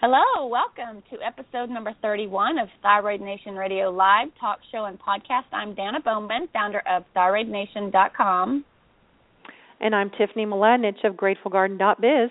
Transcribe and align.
Hello, 0.00 0.46
welcome 0.46 1.02
to 1.10 1.16
episode 1.26 1.70
number 1.70 1.92
31 2.00 2.56
of 2.56 2.68
Thyroid 2.82 3.20
Nation 3.20 3.56
Radio 3.56 3.90
Live 3.90 4.28
talk 4.38 4.60
show 4.70 4.84
and 4.84 4.96
podcast. 4.96 5.50
I'm 5.50 5.74
Danna 5.74 6.04
Bowman, 6.04 6.46
founder 6.52 6.80
of 6.88 7.02
thyroidnation.com. 7.16 8.64
And 9.80 9.94
I'm 9.96 10.10
Tiffany 10.10 10.46
Mladinich 10.46 11.04
of 11.04 11.16
GratefulGarden.biz. 11.16 12.30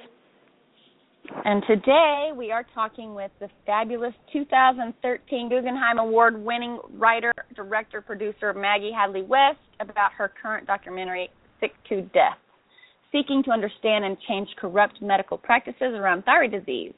And 1.44 1.62
today 1.68 2.30
we 2.34 2.54
are 2.54 2.66
talking 2.74 3.14
with 3.14 3.32
the 3.42 3.50
fabulous 3.66 4.14
2013 4.32 5.50
Guggenheim 5.50 6.00
Award 6.00 6.42
winning 6.42 6.80
writer, 6.94 7.34
director, 7.54 8.00
producer 8.00 8.54
Maggie 8.54 8.94
Hadleigh-West 8.98 9.60
about 9.82 10.14
her 10.14 10.32
current 10.42 10.68
documentary, 10.68 11.30
Sick 11.60 11.74
to 11.90 12.04
Death, 12.14 12.40
seeking 13.12 13.44
to 13.44 13.52
understand 13.52 14.06
and 14.06 14.16
change 14.26 14.48
corrupt 14.58 15.02
medical 15.02 15.38
practices 15.38 15.92
around 15.96 16.24
thyroid 16.24 16.52
disease 16.52 16.94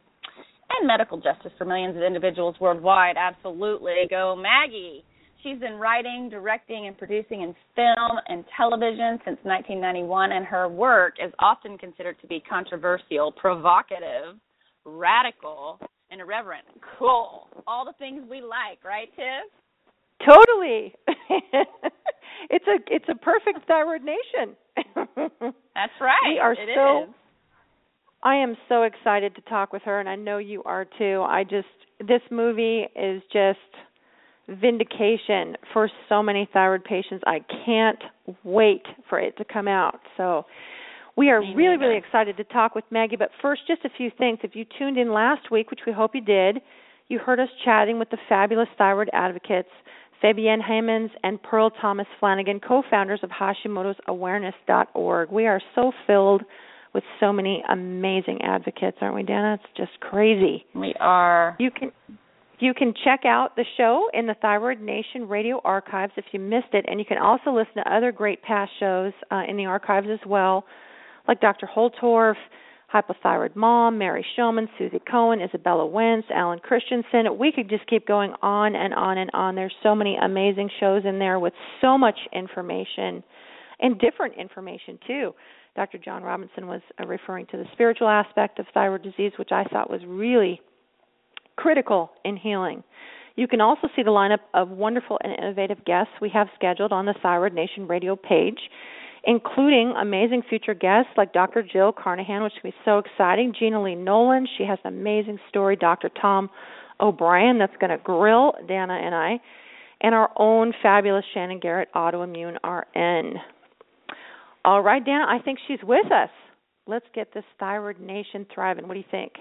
and 0.77 0.87
medical 0.87 1.17
justice 1.19 1.51
for 1.57 1.65
millions 1.65 1.95
of 1.95 2.03
individuals 2.03 2.55
worldwide. 2.59 3.15
Absolutely. 3.17 4.07
Go 4.09 4.35
Maggie. 4.35 5.03
She's 5.43 5.57
been 5.59 5.75
writing, 5.75 6.27
directing, 6.29 6.87
and 6.87 6.97
producing 6.97 7.41
in 7.41 7.55
film 7.73 8.19
and 8.27 8.43
television 8.57 9.19
since 9.23 9.39
1991, 9.43 10.33
and 10.33 10.45
her 10.45 10.67
work 10.67 11.13
is 11.23 11.31
often 11.39 11.77
considered 11.77 12.19
to 12.19 12.27
be 12.27 12.41
controversial, 12.41 13.31
provocative, 13.31 14.35
radical, 14.85 15.79
and 16.11 16.19
irreverent. 16.19 16.65
Cool. 16.97 17.47
All 17.67 17.85
the 17.85 17.93
things 17.99 18.23
we 18.29 18.41
like, 18.41 18.83
right, 18.83 19.07
Tiff? 19.15 19.49
Totally. 20.27 20.93
it's 22.49 22.67
a 22.67 22.77
it's 22.93 23.05
a 23.07 23.15
perfect 23.15 23.59
thyroid 23.67 24.01
nation. 24.03 24.55
That's 25.75 25.93
right. 26.01 26.17
We 26.27 26.39
are 26.39 26.53
It 26.53 26.69
so 26.75 27.03
is. 27.03 27.09
I 28.21 28.35
am 28.35 28.55
so 28.67 28.83
excited 28.83 29.35
to 29.35 29.41
talk 29.41 29.71
with 29.71 29.81
her 29.83 29.99
and 29.99 30.09
I 30.09 30.15
know 30.15 30.37
you 30.37 30.61
are 30.63 30.85
too. 30.97 31.23
I 31.27 31.43
just 31.43 31.67
this 31.99 32.21
movie 32.31 32.85
is 32.95 33.21
just 33.31 33.59
vindication 34.47 35.55
for 35.73 35.89
so 36.07 36.23
many 36.23 36.49
thyroid 36.51 36.83
patients. 36.83 37.23
I 37.27 37.39
can't 37.65 37.99
wait 38.43 38.85
for 39.07 39.19
it 39.19 39.37
to 39.37 39.45
come 39.45 39.67
out. 39.67 39.99
So 40.17 40.45
we 41.15 41.29
are 41.29 41.41
really, 41.55 41.77
really 41.77 41.97
excited 41.97 42.37
to 42.37 42.43
talk 42.45 42.75
with 42.75 42.85
Maggie. 42.91 43.15
But 43.15 43.29
first, 43.41 43.61
just 43.67 43.83
a 43.85 43.89
few 43.95 44.09
things. 44.17 44.39
If 44.43 44.55
you 44.55 44.65
tuned 44.77 44.97
in 44.97 45.13
last 45.13 45.51
week, 45.51 45.69
which 45.69 45.81
we 45.85 45.93
hope 45.93 46.15
you 46.15 46.21
did, 46.21 46.61
you 47.09 47.19
heard 47.19 47.39
us 47.39 47.49
chatting 47.65 47.99
with 47.99 48.09
the 48.09 48.17
fabulous 48.27 48.69
thyroid 48.77 49.09
advocates, 49.13 49.69
Fabienne 50.23 50.61
Hammonds 50.61 51.11
and 51.23 51.41
Pearl 51.41 51.69
Thomas 51.69 52.07
Flanagan, 52.19 52.59
co 52.59 52.83
founders 52.89 53.19
of 53.23 53.29
Hashimoto's 53.29 53.97
Awareness.org. 54.07 55.31
We 55.31 55.47
are 55.47 55.61
so 55.75 55.91
filled 56.07 56.43
with 56.93 57.03
so 57.19 57.31
many 57.31 57.63
amazing 57.69 58.41
advocates, 58.41 58.97
aren't 59.01 59.15
we, 59.15 59.23
Danna? 59.23 59.55
It's 59.55 59.77
just 59.77 59.99
crazy. 59.99 60.65
We 60.73 60.93
are. 60.99 61.55
You 61.59 61.71
can 61.71 61.91
you 62.59 62.73
can 62.73 62.93
check 63.05 63.21
out 63.25 63.55
the 63.55 63.65
show 63.77 64.09
in 64.13 64.27
the 64.27 64.35
Thyroid 64.41 64.81
Nation 64.81 65.27
radio 65.27 65.61
archives 65.63 66.11
if 66.17 66.25
you 66.31 66.39
missed 66.39 66.73
it, 66.73 66.85
and 66.87 66.99
you 66.99 67.05
can 67.05 67.17
also 67.17 67.51
listen 67.51 67.75
to 67.75 67.93
other 67.93 68.11
great 68.11 68.41
past 68.41 68.71
shows 68.79 69.13
uh, 69.31 69.43
in 69.47 69.55
the 69.55 69.65
archives 69.65 70.07
as 70.11 70.19
well, 70.27 70.65
like 71.27 71.39
Dr. 71.39 71.69
Holtorf, 71.73 72.35
Hypothyroid 72.93 73.55
Mom, 73.55 73.97
Mary 73.97 74.25
Shomon, 74.37 74.67
Suzy 74.77 74.99
Cohen, 75.09 75.39
Izabella 75.39 75.89
Wentz, 75.89 76.27
Alan 76.33 76.59
Christianson. 76.59 77.37
We 77.37 77.51
could 77.51 77.69
just 77.69 77.87
keep 77.87 78.05
going 78.05 78.33
on 78.41 78.75
and 78.75 78.93
on 78.93 79.17
and 79.17 79.29
on. 79.33 79.55
There's 79.55 79.73
so 79.81 79.95
many 79.95 80.17
amazing 80.21 80.69
shows 80.79 81.03
in 81.05 81.19
there 81.19 81.39
with 81.39 81.53
so 81.81 81.97
much 81.97 82.17
information 82.33 83.23
and 83.79 83.99
different 83.99 84.35
information 84.37 84.99
too. 85.07 85.33
Dr. 85.79 85.97
John 85.97 86.23
Robinson 86.23 86.67
was 86.67 86.81
uh, 87.01 87.07
referring 87.07 87.45
to 87.51 87.57
the 87.57 87.63
spiritual 87.71 88.09
aspect 88.09 88.59
of 88.59 88.65
thyroid 88.73 89.01
disease, 89.01 89.31
which 89.39 89.53
I 89.53 89.63
thought 89.63 89.89
was 89.89 90.01
really 90.05 90.59
critical 91.55 92.11
in 92.25 92.35
healing. 92.35 92.83
You 93.37 93.47
can 93.47 93.61
also 93.61 93.87
see 93.95 94.03
the 94.03 94.11
lineup 94.11 94.39
of 94.53 94.67
wonderful 94.67 95.17
and 95.23 95.31
innovative 95.39 95.85
guests 95.85 96.11
we 96.19 96.29
have 96.31 96.47
scheduled 96.53 96.91
on 96.91 97.05
the 97.05 97.15
Thyroid 97.23 97.53
Nation 97.53 97.87
radio 97.87 98.17
page, 98.17 98.59
including 99.23 99.93
amazing 99.97 100.41
future 100.49 100.73
guests 100.73 101.11
like 101.15 101.31
Dr. 101.31 101.63
Jill 101.63 101.93
Carnahan, 101.93 102.43
which 102.43 102.51
will 102.61 102.71
be 102.71 102.75
so 102.83 102.97
exciting, 102.97 103.53
Gina 103.57 103.81
Lee 103.81 103.95
Nolin, 103.95 104.47
she 104.57 104.65
has 104.65 104.79
an 104.83 104.93
amazing 104.93 105.39
story, 105.47 105.77
Dr. 105.77 106.09
Tom 106.21 106.49
O'Bryan, 106.99 107.57
that's 107.57 107.77
going 107.79 107.97
to 107.97 108.03
grill 108.03 108.51
Danna 108.69 109.01
and 109.01 109.15
I, 109.15 109.39
and 110.01 110.13
our 110.13 110.29
own 110.35 110.73
fabulous 110.83 111.23
Shannon 111.33 111.59
Garrett, 111.61 111.87
autoimmune 111.95 112.57
RN. 112.65 113.39
All 114.65 114.81
right, 114.81 115.03
Danna, 115.03 115.25
I 115.25 115.39
think 115.43 115.59
she's 115.67 115.79
with 115.83 116.05
us. 116.07 116.29
Let's 116.87 117.05
get 117.13 117.33
this 117.33 117.43
Thyroid 117.59 117.99
Nation 117.99 118.45
thriving. 118.53 118.87
What 118.87 118.95
do 118.95 118.99
you 118.99 119.05
think? 119.11 119.33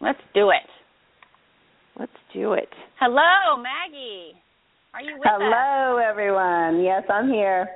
Let's 0.00 0.18
do 0.34 0.50
it. 0.50 0.68
Let's 1.98 2.12
do 2.32 2.54
it. 2.54 2.68
Hello, 3.00 3.62
Maggie. 3.62 4.32
Are 4.92 5.00
you 5.00 5.16
with 5.16 5.26
us? 5.26 5.32
Hello, 5.38 5.98
everyone. 5.98 6.82
Yes, 6.82 7.04
I'm 7.08 7.28
here. 7.28 7.68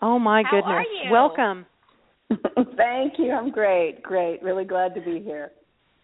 Oh 0.00 0.18
my 0.18 0.42
How 0.44 0.50
goodness. 0.50 0.72
are 0.72 0.82
you? 0.82 1.12
Welcome. 1.12 1.66
Thank 2.76 3.14
you. 3.18 3.32
I'm 3.32 3.50
great. 3.50 4.02
Great. 4.02 4.42
Really 4.42 4.64
glad 4.64 4.94
to 4.94 5.00
be 5.00 5.20
here. 5.20 5.50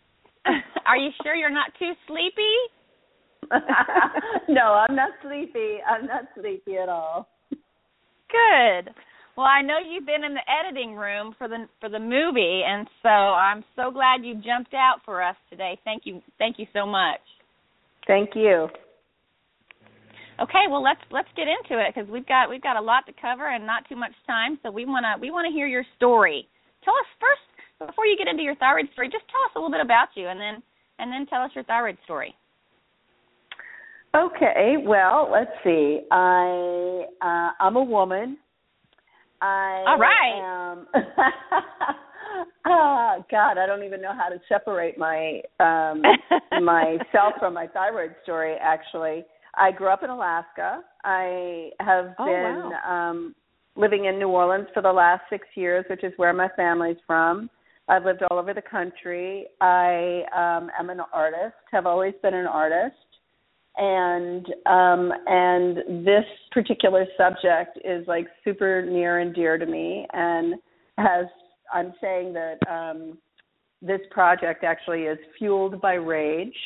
Are 0.86 0.96
you 0.96 1.10
sure 1.22 1.34
you're 1.34 1.50
not 1.50 1.70
too 1.78 1.92
sleepy? 2.06 3.50
no, 4.48 4.62
I'm 4.62 4.94
not 4.94 5.10
sleepy. 5.22 5.78
I'm 5.88 6.06
not 6.06 6.24
sleepy 6.38 6.76
at 6.76 6.88
all. 6.88 7.28
Good. 7.50 8.92
Well, 9.38 9.46
I 9.46 9.62
know 9.62 9.78
you've 9.78 10.04
been 10.04 10.24
in 10.24 10.34
the 10.34 10.42
editing 10.50 10.96
room 10.96 11.32
for 11.38 11.46
the 11.46 11.68
for 11.78 11.88
the 11.88 12.00
movie, 12.00 12.62
and 12.66 12.88
so 13.04 13.08
I'm 13.08 13.62
so 13.76 13.92
glad 13.92 14.24
you 14.24 14.34
jumped 14.34 14.74
out 14.74 14.98
for 15.04 15.22
us 15.22 15.36
today. 15.48 15.78
Thank 15.84 16.02
you, 16.06 16.20
thank 16.38 16.58
you 16.58 16.66
so 16.72 16.84
much. 16.84 17.22
Thank 18.08 18.30
you. 18.34 18.66
Okay, 20.42 20.66
well 20.68 20.82
let's 20.82 20.98
let's 21.12 21.28
get 21.36 21.46
into 21.46 21.80
it 21.80 21.94
because 21.94 22.10
we've 22.10 22.26
got 22.26 22.50
we've 22.50 22.66
got 22.66 22.74
a 22.76 22.82
lot 22.82 23.06
to 23.06 23.12
cover 23.14 23.46
and 23.46 23.64
not 23.64 23.88
too 23.88 23.94
much 23.94 24.10
time. 24.26 24.58
So 24.64 24.72
we 24.72 24.84
wanna 24.84 25.14
we 25.20 25.30
wanna 25.30 25.52
hear 25.52 25.68
your 25.68 25.84
story. 25.96 26.48
Tell 26.84 26.94
us 26.94 27.06
first 27.22 27.92
before 27.92 28.06
you 28.06 28.18
get 28.18 28.26
into 28.26 28.42
your 28.42 28.56
thyroid 28.56 28.90
story. 28.92 29.06
Just 29.06 29.30
tell 29.30 29.44
us 29.46 29.52
a 29.54 29.60
little 29.60 29.70
bit 29.70 29.86
about 29.86 30.08
you, 30.16 30.26
and 30.26 30.40
then 30.40 30.60
and 30.98 31.12
then 31.12 31.26
tell 31.26 31.42
us 31.42 31.52
your 31.54 31.62
thyroid 31.62 31.96
story. 32.02 32.34
Okay. 34.16 34.82
Well, 34.84 35.30
let's 35.30 35.54
see. 35.62 36.00
I 36.10 37.04
uh, 37.22 37.50
I'm 37.62 37.76
a 37.76 37.84
woman. 37.84 38.36
I 39.40 39.84
All 39.86 39.98
right. 39.98 40.42
am. 40.42 40.86
oh 42.66 43.24
God, 43.30 43.58
I 43.58 43.66
don't 43.66 43.84
even 43.84 44.02
know 44.02 44.12
how 44.16 44.28
to 44.28 44.40
separate 44.48 44.98
my 44.98 45.40
um 45.60 46.02
myself 46.64 47.34
from 47.38 47.54
my 47.54 47.66
thyroid 47.68 48.14
story. 48.22 48.56
Actually, 48.60 49.24
I 49.54 49.70
grew 49.72 49.88
up 49.88 50.02
in 50.02 50.10
Alaska. 50.10 50.82
I 51.04 51.70
have 51.80 52.14
Oh, 52.18 52.24
been 52.26 52.72
um 52.88 53.34
living 53.76 54.06
in 54.06 54.18
New 54.18 54.28
Orleans 54.28 54.66
for 54.74 54.82
the 54.82 54.92
last 54.92 55.22
six 55.30 55.46
years, 55.54 55.84
which 55.88 56.02
is 56.02 56.12
where 56.16 56.32
my 56.32 56.48
family's 56.56 56.96
from. 57.06 57.48
I've 57.88 58.04
lived 58.04 58.22
all 58.30 58.38
over 58.38 58.52
the 58.52 58.62
country. 58.62 59.46
I 59.60 60.22
um, 60.36 60.70
am 60.78 60.90
an 60.90 61.00
artist. 61.12 61.54
Have 61.72 61.86
always 61.86 62.12
been 62.22 62.34
an 62.34 62.46
artist 62.46 62.96
and 63.78 64.46
um 64.66 65.12
and 65.26 66.04
this 66.04 66.24
particular 66.50 67.06
subject 67.16 67.78
is 67.84 68.06
like 68.06 68.26
super 68.44 68.84
near 68.84 69.20
and 69.20 69.34
dear 69.34 69.56
to 69.56 69.66
me 69.66 70.06
and 70.12 70.54
has 70.98 71.26
I'm 71.72 71.94
saying 72.00 72.34
that 72.34 72.58
um 72.68 73.18
this 73.80 74.00
project 74.10 74.64
actually 74.64 75.02
is 75.02 75.18
fueled 75.38 75.80
by 75.80 75.94
rage. 75.94 76.56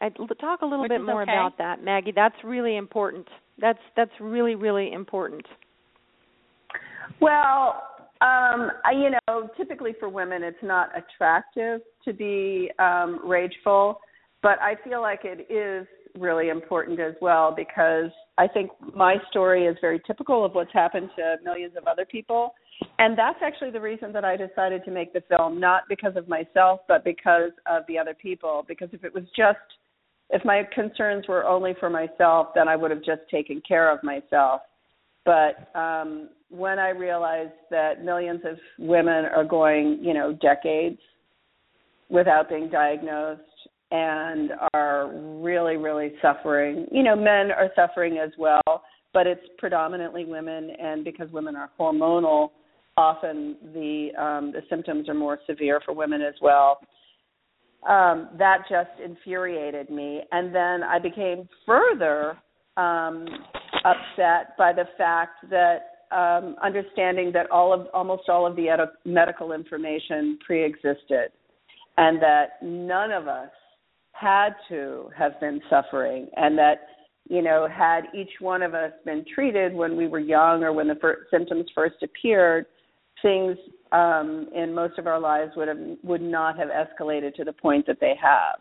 I'd 0.00 0.16
talk 0.40 0.62
a 0.62 0.64
little 0.64 0.82
Which 0.82 0.90
bit 0.90 1.02
more 1.02 1.22
okay. 1.22 1.32
about 1.32 1.58
that, 1.58 1.82
Maggie. 1.82 2.12
That's 2.14 2.36
really 2.44 2.76
important. 2.76 3.26
That's 3.60 3.78
that's 3.96 4.12
really 4.20 4.54
really 4.54 4.92
important. 4.92 5.44
Well, 7.20 7.82
um, 8.20 8.70
I, 8.84 8.92
you 8.92 9.10
know, 9.10 9.48
typically 9.56 9.92
for 9.98 10.08
women, 10.08 10.42
it's 10.42 10.56
not 10.62 10.90
attractive 10.96 11.80
to 12.04 12.12
be 12.12 12.70
um, 12.78 13.20
rageful, 13.24 14.00
but 14.42 14.60
I 14.60 14.74
feel 14.84 15.00
like 15.00 15.20
it 15.24 15.50
is 15.52 15.86
really 16.18 16.48
important 16.48 16.98
as 17.00 17.14
well 17.20 17.54
because 17.54 18.10
I 18.36 18.48
think 18.48 18.70
my 18.94 19.16
story 19.30 19.66
is 19.66 19.76
very 19.80 20.00
typical 20.06 20.44
of 20.44 20.54
what's 20.54 20.72
happened 20.72 21.10
to 21.16 21.36
millions 21.44 21.74
of 21.76 21.86
other 21.86 22.04
people. 22.04 22.54
And 22.98 23.16
that's 23.16 23.38
actually 23.42 23.70
the 23.70 23.80
reason 23.80 24.12
that 24.12 24.24
I 24.24 24.36
decided 24.36 24.84
to 24.84 24.90
make 24.90 25.12
the 25.12 25.22
film, 25.28 25.60
not 25.60 25.82
because 25.88 26.16
of 26.16 26.28
myself, 26.28 26.80
but 26.88 27.04
because 27.04 27.50
of 27.66 27.82
the 27.88 27.98
other 27.98 28.14
people. 28.14 28.64
Because 28.66 28.88
if 28.92 29.04
it 29.04 29.14
was 29.14 29.24
just, 29.36 29.58
if 30.30 30.44
my 30.44 30.62
concerns 30.74 31.26
were 31.28 31.44
only 31.44 31.74
for 31.78 31.90
myself, 31.90 32.48
then 32.54 32.68
I 32.68 32.76
would 32.76 32.90
have 32.90 33.04
just 33.04 33.22
taken 33.30 33.62
care 33.66 33.92
of 33.92 34.02
myself. 34.02 34.62
But 35.24 35.70
um, 35.78 36.30
when 36.50 36.78
I 36.78 36.90
realized 36.90 37.52
that 37.70 38.04
millions 38.04 38.40
of 38.44 38.56
women 38.78 39.24
are 39.26 39.44
going, 39.44 39.98
you 40.02 40.14
know, 40.14 40.32
decades 40.32 40.98
without 42.08 42.48
being 42.48 42.70
diagnosed 42.70 43.42
and 43.90 44.50
are 44.74 45.10
really, 45.40 45.76
really 45.76 46.12
suffering. 46.20 46.86
You 46.90 47.02
know, 47.02 47.16
men 47.16 47.50
are 47.50 47.70
suffering 47.74 48.18
as 48.18 48.30
well, 48.38 48.82
but 49.12 49.26
it's 49.26 49.44
predominantly 49.58 50.24
women, 50.24 50.70
and 50.80 51.04
because 51.04 51.30
women 51.32 51.56
are 51.56 51.70
hormonal, 51.78 52.50
often 52.96 53.56
the 53.72 54.10
um, 54.18 54.52
the 54.52 54.62
symptoms 54.68 55.08
are 55.08 55.14
more 55.14 55.38
severe 55.46 55.80
for 55.84 55.94
women 55.94 56.20
as 56.20 56.34
well. 56.42 56.80
Um, 57.88 58.30
that 58.38 58.64
just 58.68 58.90
infuriated 59.02 59.88
me, 59.88 60.22
and 60.32 60.54
then 60.54 60.82
I 60.82 60.98
became 60.98 61.48
further 61.64 62.36
um, 62.76 63.26
upset 63.84 64.56
by 64.58 64.72
the 64.72 64.84
fact 64.98 65.48
that 65.50 65.97
um, 66.12 66.56
understanding 66.62 67.32
that 67.32 67.50
all 67.50 67.72
of 67.72 67.86
almost 67.92 68.28
all 68.28 68.46
of 68.46 68.56
the 68.56 68.68
ed- 68.68 68.80
medical 69.04 69.52
information 69.52 70.38
pre-existed, 70.44 71.28
and 71.96 72.20
that 72.22 72.62
none 72.62 73.10
of 73.12 73.28
us 73.28 73.50
had 74.12 74.50
to 74.68 75.10
have 75.16 75.38
been 75.40 75.60
suffering 75.70 76.28
and 76.36 76.58
that 76.58 76.88
you 77.28 77.42
know 77.42 77.68
had 77.72 78.02
each 78.14 78.32
one 78.40 78.62
of 78.62 78.74
us 78.74 78.92
been 79.04 79.24
treated 79.32 79.72
when 79.72 79.96
we 79.96 80.08
were 80.08 80.18
young 80.18 80.64
or 80.64 80.72
when 80.72 80.88
the 80.88 80.96
symptoms 81.30 81.66
first 81.74 81.96
appeared 82.02 82.66
things 83.22 83.56
um 83.92 84.48
in 84.54 84.74
most 84.74 84.98
of 84.98 85.06
our 85.06 85.20
lives 85.20 85.52
would 85.56 85.68
have 85.68 85.78
would 86.02 86.22
not 86.22 86.58
have 86.58 86.68
escalated 86.68 87.34
to 87.34 87.44
the 87.44 87.52
point 87.52 87.86
that 87.86 88.00
they 88.00 88.14
have. 88.20 88.60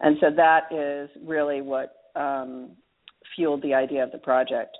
And 0.00 0.16
so 0.20 0.28
that 0.34 0.72
is 0.72 1.10
really 1.26 1.60
what 1.60 1.96
um 2.16 2.70
fueled 3.34 3.62
the 3.62 3.74
idea 3.74 4.02
of 4.02 4.12
the 4.12 4.18
project 4.18 4.76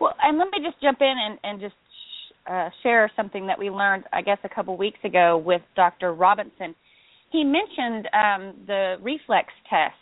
well 0.00 0.14
and 0.22 0.38
let 0.38 0.48
me 0.50 0.58
just 0.64 0.80
jump 0.82 0.98
in 1.00 1.14
and 1.18 1.38
and 1.42 1.60
just 1.60 1.74
uh, 2.46 2.68
share 2.82 3.10
something 3.16 3.46
that 3.46 3.58
we 3.58 3.70
learned 3.70 4.04
i 4.12 4.20
guess 4.20 4.38
a 4.44 4.48
couple 4.48 4.76
weeks 4.76 4.98
ago 5.04 5.38
with 5.38 5.62
dr 5.76 6.12
robinson 6.12 6.74
he 7.34 7.42
mentioned 7.42 8.06
um, 8.14 8.54
the 8.68 8.94
reflex 9.02 9.48
test. 9.68 9.98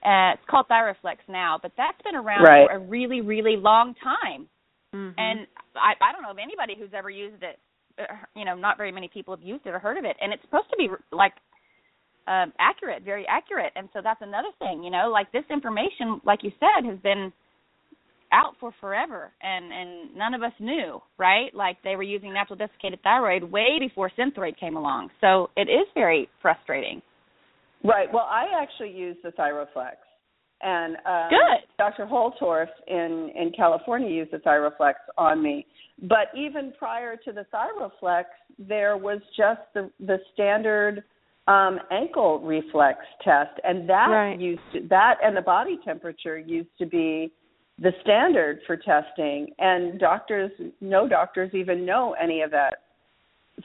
Uh, 0.00 0.32
it's 0.32 0.42
called 0.48 0.64
Thyroflex 0.70 1.20
now, 1.28 1.58
but 1.60 1.72
that's 1.76 2.00
been 2.02 2.14
around 2.14 2.42
right. 2.42 2.66
for 2.66 2.76
a 2.76 2.78
really, 2.78 3.20
really 3.20 3.56
long 3.56 3.94
time. 4.02 4.48
Mm-hmm. 4.94 5.12
And 5.18 5.46
I, 5.76 5.92
I 6.00 6.12
don't 6.12 6.22
know 6.22 6.30
of 6.30 6.38
anybody 6.40 6.74
who's 6.78 6.92
ever 6.96 7.10
used 7.10 7.42
it. 7.42 7.58
Uh, 7.98 8.16
you 8.34 8.46
know, 8.46 8.54
not 8.56 8.78
very 8.78 8.92
many 8.92 9.08
people 9.12 9.36
have 9.36 9.44
used 9.44 9.66
it 9.66 9.70
or 9.70 9.78
heard 9.78 9.98
of 9.98 10.04
it, 10.06 10.16
and 10.20 10.32
it's 10.32 10.42
supposed 10.42 10.68
to 10.70 10.76
be 10.76 10.88
like 11.12 11.32
um, 12.26 12.52
accurate, 12.58 13.02
very 13.02 13.26
accurate. 13.28 13.72
And 13.76 13.90
so 13.92 14.00
that's 14.02 14.22
another 14.22 14.48
thing. 14.58 14.82
You 14.82 14.90
know, 14.90 15.10
like 15.12 15.30
this 15.32 15.44
information, 15.50 16.20
like 16.24 16.40
you 16.42 16.50
said, 16.58 16.88
has 16.88 16.98
been 17.00 17.30
out 18.34 18.54
for 18.58 18.72
forever 18.80 19.32
and 19.42 19.72
and 19.72 20.16
none 20.16 20.34
of 20.34 20.42
us 20.42 20.52
knew 20.58 21.00
right? 21.18 21.54
Like 21.54 21.76
they 21.84 21.96
were 21.96 22.02
using 22.02 22.32
natural 22.32 22.56
desiccated 22.56 23.00
thyroid 23.02 23.44
way 23.44 23.78
before 23.78 24.10
synthroid 24.18 24.58
came 24.58 24.76
along. 24.76 25.10
So 25.20 25.50
it 25.56 25.68
is 25.68 25.86
very 25.94 26.28
frustrating. 26.42 27.00
Right. 27.84 28.08
Well 28.12 28.26
i 28.30 28.46
actually 28.60 28.90
use 28.90 29.16
the 29.22 29.30
thyroflex 29.30 29.96
and 30.62 30.96
um, 31.06 31.30
good. 31.30 31.68
Dr 31.78 32.06
holtorf 32.06 32.68
in 32.88 33.30
in 33.34 33.52
california 33.56 34.10
used 34.10 34.32
the 34.32 34.38
thyroflex 34.38 34.94
on 35.16 35.42
me. 35.42 35.66
But 36.02 36.28
even 36.36 36.72
prior 36.78 37.16
to 37.16 37.32
the 37.32 37.46
thyroflex 37.54 38.24
there 38.58 38.96
was 38.96 39.20
just 39.36 39.60
the 39.74 39.90
the 40.00 40.18
standard 40.32 41.04
um 41.46 41.78
ankle 41.90 42.40
reflex 42.40 42.98
test. 43.22 43.60
And 43.62 43.88
that 43.88 44.06
right. 44.06 44.40
used 44.40 44.62
to, 44.72 44.80
that 44.88 45.16
and 45.22 45.36
the 45.36 45.42
body 45.42 45.78
temperature 45.84 46.38
used 46.38 46.70
to 46.78 46.86
be 46.86 47.32
the 47.80 47.92
standard 48.02 48.60
for 48.66 48.76
testing 48.76 49.48
and 49.58 49.98
doctors 49.98 50.50
no 50.80 51.08
doctors 51.08 51.52
even 51.54 51.84
know 51.84 52.14
any 52.22 52.42
of 52.42 52.50
that 52.50 52.84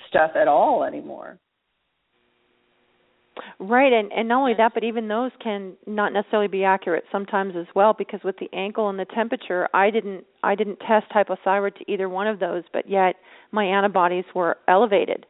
stuff 0.09 0.31
at 0.35 0.47
all 0.47 0.83
anymore. 0.83 1.37
Right 3.59 3.93
and 3.93 4.11
and 4.11 4.27
not 4.27 4.39
only 4.39 4.53
that 4.57 4.73
but 4.73 4.83
even 4.83 5.07
those 5.07 5.31
can 5.41 5.73
not 5.85 6.11
necessarily 6.11 6.47
be 6.47 6.63
accurate 6.63 7.03
sometimes 7.11 7.53
as 7.55 7.67
well 7.75 7.93
because 7.97 8.19
with 8.23 8.35
the 8.39 8.49
ankle 8.51 8.89
and 8.89 8.99
the 8.99 9.05
temperature 9.05 9.69
i 9.73 9.89
didn't 9.89 10.25
i 10.43 10.55
didn't 10.55 10.77
test 10.79 11.05
hypothyroid 11.11 11.75
to 11.77 11.89
either 11.91 12.09
one 12.09 12.27
of 12.27 12.39
those 12.39 12.63
but 12.73 12.89
yet 12.89 13.15
my 13.51 13.63
antibodies 13.63 14.25
were 14.35 14.57
elevated. 14.67 15.25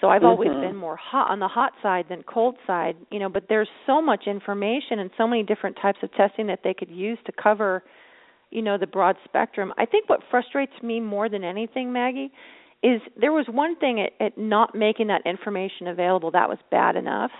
So 0.00 0.08
i've 0.08 0.22
mm-hmm. 0.22 0.26
always 0.26 0.48
been 0.48 0.74
more 0.74 0.96
hot 0.96 1.30
on 1.30 1.38
the 1.38 1.48
hot 1.48 1.72
side 1.82 2.06
than 2.08 2.24
cold 2.24 2.56
side 2.66 2.96
you 3.12 3.20
know 3.20 3.28
but 3.28 3.44
there's 3.48 3.68
so 3.86 4.02
much 4.02 4.24
information 4.26 4.98
and 4.98 5.10
so 5.16 5.26
many 5.26 5.44
different 5.44 5.76
types 5.80 5.98
of 6.02 6.12
testing 6.14 6.48
that 6.48 6.60
they 6.64 6.74
could 6.74 6.90
use 6.90 7.18
to 7.26 7.32
cover 7.32 7.84
you 8.50 8.62
know 8.62 8.78
the 8.78 8.86
broad 8.86 9.16
spectrum. 9.24 9.72
I 9.78 9.86
think 9.86 10.08
what 10.08 10.20
frustrates 10.30 10.72
me 10.82 11.00
more 11.00 11.28
than 11.28 11.44
anything, 11.44 11.92
Maggie, 11.92 12.32
is 12.82 13.00
there 13.20 13.32
was 13.32 13.46
one 13.48 13.76
thing 13.76 14.00
at, 14.00 14.12
at 14.24 14.38
not 14.38 14.74
making 14.74 15.08
that 15.08 15.22
information 15.24 15.88
available 15.88 16.30
that 16.32 16.48
was 16.48 16.58
bad 16.70 16.96
enough. 16.96 17.30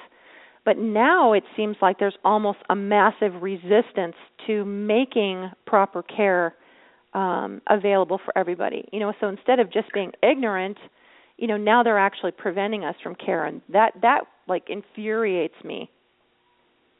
But 0.65 0.79
now 0.79 1.33
it 1.33 1.45
seems 1.57 1.77
like 1.81 2.01
there's 2.01 2.19
almost 2.25 2.59
a 2.69 2.75
massive 2.75 3.41
resistance 3.41 4.17
to 4.49 4.65
making 4.65 5.51
proper 5.65 6.03
care 6.03 6.55
um, 7.15 7.63
available 7.71 8.21
for 8.23 8.37
everybody. 8.37 8.85
You 8.93 8.99
know, 8.99 9.13
so 9.21 9.29
instead 9.29 9.61
of 9.61 9.73
just 9.73 9.93
being 9.95 10.11
ignorant, 10.25 10.77
you 11.39 11.47
know, 11.47 11.57
now 11.57 11.85
they're 11.85 11.99
actually 11.99 12.33
preventing 12.33 12.85
us 12.85 12.97
from 13.03 13.15
care, 13.15 13.45
and 13.45 13.63
that 13.69 13.93
that 14.03 14.23
like 14.49 14.65
infuriates 14.69 15.55
me. 15.65 15.91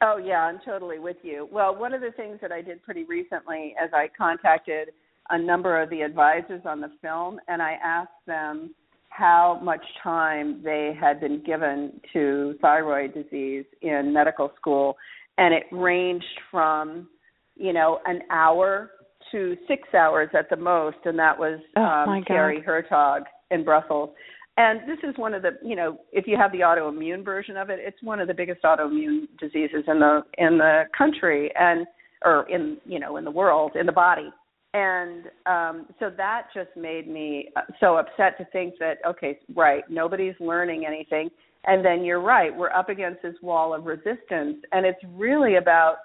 Oh 0.01 0.17
yeah, 0.17 0.41
I'm 0.41 0.59
totally 0.65 0.99
with 0.99 1.17
you. 1.23 1.47
Well, 1.51 1.75
one 1.75 1.93
of 1.93 2.01
the 2.01 2.11
things 2.11 2.39
that 2.41 2.51
I 2.51 2.61
did 2.61 2.83
pretty 2.83 3.03
recently 3.05 3.75
is 3.83 3.91
I 3.93 4.09
contacted 4.15 4.89
a 5.29 5.37
number 5.37 5.81
of 5.81 5.89
the 5.89 6.01
advisors 6.01 6.61
on 6.65 6.81
the 6.81 6.91
film 7.01 7.39
and 7.47 7.61
I 7.61 7.77
asked 7.83 8.25
them 8.25 8.73
how 9.09 9.59
much 9.63 9.83
time 10.03 10.61
they 10.63 10.95
had 10.99 11.19
been 11.19 11.43
given 11.43 11.99
to 12.13 12.55
thyroid 12.61 13.13
disease 13.13 13.65
in 13.81 14.13
medical 14.13 14.51
school. 14.55 14.95
And 15.37 15.53
it 15.53 15.63
ranged 15.71 16.25
from, 16.51 17.07
you 17.55 17.73
know, 17.73 17.99
an 18.05 18.21
hour 18.31 18.91
to 19.31 19.57
6 19.67 19.93
hours 19.93 20.29
at 20.37 20.49
the 20.49 20.55
most 20.55 20.97
and 21.05 21.19
that 21.19 21.37
was 21.37 21.59
oh, 21.75 21.81
um 21.81 22.23
Terry 22.25 22.61
Hertoghe 22.61 23.25
in 23.51 23.63
Brussels 23.63 24.11
and 24.57 24.81
this 24.81 24.97
is 25.07 25.17
one 25.17 25.33
of 25.33 25.41
the 25.41 25.51
you 25.63 25.75
know 25.75 25.99
if 26.11 26.27
you 26.27 26.35
have 26.35 26.51
the 26.51 26.59
autoimmune 26.59 27.23
version 27.23 27.55
of 27.57 27.69
it 27.69 27.79
it's 27.81 28.01
one 28.01 28.19
of 28.19 28.27
the 28.27 28.33
biggest 28.33 28.61
autoimmune 28.63 29.27
diseases 29.39 29.83
in 29.87 29.99
the 29.99 30.21
in 30.37 30.57
the 30.57 30.83
country 30.97 31.51
and 31.57 31.85
or 32.25 32.49
in 32.49 32.77
you 32.85 32.99
know 32.99 33.17
in 33.17 33.23
the 33.23 33.31
world 33.31 33.71
in 33.79 33.85
the 33.85 33.91
body. 33.91 34.29
And 34.73 35.25
um 35.45 35.85
so 35.99 36.09
that 36.17 36.47
just 36.53 36.69
made 36.75 37.07
me 37.07 37.49
uh, 37.55 37.61
so 37.79 37.97
upset 37.97 38.37
to 38.37 38.45
think 38.51 38.75
that 38.79 38.97
okay 39.07 39.39
right 39.55 39.83
nobody's 39.89 40.35
learning 40.39 40.85
anything. 40.85 41.29
And 41.65 41.83
then 41.85 42.03
you're 42.03 42.21
right 42.21 42.55
we're 42.55 42.71
up 42.71 42.89
against 42.89 43.21
this 43.21 43.35
wall 43.41 43.73
of 43.73 43.85
resistance. 43.85 44.57
And 44.71 44.85
it's 44.85 44.99
really 45.13 45.55
about 45.55 45.97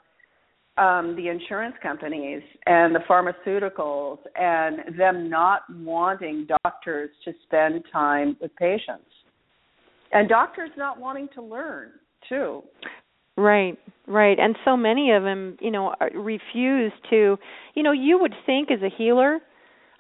um, 0.79 1.14
the 1.17 1.29
insurance 1.29 1.75
companies 1.83 2.43
and 2.67 2.95
the 2.95 3.00
pharmaceuticals 3.00 4.19
and 4.37 4.99
them 4.99 5.29
not 5.29 5.62
wanting 5.71 6.47
doctors 6.64 7.11
to 7.25 7.33
spend 7.45 7.83
time 7.93 8.37
with 8.41 8.55
patients. 8.57 9.05
And 10.12 10.29
doctors 10.29 10.71
not 10.76 11.00
wanting 11.00 11.29
to 11.35 11.43
learn, 11.43 11.91
too. 12.29 12.62
Right, 13.37 13.79
right. 14.07 14.38
And 14.38 14.57
so 14.64 14.76
many 14.76 15.12
of 15.12 15.23
them, 15.23 15.57
you 15.61 15.71
know, 15.71 15.95
refuse 16.14 16.93
to, 17.11 17.38
you 17.75 17.83
know, 17.83 17.93
you 17.93 18.19
would 18.21 18.35
think 18.45 18.71
as 18.71 18.81
a 18.83 18.91
healer, 18.97 19.41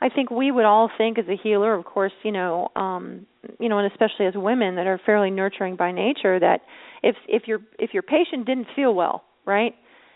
I 0.02 0.08
think 0.08 0.30
we 0.30 0.50
would 0.50 0.64
all 0.64 0.90
think 0.98 1.18
as 1.18 1.26
a 1.28 1.36
healer, 1.40 1.74
of 1.74 1.84
course, 1.84 2.12
you 2.24 2.32
know, 2.32 2.68
um, 2.76 3.26
you 3.58 3.68
know, 3.68 3.78
and 3.78 3.90
especially 3.90 4.26
as 4.26 4.34
women 4.34 4.74
that 4.76 4.86
are 4.86 5.00
fairly 5.06 5.30
nurturing 5.30 5.76
by 5.76 5.92
nature 5.92 6.38
that 6.40 6.60
if 7.02 7.16
if 7.28 7.44
your 7.46 7.60
if 7.78 7.94
your 7.94 8.02
patient 8.02 8.44
didn't 8.46 8.66
feel 8.74 8.94
well, 8.94 9.22
right? 9.46 9.74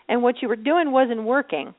And 0.09 0.23
what 0.23 0.41
you 0.41 0.47
were 0.47 0.55
doing 0.55 0.91
wasn't 0.91 1.23
working 1.23 1.73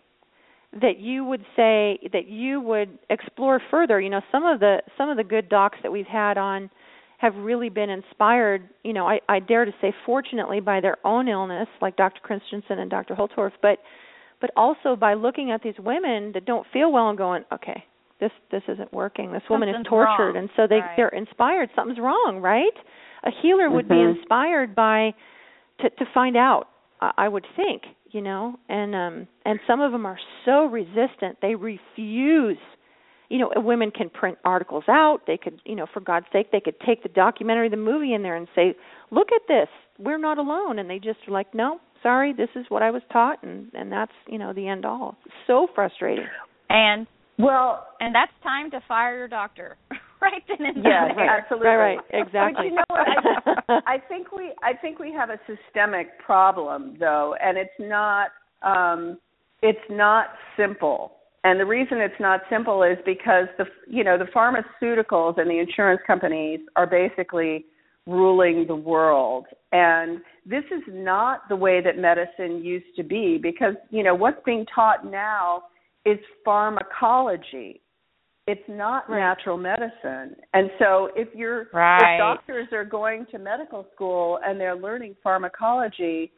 that 0.72 0.98
you 0.98 1.24
would 1.24 1.40
say 1.56 1.98
that 2.12 2.28
you 2.28 2.60
would 2.60 2.98
explore 3.08 3.60
further 3.70 4.00
you 4.00 4.10
know 4.10 4.20
some 4.30 4.44
of 4.44 4.60
the 4.60 4.82
some 4.98 5.08
of 5.08 5.16
the 5.16 5.24
good 5.24 5.48
docs 5.48 5.78
that 5.82 5.90
we've 5.90 6.06
had 6.06 6.36
on 6.36 6.68
have 7.16 7.34
really 7.36 7.70
been 7.70 7.88
inspired 7.88 8.68
you 8.84 8.92
know 8.92 9.08
i 9.08 9.18
i 9.30 9.38
dare 9.38 9.64
to 9.64 9.72
say 9.80 9.94
fortunately 10.04 10.60
by 10.60 10.78
their 10.78 10.98
own 11.06 11.26
illness 11.26 11.66
like 11.80 11.96
dr 11.96 12.20
christianson 12.22 12.80
and 12.80 12.90
dr 12.90 13.14
holtorf 13.14 13.52
but 13.62 13.78
but 14.42 14.50
also 14.56 14.94
by 14.94 15.14
looking 15.14 15.50
at 15.50 15.62
these 15.62 15.74
women 15.78 16.32
that 16.34 16.44
don't 16.44 16.66
feel 16.70 16.92
well 16.92 17.08
and 17.08 17.16
going 17.16 17.42
okay 17.50 17.82
this 18.20 18.30
this 18.50 18.62
isn't 18.68 18.92
working 18.92 19.32
this 19.32 19.42
woman 19.48 19.68
Something's 19.68 19.86
is 19.86 19.88
tortured 19.88 20.32
wrong. 20.32 20.36
and 20.36 20.50
so 20.54 20.66
they 20.68 20.80
right. 20.80 20.96
they're 20.98 21.08
inspired 21.08 21.70
something's 21.74 21.98
wrong 21.98 22.40
right 22.42 22.76
a 23.24 23.30
healer 23.40 23.70
would 23.70 23.88
mm-hmm. 23.88 24.12
be 24.14 24.18
inspired 24.20 24.74
by 24.74 25.14
to 25.80 25.88
to 25.88 26.04
find 26.12 26.36
out 26.36 26.68
I, 27.00 27.12
I 27.16 27.28
would 27.28 27.46
think, 27.56 27.82
you 28.10 28.20
know, 28.20 28.58
and 28.68 28.94
um 28.94 29.28
and 29.44 29.60
some 29.66 29.80
of 29.80 29.92
them 29.92 30.06
are 30.06 30.18
so 30.44 30.64
resistant 30.66 31.38
they 31.42 31.54
refuse. 31.54 32.58
You 33.28 33.38
know, 33.40 33.52
women 33.56 33.90
can 33.90 34.08
print 34.08 34.38
articles 34.42 34.84
out. 34.88 35.20
They 35.26 35.36
could, 35.36 35.60
you 35.66 35.76
know, 35.76 35.86
for 35.92 36.00
God's 36.00 36.26
sake, 36.32 36.50
they 36.50 36.60
could 36.60 36.80
take 36.86 37.02
the 37.02 37.10
documentary, 37.10 37.68
the 37.68 37.76
movie 37.76 38.14
in 38.14 38.22
there, 38.22 38.36
and 38.36 38.48
say, 38.54 38.74
"Look 39.10 39.28
at 39.32 39.42
this. 39.46 39.68
We're 39.98 40.18
not 40.18 40.38
alone." 40.38 40.78
And 40.78 40.88
they 40.88 40.98
just 40.98 41.18
are 41.28 41.32
like, 41.32 41.54
"No, 41.54 41.80
sorry, 42.02 42.32
this 42.32 42.48
is 42.54 42.64
what 42.70 42.82
I 42.82 42.90
was 42.90 43.02
taught," 43.12 43.42
and 43.42 43.70
and 43.74 43.92
that's, 43.92 44.12
you 44.26 44.38
know, 44.38 44.54
the 44.54 44.66
end 44.66 44.86
all. 44.86 45.16
So 45.46 45.66
frustrating. 45.74 46.26
And 46.70 47.06
Well, 47.38 47.86
and 48.00 48.14
that's 48.14 48.32
time 48.42 48.70
to 48.72 48.80
fire 48.88 49.16
your 49.16 49.28
doctor. 49.28 49.76
right 50.22 50.42
then 50.48 50.66
and 50.66 50.84
Yes, 50.84 51.12
there. 51.16 51.28
absolutely. 51.28 51.68
Right, 51.68 51.96
right, 51.96 51.98
exactly. 52.12 52.54
But 52.54 52.64
you 52.64 52.74
know 52.74 52.84
what? 52.88 53.06
I, 53.68 53.80
I 53.94 53.98
think 54.08 54.32
we 54.32 54.52
I 54.62 54.74
think 54.74 54.98
we 54.98 55.12
have 55.12 55.30
a 55.30 55.38
systemic 55.46 56.18
problem 56.18 56.96
though, 56.98 57.34
and 57.42 57.56
it's 57.58 57.70
not 57.78 58.28
um, 58.62 59.18
it's 59.62 59.78
not 59.90 60.26
simple. 60.56 61.12
And 61.44 61.58
the 61.60 61.66
reason 61.66 61.98
it's 61.98 62.20
not 62.20 62.40
simple 62.50 62.82
is 62.82 62.98
because 63.06 63.46
the 63.58 63.64
you 63.88 64.04
know 64.04 64.18
the 64.18 64.26
pharmaceuticals 64.26 65.38
and 65.38 65.48
the 65.50 65.58
insurance 65.58 66.00
companies 66.06 66.60
are 66.76 66.86
basically 66.86 67.64
ruling 68.06 68.66
the 68.66 68.74
world. 68.74 69.46
And 69.72 70.20
this 70.46 70.64
is 70.72 70.82
not 70.88 71.48
the 71.48 71.56
way 71.56 71.82
that 71.82 71.98
medicine 71.98 72.64
used 72.64 72.96
to 72.96 73.02
be 73.02 73.38
because 73.40 73.74
you 73.90 74.02
know 74.02 74.14
what's 74.14 74.40
being 74.44 74.66
taught 74.74 75.04
now 75.04 75.64
is 76.04 76.18
pharmacology 76.44 77.80
it's 78.48 78.66
not 78.68 79.08
Right. 79.08 79.18
natural 79.20 79.58
medicine. 79.58 80.34
And 80.54 80.70
so 80.78 81.10
if 81.14 81.34
you're 81.34 81.68
Right. 81.72 82.14
if 82.14 82.18
doctors 82.18 82.72
are 82.72 82.84
going 82.84 83.26
to 83.26 83.38
medical 83.38 83.84
school 83.94 84.38
and 84.44 84.58
they're 84.60 84.74
learning 84.74 85.14
pharmacology, 85.22 86.32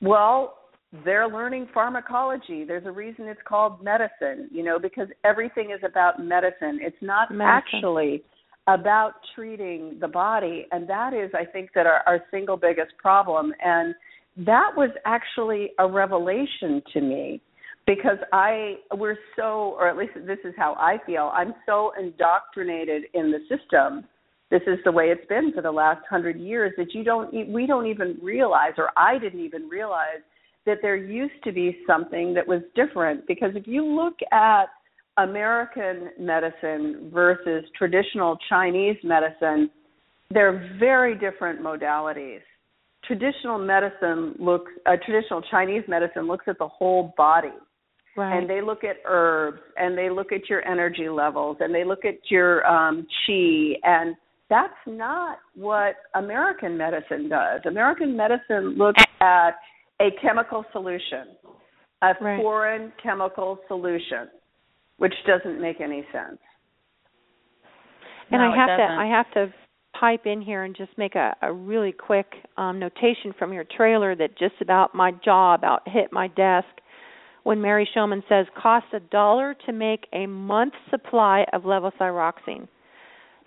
well, 0.00 0.58
they're 1.04 1.28
learning 1.28 1.66
pharmacology. 1.74 2.64
There's 2.64 2.86
a 2.86 2.92
reason 2.92 3.26
it's 3.26 3.42
called 3.42 3.82
medicine, 3.82 4.48
you 4.50 4.62
know, 4.62 4.78
because 4.78 5.08
everything 5.24 5.70
is 5.70 5.82
about 5.84 6.20
medicine. 6.22 6.78
It's 6.82 7.00
not 7.02 7.30
Medicine. 7.30 7.48
actually 7.74 8.24
about 8.66 9.14
treating 9.34 9.98
the 9.98 10.06
body 10.08 10.66
and 10.70 10.86
that 10.88 11.12
is 11.14 11.30
I 11.34 11.44
think 11.44 11.72
that 11.74 11.86
our, 11.86 12.02
our 12.06 12.20
single 12.30 12.56
biggest 12.56 12.96
problem 12.98 13.52
and 13.64 13.94
that 14.36 14.70
was 14.76 14.90
actually 15.06 15.72
a 15.78 15.86
revelation 15.88 16.82
to 16.92 17.00
me 17.00 17.40
because 17.86 18.18
I 18.32 18.76
we're 18.94 19.18
so 19.36 19.74
or 19.78 19.88
at 19.88 19.96
least 19.96 20.12
this 20.26 20.38
is 20.44 20.54
how 20.56 20.74
I 20.74 20.98
feel. 21.06 21.30
I'm 21.34 21.54
so 21.66 21.92
indoctrinated 21.98 23.04
in 23.14 23.30
the 23.30 23.40
system. 23.48 24.04
This 24.50 24.62
is 24.66 24.78
the 24.84 24.92
way 24.92 25.06
it's 25.06 25.26
been 25.28 25.52
for 25.52 25.62
the 25.62 25.70
last 25.70 26.00
100 26.10 26.38
years 26.38 26.72
that 26.76 26.92
you 26.94 27.04
don't 27.04 27.32
we 27.52 27.66
don't 27.66 27.86
even 27.86 28.18
realize 28.22 28.72
or 28.78 28.90
I 28.96 29.18
didn't 29.18 29.40
even 29.40 29.68
realize 29.68 30.22
that 30.66 30.78
there 30.82 30.96
used 30.96 31.42
to 31.44 31.52
be 31.52 31.78
something 31.86 32.34
that 32.34 32.46
was 32.46 32.60
different 32.74 33.26
because 33.26 33.50
if 33.54 33.66
you 33.66 33.84
look 33.84 34.14
at 34.32 34.66
American 35.16 36.10
medicine 36.18 37.10
versus 37.12 37.64
traditional 37.76 38.38
Chinese 38.48 38.96
medicine, 39.02 39.70
they're 40.30 40.76
very 40.78 41.18
different 41.18 41.60
modalities. 41.60 42.40
Traditional 43.04 43.58
medicine 43.58 44.34
looks, 44.38 44.70
uh, 44.86 44.96
traditional 45.04 45.42
Chinese 45.50 45.82
medicine 45.88 46.26
looks 46.26 46.44
at 46.46 46.58
the 46.58 46.68
whole 46.68 47.12
body, 47.16 47.52
Right. 48.16 48.36
and 48.36 48.50
they 48.50 48.60
look 48.60 48.82
at 48.82 48.96
herbs, 49.06 49.60
and 49.76 49.96
they 49.96 50.10
look 50.10 50.32
at 50.32 50.48
your 50.48 50.66
energy 50.66 51.08
levels, 51.08 51.58
and 51.60 51.74
they 51.74 51.84
look 51.84 52.04
at 52.04 52.18
your 52.28 52.66
um, 52.66 53.06
chi, 53.26 53.76
and 53.84 54.16
that's 54.48 54.74
not 54.86 55.38
what 55.54 55.94
American 56.14 56.76
medicine 56.76 57.28
does. 57.28 57.60
American 57.66 58.16
medicine 58.16 58.76
looks 58.76 59.02
at 59.20 59.52
a 60.00 60.08
chemical 60.20 60.64
solution, 60.72 61.36
a 62.02 62.14
Right. 62.20 62.40
foreign 62.40 62.92
chemical 63.00 63.60
solution, 63.68 64.28
which 64.96 65.14
doesn't 65.26 65.60
make 65.60 65.80
any 65.80 66.04
sense. 66.12 66.40
And 68.30 68.42
No, 68.42 68.50
I 68.50 68.56
have 68.56 68.78
to. 68.78 68.84
I 68.84 69.06
have 69.06 69.30
to 69.34 69.52
pipe 69.98 70.26
in 70.26 70.40
here 70.40 70.64
and 70.64 70.74
just 70.74 70.96
make 70.96 71.14
a, 71.14 71.36
a 71.42 71.52
really 71.52 71.92
quick 71.92 72.26
um, 72.56 72.78
notation 72.78 73.34
from 73.38 73.52
your 73.52 73.64
trailer 73.76 74.14
that 74.16 74.36
just 74.38 74.54
about 74.60 74.94
my 74.94 75.12
jaw 75.24 75.54
about 75.54 75.86
hit 75.86 76.12
my 76.12 76.28
desk 76.28 76.68
when 77.42 77.60
Mary 77.60 77.88
Shomon 77.96 78.22
says 78.28 78.46
costs 78.60 78.88
a 78.92 79.00
dollar 79.00 79.54
to 79.66 79.72
make 79.72 80.06
a 80.12 80.26
month's 80.26 80.76
supply 80.90 81.44
of 81.52 81.62
levothyroxine. 81.62 82.68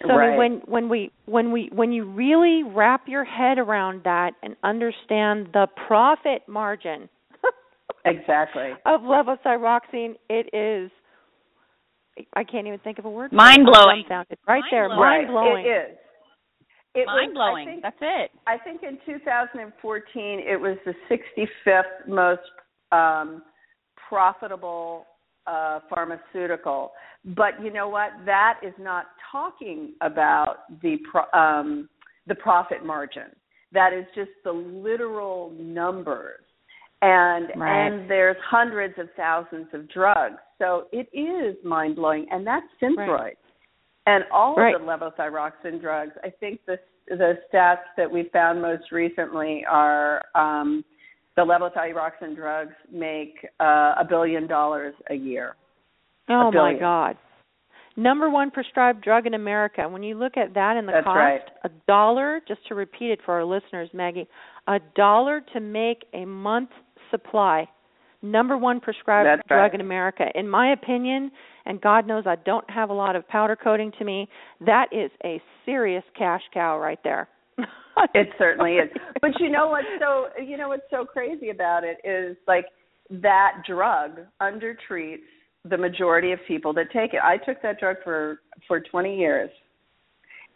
So 0.01 0.11
I 0.11 0.29
mean, 0.29 0.37
when 0.37 0.51
when 0.65 0.89
we 0.89 1.11
when 1.25 1.51
we 1.51 1.69
when 1.71 1.91
you 1.91 2.03
really 2.05 2.63
wrap 2.63 3.07
your 3.07 3.23
head 3.23 3.57
around 3.57 4.01
that 4.03 4.31
and 4.41 4.55
understand 4.63 5.49
the 5.53 5.67
profit 5.87 6.41
margin 6.47 7.07
Exactly. 8.05 8.71
of 8.85 9.01
levothyroxine, 9.01 10.15
it 10.29 10.49
is 10.53 10.91
I 12.35 12.43
can't 12.43 12.67
even 12.67 12.79
think 12.79 12.99
of 12.99 13.05
a 13.05 13.09
word. 13.09 13.31
Mind-blowing. 13.31 14.03
Right 14.47 14.63
there, 14.69 14.89
Mind-blowing. 14.89 14.99
mind 14.99 15.27
blowing. 15.29 15.65
It 15.65 15.69
is. 15.69 15.97
It 16.95 16.99
was- 17.07 17.07
Mind 17.07 17.33
blowing. 17.33 17.67
I 17.67 17.71
think, 17.71 17.81
That's 17.83 17.97
it. 18.01 18.31
I 18.45 18.57
think 18.57 18.83
in 18.83 18.99
2014 19.05 20.39
it 20.45 20.59
was 20.59 20.77
the 20.85 20.93
65th 21.09 22.07
most 22.07 22.41
um, 22.91 23.41
profitable 24.09 25.05
uh, 25.47 25.79
pharmaceutical. 25.89 26.93
But 27.25 27.61
you 27.61 27.71
know 27.71 27.89
what? 27.89 28.11
That 28.25 28.59
is 28.63 28.73
not 28.79 29.05
talking 29.31 29.93
about 30.01 30.81
the 30.81 30.97
pro- 31.09 31.39
um, 31.39 31.89
the 32.27 32.35
profit 32.35 32.85
margin. 32.85 33.35
That 33.71 33.91
is 33.93 34.05
just 34.15 34.31
the 34.43 34.51
literal 34.51 35.51
numbers. 35.57 36.39
And 37.01 37.49
Right. 37.57 37.87
and 37.87 38.09
there's 38.09 38.37
hundreds 38.49 38.97
of 38.97 39.09
thousands 39.17 39.67
of 39.73 39.89
drugs. 39.89 40.37
So 40.57 40.87
it 40.93 41.09
is 41.11 41.61
mind 41.65 41.97
blowing, 41.97 42.27
and 42.31 42.47
that's 42.47 42.65
Synthroid. 42.81 43.35
And 44.05 44.23
all 44.31 44.55
Right. 44.55 44.75
of 44.75 44.81
the 44.81 44.87
levothyroxine 44.87 45.81
drugs, 45.81 46.13
I 46.23 46.29
think 46.29 46.61
the 46.65 46.79
the 47.09 47.37
stats 47.51 47.83
that 47.97 48.09
we 48.09 48.29
found 48.29 48.61
most 48.61 48.91
recently 48.93 49.65
are 49.65 50.21
um, 50.35 50.85
the 51.35 51.41
levothyroxine 51.41 52.21
and 52.21 52.35
drugs 52.35 52.73
make 52.91 53.35
uh, 53.59 53.95
a 53.99 54.05
billion 54.07 54.47
dollars 54.47 54.93
a 55.09 55.15
year. 55.15 55.55
Oh 56.29 56.51
my. 56.51 56.75
God. 56.79 57.17
Number 57.95 58.29
one 58.29 58.49
prescribed 58.49 59.03
drug 59.03 59.27
in 59.27 59.33
America. 59.35 59.87
When 59.87 60.01
you 60.01 60.15
look 60.15 60.35
at 60.35 60.53
that 60.55 60.77
and 60.77 60.87
the 60.87 60.93
That's 60.93 61.05
cost, 61.05 61.15
right. 61.15 61.41
a 61.63 61.69
dollar, 61.87 62.41
just 62.47 62.65
to 62.67 62.75
repeat 62.75 63.11
it 63.11 63.19
for 63.23 63.35
our 63.35 63.45
listeners, 63.45 63.89
Maggie, 63.93 64.27
a 64.67 64.79
dollar 64.95 65.41
to 65.53 65.59
make 65.59 66.05
a 66.13 66.25
month 66.25 66.69
supply. 67.11 67.67
Number 68.23 68.57
one 68.57 68.79
prescribed 68.79 69.27
That's 69.27 69.47
drug 69.47 69.59
right. 69.59 69.73
in 69.75 69.81
America. 69.81 70.25
In 70.33 70.49
my 70.49 70.71
opinion, 70.71 71.29
and 71.65 71.79
God 71.81 72.07
knows 72.07 72.23
I 72.25 72.37
don't 72.37 72.67
have 72.69 72.89
a 72.89 72.93
lot 72.93 73.15
of 73.15 73.27
powder 73.27 73.55
coating 73.55 73.91
to 73.99 74.05
me, 74.05 74.27
that 74.65 74.87
is 74.91 75.11
a 75.23 75.41
serious 75.65 76.03
cash 76.17 76.41
cow 76.53 76.79
right 76.79 76.99
there. 77.03 77.27
It 78.13 78.29
certainly 78.37 78.73
is. 78.73 78.89
But 79.21 79.31
you 79.39 79.49
know 79.49 79.67
what's 79.67 79.87
so 79.99 80.27
you 80.43 80.57
know 80.57 80.69
what's 80.69 80.89
so 80.89 81.05
crazy 81.05 81.49
about 81.49 81.83
it 81.83 81.97
is 82.07 82.35
like 82.47 82.65
that 83.09 83.61
drug 83.67 84.19
undertreats 84.41 85.27
the 85.69 85.77
majority 85.77 86.31
of 86.31 86.39
people 86.47 86.73
that 86.73 86.91
take 86.91 87.13
it. 87.13 87.19
I 87.23 87.37
took 87.37 87.61
that 87.61 87.79
drug 87.79 87.97
for 88.03 88.39
for 88.67 88.79
20 88.79 89.17
years. 89.17 89.49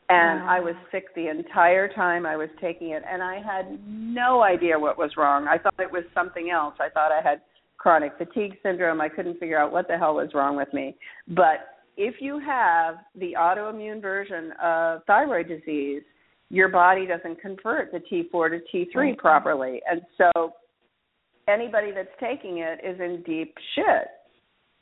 And 0.10 0.41
Wow. 0.41 0.56
I 0.56 0.60
was 0.62 0.75
sick 0.91 1.13
the 1.15 1.27
entire 1.29 1.89
time 1.89 2.25
I 2.25 2.38
was 2.38 2.50
taking 2.62 2.91
it 2.91 3.03
and 3.10 3.22
I 3.22 3.41
had 3.41 3.77
no 3.86 4.41
idea 4.41 4.79
what 4.79 4.98
was 4.98 5.12
wrong. 5.17 5.48
I 5.48 5.58
thought 5.58 5.75
it 5.79 5.91
was 5.91 6.03
something 6.13 6.50
else. 6.50 6.75
I 6.79 6.89
thought 6.89 7.12
I 7.12 7.22
had 7.22 7.41
chronic 7.77 8.13
fatigue 8.17 8.58
syndrome. 8.63 9.01
I 9.01 9.10
couldn't 9.10 9.39
figure 9.39 9.60
out 9.60 9.72
what 9.72 9.88
the 9.88 9.98
hell 9.98 10.15
was 10.15 10.29
wrong 10.34 10.56
with 10.56 10.74
me. 10.74 10.96
But 11.27 11.77
if 11.98 12.15
you 12.22 12.39
have 12.39 12.96
the 13.15 13.34
autoimmune 13.38 14.01
version 14.01 14.53
of 14.63 15.03
thyroid 15.08 15.48
disease, 15.50 16.03
your 16.50 16.70
body 16.70 17.06
doesn't 17.06 17.42
convert 17.42 17.92
the 17.92 18.00
T4 18.00 18.50
to 18.50 18.77
T3 18.77 18.96
Right. 18.96 19.12
Mm-hmm. 19.13 19.20
properly. 19.20 19.82
And 19.89 20.01
so 20.18 20.54
anybody 21.48 21.92
that's 21.94 22.08
taking 22.20 22.60
it 22.60 22.80
is 22.86 23.00
in 23.00 23.24
deep 23.25 23.56
shit. 23.75 24.08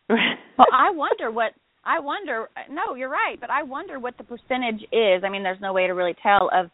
Well, 0.58 0.68
I 0.72 0.90
wonder 0.92 1.32
what 1.32 1.52
I 1.84 2.00
wonder. 2.00 2.48
No, 2.70 2.96
you're 2.96 3.10
right, 3.10 3.36
but 3.42 3.50
I 3.50 3.62
wonder 3.64 4.00
what 4.00 4.18
the 4.18 4.24
percentage 4.24 4.82
is. 4.92 5.24
I 5.26 5.30
mean, 5.30 5.44
there's 5.44 5.60
no 5.60 5.74
way 5.74 5.86
to 5.86 5.94
really 5.94 6.16
tell 6.24 6.50
of 6.54 6.68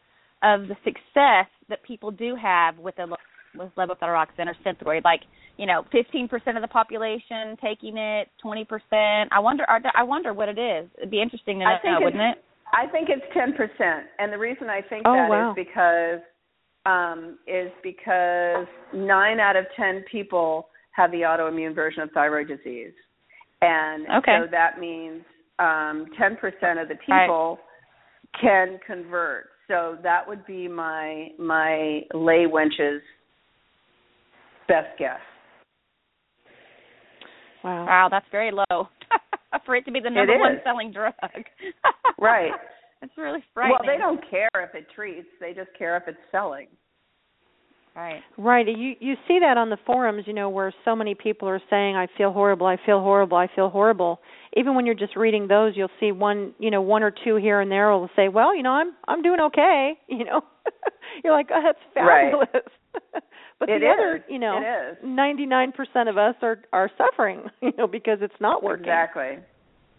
of 0.43 0.67
the 0.67 0.75
success 0.83 1.47
that 1.69 1.81
people 1.83 2.11
do 2.11 2.35
have 2.35 2.77
with 2.77 2.95
the 2.97 3.07
with 3.55 3.71
levothyroxine 3.75 4.47
or 4.47 4.55
Synthroid. 4.63 5.03
Like, 5.03 5.21
you 5.57 5.65
know, 5.65 5.83
15% 5.93 6.31
of 6.55 6.61
the 6.61 6.67
population 6.67 7.57
taking 7.61 7.97
it, 7.97 8.29
20%. 8.45 9.27
I 9.31 9.39
wonder. 9.39 9.65
I 9.67 10.03
wonder 10.03 10.33
what 10.33 10.47
it 10.47 10.59
is. 10.59 10.87
It'd 10.97 11.09
be 11.11 11.21
interesting 11.21 11.59
to 11.59 11.65
know, 11.65 11.99
wouldn't 12.01 12.21
it? 12.21 12.43
I 12.73 12.87
think 12.87 13.09
it's 13.09 13.25
ten 13.33 13.53
percent, 13.53 14.07
and 14.19 14.31
the 14.31 14.37
reason 14.37 14.69
I 14.69 14.81
think 14.81 15.03
Oh, 15.05 15.13
that 15.13 15.27
is 15.27 15.29
wow. 15.29 15.53
because 15.55 16.21
um, 16.85 17.37
is 17.47 17.71
because 17.83 18.67
nine 18.93 19.39
out 19.39 19.55
of 19.55 19.65
ten 19.75 20.03
people 20.11 20.67
have 20.91 21.11
the 21.11 21.21
autoimmune 21.21 21.75
version 21.75 22.01
of 22.01 22.11
thyroid 22.11 22.47
disease, 22.47 22.93
and 23.61 24.05
Okay. 24.17 24.37
so 24.39 24.47
that 24.51 24.79
means 24.79 25.21
um, 25.59 26.07
ten 26.17 26.37
percent 26.37 26.79
of 26.79 26.87
the 26.87 26.95
Right. 27.07 27.25
people 27.27 27.59
can 28.39 28.79
convert. 28.85 29.47
So 29.67 29.97
that 30.03 30.27
would 30.27 30.45
be 30.45 30.67
my 30.67 31.29
my 31.37 32.01
lay 32.13 32.45
wench's 32.47 33.01
best 34.67 34.97
guess. 34.97 35.19
Wow. 37.63 37.85
Wow, 37.85 38.07
that's 38.09 38.25
very 38.31 38.51
low 38.51 38.87
for 39.65 39.75
it 39.75 39.85
to 39.85 39.91
be 39.91 39.99
the 39.99 40.09
number 40.09 40.37
one 40.37 40.59
selling 40.63 40.91
drug. 40.91 41.13
Right. 42.19 42.51
It's 43.01 43.13
really 43.17 43.43
frightening. 43.53 43.77
Well, 43.83 43.95
they 43.95 43.99
don't 43.99 44.21
care 44.29 44.49
if 44.55 44.75
it 44.75 44.85
treats; 44.95 45.27
they 45.39 45.53
just 45.53 45.69
care 45.77 45.97
if 45.97 46.03
it's 46.07 46.19
selling. 46.31 46.67
Right. 47.95 48.21
Right. 48.37 48.67
You 48.67 48.93
you 48.99 49.15
see 49.27 49.39
that 49.39 49.57
on 49.57 49.69
the 49.69 49.77
forums, 49.85 50.23
you 50.27 50.33
know, 50.33 50.49
where 50.49 50.71
so 50.85 50.95
many 50.95 51.15
people 51.15 51.47
are 51.49 51.61
saying, 51.69 51.95
"I 51.95 52.07
feel 52.17 52.31
horrible. 52.31 52.67
I 52.67 52.77
feel 52.85 53.01
horrible. 53.01 53.37
I 53.37 53.47
feel 53.53 53.69
horrible." 53.69 54.21
Even 54.55 54.75
when 54.75 54.85
you're 54.85 54.95
just 54.95 55.15
reading 55.15 55.47
those, 55.47 55.73
you'll 55.75 55.89
see 55.99 56.11
one, 56.11 56.53
you 56.59 56.69
know, 56.71 56.81
one 56.81 57.03
or 57.03 57.11
two 57.11 57.35
here 57.35 57.59
and 57.59 57.71
there 57.71 57.89
will 57.91 58.09
say, 58.15 58.29
"Well, 58.29 58.55
you 58.55 58.63
know, 58.63 58.71
I'm 58.71 58.93
I'm 59.07 59.21
doing 59.21 59.39
okay." 59.39 59.93
You 60.07 60.25
know, 60.25 60.41
you're 61.23 61.33
like, 61.33 61.47
"Oh, 61.53 61.61
that's 61.63 61.79
Right. 61.95 62.33
Fabulous." 63.61 63.69
but 63.69 63.69
It 63.69 63.79
the 63.79 63.87
other, 63.87 64.23
you 64.27 64.39
know, 64.39 64.59
99% 65.03 66.09
of 66.09 66.17
us 66.17 66.35
are 66.41 66.59
are 66.73 66.89
suffering, 66.97 67.43
you 67.61 67.71
know, 67.77 67.87
because 67.87 68.19
it's 68.21 68.39
not 68.39 68.63
working. 68.63 68.85
Exactly. 68.85 69.37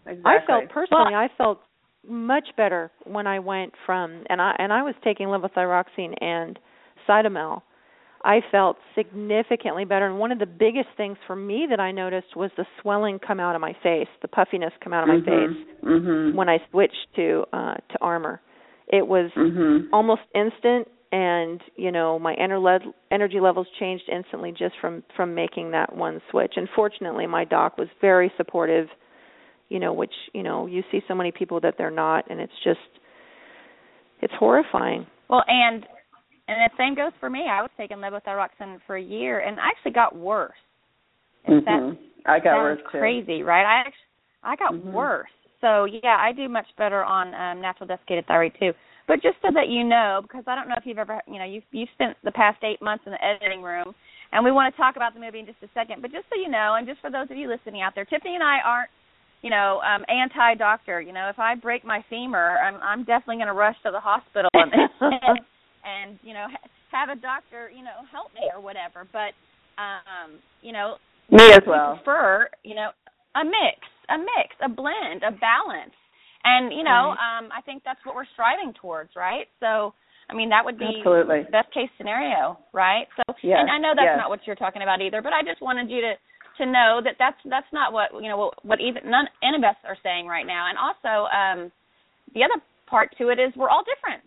Exactly. 0.05 0.23
I 0.25 0.45
felt 0.45 0.69
personally, 0.69 1.15
I 1.15 1.29
felt 1.37 1.61
much 2.05 2.49
better 2.57 2.91
when 3.05 3.25
I 3.27 3.39
went 3.39 3.73
from 3.85 4.23
and 4.29 4.41
I 4.41 4.55
and 4.59 4.73
I 4.73 4.83
was 4.83 4.95
taking 5.03 5.27
levothyroxine 5.27 6.13
and 6.21 6.59
Cytomel. 7.07 7.61
I 8.25 8.39
felt 8.51 8.77
significantly 8.95 9.83
better 9.83 10.05
and 10.07 10.17
one 10.17 10.31
of 10.31 10.39
the 10.39 10.45
biggest 10.45 10.87
things 10.95 11.17
for 11.27 11.35
me 11.35 11.67
that 11.69 11.79
I 11.81 11.91
noticed 11.91 12.35
was 12.37 12.51
the 12.55 12.65
swelling 12.81 13.19
come 13.19 13.39
out 13.39 13.53
of 13.55 13.61
my 13.61 13.73
face, 13.83 14.07
the 14.21 14.29
puffiness 14.29 14.71
come 14.81 14.93
out 14.93 15.03
of 15.03 15.09
my 15.09 15.19
face 15.25 15.57
Mhm. 15.83 16.33
when 16.33 16.47
I 16.49 16.59
switched 16.71 17.07
to 17.15 17.45
uh 17.53 17.75
to 17.75 18.01
Armour. 18.01 18.41
It 18.87 19.07
was 19.07 19.31
Mhm. 19.31 19.87
almost 19.93 20.21
instant 20.35 20.89
and 21.13 21.61
you 21.75 21.91
know 21.91 22.17
my 22.17 22.35
ener- 22.35 22.91
energy 23.11 23.39
levels 23.39 23.67
changed 23.79 24.03
instantly 24.11 24.51
just 24.51 24.73
from 24.81 25.03
from 25.15 25.33
making 25.35 25.69
that 25.69 25.95
one 25.95 26.19
switch 26.31 26.53
and 26.55 26.67
fortunately 26.75 27.27
my 27.27 27.45
doc 27.45 27.77
was 27.77 27.87
very 28.01 28.31
supportive 28.35 28.87
you 29.69 29.79
know 29.79 29.93
which 29.93 30.13
you 30.33 30.41
know 30.41 30.65
you 30.65 30.81
see 30.91 31.01
so 31.07 31.13
many 31.13 31.31
people 31.31 31.59
that 31.61 31.75
they're 31.77 31.91
not 31.91 32.29
and 32.31 32.39
it's 32.39 32.59
just 32.63 32.79
it's 34.21 34.33
horrifying 34.39 35.05
Well, 35.29 35.43
and 35.47 35.85
and 36.47 36.57
the 36.59 36.69
same 36.77 36.93
goes 36.93 37.13
for 37.21 37.29
me. 37.29 37.45
I 37.49 37.61
was 37.61 37.71
taking 37.77 37.97
levothyroxine 37.97 38.79
for 38.85 38.97
a 38.97 39.01
year, 39.01 39.39
and 39.39 39.57
I 39.61 39.67
actually 39.67 39.93
got 39.93 40.13
worse. 40.13 40.51
If 41.45 41.63
that. 41.63 41.97
I 42.25 42.39
got 42.39 42.45
sounds 42.55 42.57
worse 42.57 42.79
too. 42.91 42.97
crazy, 42.99 43.43
right? 43.43 43.65
I 43.65 43.79
actually 43.79 43.93
I 44.43 44.55
got 44.57 44.73
Mhm. 44.73 44.91
worse. 44.91 45.29
So 45.61 45.85
yeah, 45.85 46.17
I 46.19 46.33
do 46.33 46.49
much 46.49 46.67
better 46.77 47.01
on 47.03 47.33
um, 47.33 47.61
natural 47.61 47.87
desiccated 47.87 48.25
thyroid 48.27 48.53
too. 48.59 48.73
But 49.07 49.21
just 49.21 49.35
so 49.41 49.49
that 49.53 49.67
you 49.67 49.83
know, 49.83 50.19
because 50.23 50.43
I 50.47 50.55
don't 50.55 50.69
know 50.69 50.75
if 50.77 50.85
you've 50.85 50.97
ever, 50.97 51.21
you 51.27 51.37
know, 51.39 51.45
you've 51.45 51.63
you've 51.71 51.89
spent 51.93 52.15
the 52.23 52.31
past 52.31 52.63
eight 52.63 52.81
months 52.81 53.03
in 53.05 53.11
the 53.11 53.23
editing 53.23 53.61
room, 53.61 53.93
and 54.31 54.43
we 54.45 54.51
want 54.51 54.73
to 54.73 54.77
talk 54.79 54.95
about 54.95 55.13
the 55.13 55.19
movie 55.19 55.39
in 55.39 55.45
just 55.45 55.61
a 55.61 55.67
second. 55.73 56.01
But 56.01 56.11
just 56.11 56.25
so 56.31 56.39
you 56.39 56.49
know, 56.49 56.75
and 56.77 56.87
just 56.87 57.01
for 57.01 57.11
those 57.11 57.27
of 57.29 57.35
you 57.37 57.49
listening 57.49 57.81
out 57.81 57.93
there, 57.95 58.05
Tiffany 58.05 58.35
and 58.35 58.43
I 58.43 58.59
aren't, 58.63 58.89
you 59.41 59.49
know, 59.49 59.81
um, 59.83 60.05
anti-doctor. 60.07 61.01
You 61.01 61.11
know, 61.11 61.27
if 61.27 61.37
I 61.37 61.55
break 61.55 61.83
my 61.83 62.03
femur, 62.09 62.57
I'm 62.63 62.79
I'm 62.81 63.03
definitely 63.03 63.37
going 63.43 63.51
to 63.51 63.59
rush 63.59 63.75
to 63.83 63.91
the 63.91 63.99
hospital 63.99 64.49
and, 64.53 64.71
and 64.71 65.39
and 65.83 66.19
you 66.23 66.33
know 66.33 66.47
ha- 66.49 66.69
have 66.95 67.09
a 67.09 67.19
doctor, 67.19 67.69
you 67.75 67.83
know, 67.83 68.07
help 68.11 68.33
me 68.33 68.47
or 68.55 68.61
whatever. 68.61 69.05
But 69.11 69.35
um, 69.75 70.39
you 70.61 70.71
know, 70.71 70.95
Me 71.29 71.51
as 71.51 71.61
well. 71.67 71.95
prefer, 71.97 72.47
you 72.63 72.75
know, 72.75 72.89
a 73.35 73.43
mix, 73.43 73.83
a 74.09 74.17
mix, 74.17 74.55
a 74.63 74.69
blend, 74.69 75.23
a 75.27 75.31
balance. 75.31 75.91
And, 76.43 76.73
you 76.73 76.83
know, 76.83 77.15
um 77.15 77.49
I 77.51 77.61
think 77.65 77.83
that's 77.83 78.03
what 78.05 78.15
we're 78.15 78.29
striving 78.33 78.73
towards, 78.79 79.15
right? 79.15 79.47
So, 79.59 79.93
I 80.29 80.33
mean, 80.33 80.49
that 80.49 80.63
would 80.63 80.77
be 80.79 80.91
Absolutely. 80.99 81.43
best 81.51 81.71
case 81.73 81.89
scenario, 81.97 82.57
right? 82.73 83.07
So, 83.17 83.23
Yes, 83.41 83.59
and 83.59 83.69
I 83.71 83.77
know 83.77 83.93
that's 83.95 84.11
yes. 84.11 84.17
not 84.17 84.29
what 84.29 84.39
you're 84.45 84.55
talking 84.55 84.81
about 84.81 85.01
either, 85.01 85.21
but 85.21 85.33
I 85.33 85.41
just 85.43 85.61
wanted 85.61 85.89
you 85.89 86.01
to 86.01 86.13
to 86.59 86.65
know 86.65 87.01
that 87.03 87.15
that's 87.17 87.37
that's 87.45 87.71
not 87.73 87.93
what, 87.93 88.13
you 88.21 88.29
know, 88.29 88.37
what, 88.37 88.53
what 88.65 88.79
even 88.79 89.09
none 89.09 89.27
any 89.41 89.57
of 89.57 89.63
us 89.63 89.75
are 89.85 89.97
saying 90.03 90.27
right 90.27 90.45
now. 90.45 90.67
And 90.69 90.77
also, 90.77 91.27
um 91.31 91.71
the 92.35 92.43
other 92.43 92.61
part 92.87 93.09
to 93.17 93.29
it 93.29 93.39
is 93.39 93.53
we're 93.55 93.69
all 93.69 93.83
different. 93.83 94.23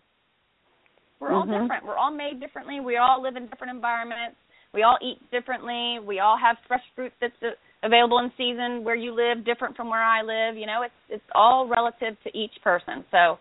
We're 1.19 1.31
all 1.31 1.45
Mhm. 1.45 1.61
different. 1.61 1.85
We're 1.85 1.97
all 1.97 2.11
made 2.11 2.39
differently. 2.39 2.79
We 2.79 2.97
all 2.97 3.21
live 3.21 3.35
in 3.35 3.47
different 3.47 3.73
environments. 3.73 4.37
We 4.73 4.83
all 4.83 4.97
eat 5.01 5.17
differently. 5.31 5.99
We 5.99 6.19
all 6.19 6.37
have 6.37 6.57
fresh 6.67 6.83
fruit 6.95 7.13
that's 7.19 7.41
available 7.87 8.19
in 8.19 8.31
season 8.37 8.83
where 8.83 8.95
you 8.95 9.11
live, 9.15 9.43
different 9.45 9.75
from 9.75 9.89
where 9.89 10.03
I 10.03 10.21
live. 10.21 10.55
You 10.57 10.67
know, 10.67 10.83
it's 10.83 10.93
it's 11.09 11.29
all 11.33 11.67
relative 11.67 12.13
to 12.23 12.29
each 12.37 12.53
person. 12.63 13.03
So, 13.09 13.39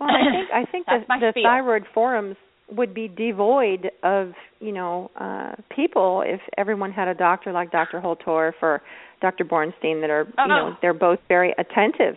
well 0.00 0.10
i 0.10 0.22
think 0.32 0.50
i 0.52 0.70
think 0.70 0.86
That's 0.90 1.04
the, 1.04 1.08
my 1.08 1.18
the 1.20 1.32
thyroid 1.42 1.84
forums 1.92 2.36
would 2.72 2.94
be 2.94 3.08
devoid 3.08 3.90
of 4.02 4.32
you 4.60 4.72
know 4.72 5.10
uh 5.20 5.52
people 5.74 6.22
if 6.26 6.40
everyone 6.56 6.92
had 6.92 7.08
a 7.08 7.14
doctor 7.14 7.52
like 7.52 7.70
dr 7.70 8.00
holtorf 8.00 8.54
or 8.62 8.82
dr 9.20 9.44
bornstein 9.44 10.00
that 10.00 10.10
are 10.10 10.26
you 10.38 10.48
know 10.48 10.70
Oh. 10.72 10.76
they're 10.80 10.94
both 10.94 11.18
very 11.28 11.54
attentive 11.58 12.16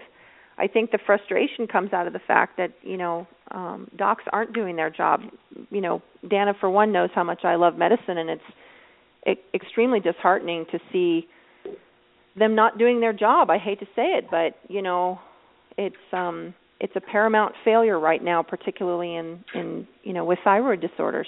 i 0.57 0.67
think 0.67 0.91
the 0.91 0.99
frustration 1.05 1.67
comes 1.67 1.93
out 1.93 2.07
of 2.07 2.13
the 2.13 2.23
fact 2.25 2.57
that 2.57 2.71
you 2.81 2.97
know 2.97 3.27
um 3.51 3.87
docs 3.97 4.23
aren't 4.31 4.53
doing 4.53 4.75
their 4.75 4.89
job 4.89 5.21
you 5.69 5.81
know 5.81 6.01
danna 6.25 6.53
for 6.59 6.69
one 6.69 6.91
knows 6.91 7.09
how 7.13 7.23
much 7.23 7.41
i 7.43 7.55
love 7.55 7.77
medicine 7.77 8.17
and 8.17 8.29
it's 8.29 8.41
extremely 9.53 9.99
disheartening 9.99 10.65
to 10.71 10.79
see 10.91 11.27
them 12.37 12.55
not 12.55 12.77
doing 12.77 12.99
their 12.99 13.13
job 13.13 13.49
i 13.49 13.57
hate 13.57 13.79
to 13.79 13.85
say 13.95 14.13
it 14.17 14.25
but 14.29 14.55
you 14.69 14.81
know 14.81 15.19
it's 15.77 15.95
um 16.13 16.53
it's 16.79 16.93
a 16.95 17.01
paramount 17.01 17.53
failure 17.65 17.99
right 17.99 18.23
now 18.23 18.41
particularly 18.43 19.15
in 19.15 19.43
in 19.55 19.87
you 20.03 20.13
know 20.13 20.23
with 20.23 20.39
thyroid 20.43 20.79
disorders 20.79 21.27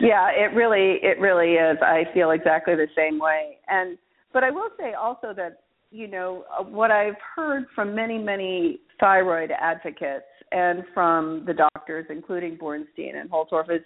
Yeah, 0.00 0.30
it 0.34 0.54
really 0.54 0.98
it 1.02 1.20
really 1.20 1.52
is. 1.52 1.78
I 1.80 2.04
feel 2.12 2.32
exactly 2.32 2.74
the 2.74 2.88
same 2.96 3.20
way. 3.20 3.58
And 3.68 3.96
but 4.32 4.42
I 4.42 4.50
will 4.50 4.70
say 4.76 4.94
also 4.94 5.32
that 5.36 5.62
you 5.92 6.08
know 6.08 6.44
uh, 6.58 6.64
what 6.64 6.90
I've 6.90 7.20
heard 7.36 7.66
from 7.74 7.94
many 7.94 8.18
many 8.18 8.80
thyroid 8.98 9.52
advocates 9.52 10.24
and 10.50 10.82
from 10.92 11.44
the 11.46 11.54
doctors 11.54 12.06
including 12.10 12.56
Bornstein 12.56 13.14
and 13.14 13.30
Holtorf 13.30 13.70
is 13.70 13.82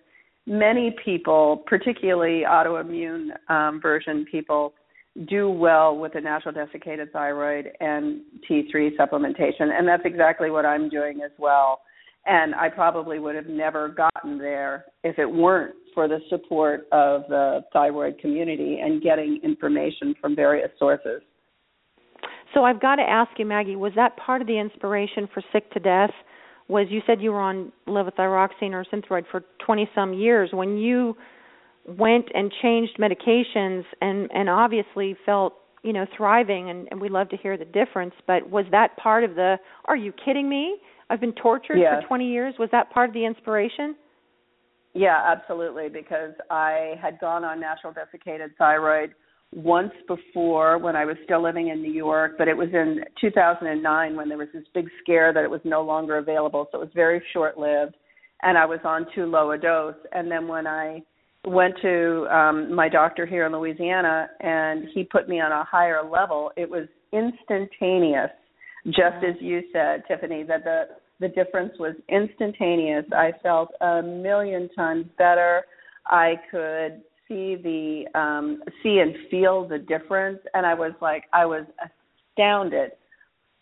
many 0.46 0.94
people, 1.04 1.64
particularly 1.66 2.42
autoimmune 2.48 3.30
um, 3.50 3.80
version 3.80 4.24
people 4.30 4.74
do 5.28 5.50
well 5.50 5.96
with 5.96 6.12
the 6.12 6.20
natural 6.20 6.52
desiccated 6.52 7.12
thyroid 7.12 7.70
and 7.80 8.20
T3 8.48 8.96
supplementation 8.96 9.72
and 9.72 9.88
that's 9.88 10.02
exactly 10.04 10.50
what 10.50 10.66
I'm 10.66 10.90
doing 10.90 11.22
as 11.24 11.30
well 11.38 11.80
and 12.26 12.54
I 12.54 12.68
probably 12.68 13.18
would 13.18 13.34
have 13.34 13.46
never 13.46 13.88
gotten 13.88 14.36
there 14.36 14.84
if 15.04 15.18
it 15.18 15.26
weren't 15.26 15.74
for 15.94 16.06
the 16.06 16.18
support 16.28 16.86
of 16.92 17.22
the 17.28 17.64
thyroid 17.72 18.18
community 18.18 18.80
and 18.82 19.02
getting 19.02 19.40
information 19.42 20.14
from 20.20 20.36
various 20.36 20.70
sources. 20.78 21.22
so 22.52 22.64
i've 22.64 22.80
got 22.80 22.96
to 22.96 23.02
ask 23.02 23.30
you 23.38 23.46
maggie 23.46 23.76
was 23.76 23.92
that 23.96 24.14
part 24.18 24.42
of 24.42 24.46
the 24.46 24.58
inspiration 24.58 25.26
for 25.32 25.42
sick 25.52 25.70
to 25.72 25.80
death 25.80 26.12
was 26.68 26.86
you 26.90 27.00
said 27.06 27.20
you 27.20 27.32
were 27.32 27.40
on 27.40 27.72
levothyroxine 27.86 28.72
or 28.72 28.84
synthroid 28.92 29.24
for 29.30 29.44
20 29.64 29.88
some 29.94 30.12
years. 30.12 30.50
When 30.52 30.76
you 30.76 31.16
went 31.86 32.26
and 32.34 32.52
changed 32.62 32.98
medications 32.98 33.84
and 34.00 34.28
and 34.32 34.48
obviously 34.48 35.16
felt 35.24 35.54
you 35.84 35.92
know 35.92 36.04
thriving 36.16 36.70
and, 36.70 36.88
and 36.90 37.00
we'd 37.00 37.12
love 37.12 37.28
to 37.28 37.36
hear 37.36 37.56
the 37.56 37.64
difference 37.64 38.12
but 38.26 38.50
was 38.50 38.64
that 38.72 38.96
part 38.96 39.22
of 39.22 39.36
the 39.36 39.56
are 39.84 39.96
you 39.96 40.12
kidding 40.24 40.48
me? 40.48 40.76
I've 41.08 41.20
been 41.20 41.34
tortured 41.34 41.78
Yes. 41.78 42.02
for 42.02 42.08
20 42.08 42.28
years. 42.28 42.54
Was 42.58 42.68
that 42.72 42.90
part 42.90 43.08
of 43.08 43.14
the 43.14 43.24
inspiration? 43.24 43.94
Yeah, 44.92 45.22
absolutely, 45.24 45.88
because 45.88 46.32
I 46.50 46.94
had 47.00 47.20
gone 47.20 47.44
on 47.44 47.60
natural 47.60 47.92
desiccated 47.92 48.52
thyroid 48.58 49.14
once 49.54 49.92
before 50.06 50.78
when 50.78 50.96
I 50.96 51.04
was 51.04 51.16
still 51.24 51.42
living 51.42 51.68
in 51.68 51.80
New 51.80 51.92
York, 51.92 52.32
but 52.36 52.48
it 52.48 52.56
was 52.56 52.68
in 52.72 53.00
2009 53.20 54.16
when 54.16 54.28
there 54.28 54.38
was 54.38 54.48
this 54.52 54.64
big 54.74 54.88
scare 55.02 55.32
that 55.32 55.44
it 55.44 55.50
was 55.50 55.60
no 55.64 55.82
longer 55.82 56.18
available, 56.18 56.68
so 56.70 56.78
it 56.78 56.80
was 56.80 56.94
very 56.94 57.22
short-lived, 57.32 57.94
and 58.42 58.58
I 58.58 58.66
was 58.66 58.80
on 58.84 59.06
too 59.14 59.26
low 59.26 59.52
a 59.52 59.58
dose. 59.58 59.94
And 60.12 60.30
then 60.30 60.46
when 60.48 60.66
I 60.66 61.02
went 61.46 61.74
to 61.80 62.26
um 62.26 62.74
my 62.74 62.88
doctor 62.88 63.24
here 63.24 63.46
in 63.46 63.52
Louisiana 63.52 64.28
and 64.40 64.88
he 64.92 65.04
put 65.04 65.28
me 65.28 65.40
on 65.40 65.52
a 65.52 65.64
higher 65.64 66.02
level, 66.02 66.50
it 66.56 66.68
was 66.68 66.88
instantaneous, 67.12 68.30
just 68.86 69.24
as 69.26 69.36
you 69.40 69.62
said, 69.72 70.02
Tiffany, 70.08 70.42
that 70.42 70.64
the 70.64 70.84
the 71.18 71.28
difference 71.28 71.72
was 71.78 71.94
instantaneous. 72.08 73.04
I 73.12 73.32
felt 73.42 73.70
a 73.80 74.02
million 74.02 74.68
times 74.74 75.06
better. 75.16 75.62
I 76.06 76.34
could 76.50 77.02
see 77.28 77.56
the 77.56 78.18
um 78.18 78.62
see 78.82 78.98
and 78.98 79.14
feel 79.30 79.66
the 79.66 79.78
difference 79.78 80.38
and 80.54 80.64
I 80.64 80.74
was 80.74 80.92
like 81.00 81.24
I 81.32 81.46
was 81.46 81.64
astounded. 82.36 82.92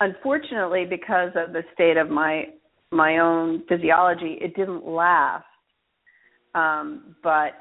Unfortunately 0.00 0.84
because 0.88 1.30
of 1.36 1.52
the 1.52 1.62
state 1.74 1.96
of 1.96 2.10
my 2.10 2.44
my 2.90 3.18
own 3.18 3.64
physiology, 3.68 4.38
it 4.40 4.54
didn't 4.54 4.86
last. 4.86 5.44
Um 6.54 7.16
but 7.22 7.52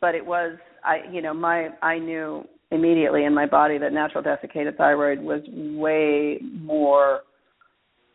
but 0.00 0.14
it 0.14 0.24
was 0.24 0.58
I 0.84 0.98
you 1.10 1.22
know 1.22 1.34
my 1.34 1.68
I 1.82 1.98
knew 1.98 2.44
immediately 2.70 3.24
in 3.24 3.34
my 3.34 3.46
body 3.46 3.78
that 3.78 3.92
natural 3.92 4.22
desiccated 4.22 4.76
thyroid 4.76 5.20
was 5.20 5.40
way 5.48 6.40
more 6.60 7.20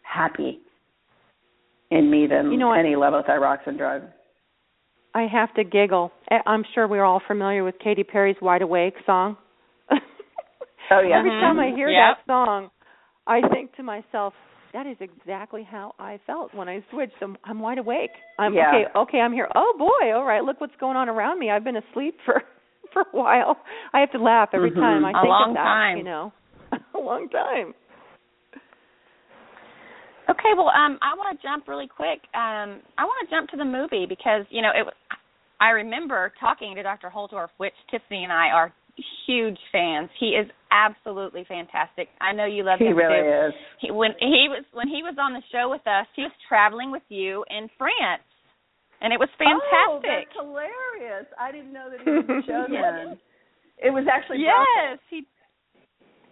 happy 0.04 0.60
in 1.90 2.10
me 2.10 2.28
than 2.28 2.52
You 2.52 2.58
know 2.58 2.70
what? 2.70 2.80
any 2.80 2.96
levothyroxine 2.96 3.78
drug. 3.78 4.04
I 5.14 5.24
have 5.32 5.54
to 5.56 5.64
giggle. 5.64 6.12
I- 6.30 6.42
I'm 6.46 6.64
sure 6.74 6.88
we're 6.88 7.04
all 7.04 7.22
familiar 7.28 7.64
with 7.64 7.76
Katy 7.80 8.04
Perry's 8.04 8.38
"Wide 8.42 8.62
Awake" 8.62 8.96
song. 9.06 9.38
Oh 10.94 11.00
yeah. 11.00 11.20
Every 11.20 11.30
time 11.32 11.58
I 11.60 11.72
hear 11.74 11.88
Yep. 11.90 12.18
that 12.28 12.32
song, 12.34 12.70
I 13.26 13.42
think 13.54 13.74
to 13.78 13.84
myself, 13.84 14.34
that 14.74 14.86
is 14.86 14.98
exactly 15.00 15.64
how 15.64 15.94
I 16.00 16.20
felt 16.28 16.54
when 16.54 16.68
I 16.68 16.84
switched. 16.92 17.14
I'm, 17.22 17.38
I'm 17.46 17.60
wide 17.60 17.78
awake. 17.78 18.10
I'm 18.38 18.54
Yeah. 18.54 18.68
okay. 18.70 18.84
Okay, 19.00 19.20
I'm 19.22 19.32
here. 19.32 19.48
Oh 19.56 19.74
boy, 19.78 20.14
all 20.14 20.26
right. 20.26 20.44
Look 20.44 20.60
what's 20.60 20.76
going 20.82 20.98
on 20.98 21.08
around 21.08 21.40
me. 21.40 21.50
I've 21.50 21.64
been 21.64 21.78
asleep 21.78 22.18
for 22.26 22.44
for 22.94 23.04
a 23.04 23.06
while. 23.18 23.58
I 23.94 24.00
have 24.02 24.12
to 24.12 24.18
laugh 24.22 24.50
every 24.54 24.72
Mhm. 24.72 24.76
time 24.82 25.06
I 25.06 25.14
think 25.14 25.30
long 25.30 25.50
of 25.52 25.56
that. 25.56 25.64
time. 25.64 25.98
You 25.98 26.04
know, 26.04 26.34
a 26.96 27.00
long 27.00 27.30
time. 27.30 27.74
Okay, 30.32 30.54
well, 30.56 30.70
um, 30.72 30.96
I 31.04 31.12
want 31.20 31.36
to 31.36 31.44
jump 31.44 31.68
really 31.68 31.88
quick. 31.88 32.24
Um, 32.34 32.80
I 32.98 33.04
want 33.04 33.28
to 33.28 33.36
jump 33.36 33.50
to 33.52 33.58
the 33.58 33.66
movie 33.68 34.06
because 34.08 34.46
you 34.50 34.62
know 34.62 34.72
it. 34.72 34.86
was- 34.86 34.96
I 35.60 35.70
remember 35.78 36.34
talking 36.40 36.74
to 36.74 36.82
Dr. 36.82 37.12
Holtorf, 37.14 37.50
which 37.58 37.76
Tiffany 37.92 38.24
and 38.24 38.34
I 38.34 38.50
are 38.50 38.74
huge 39.28 39.60
fans. 39.72 40.10
He 40.20 40.30
is 40.34 40.48
absolutely 40.72 41.44
fantastic. 41.48 42.10
I 42.20 42.32
know 42.34 42.46
you 42.46 42.64
love 42.64 42.80
He 42.80 42.86
him 42.88 42.98
really 42.98 43.22
too. 43.22 43.48
is. 43.50 43.54
He, 43.80 43.92
when 43.92 44.12
he 44.20 44.48
was 44.50 44.64
when 44.74 44.88
he 44.88 45.04
was 45.04 45.16
on 45.22 45.34
the 45.34 45.44
show 45.52 45.70
with 45.70 45.86
us, 45.86 46.08
he 46.16 46.24
was 46.24 46.32
traveling 46.50 46.90
with 46.90 47.04
you 47.10 47.46
in 47.52 47.70
France, 47.78 48.24
and 49.02 49.14
it 49.14 49.20
was 49.20 49.30
fantastic. 49.38 49.62
Oh, 49.86 50.02
fantastic. 50.02 50.28
that's 50.34 50.46
hilarious. 50.48 51.26
I 51.40 51.52
didn't 51.52 51.74
know 51.74 51.90
that 51.92 52.00
he 52.02 52.10
was 52.10 52.26
the 52.26 52.42
show 52.48 52.66
Yes. 52.72 52.82
then. 52.82 53.20
It 53.84 53.92
was 53.92 54.06
actually 54.12 54.40
yes, 54.42 54.98
he 55.10 55.28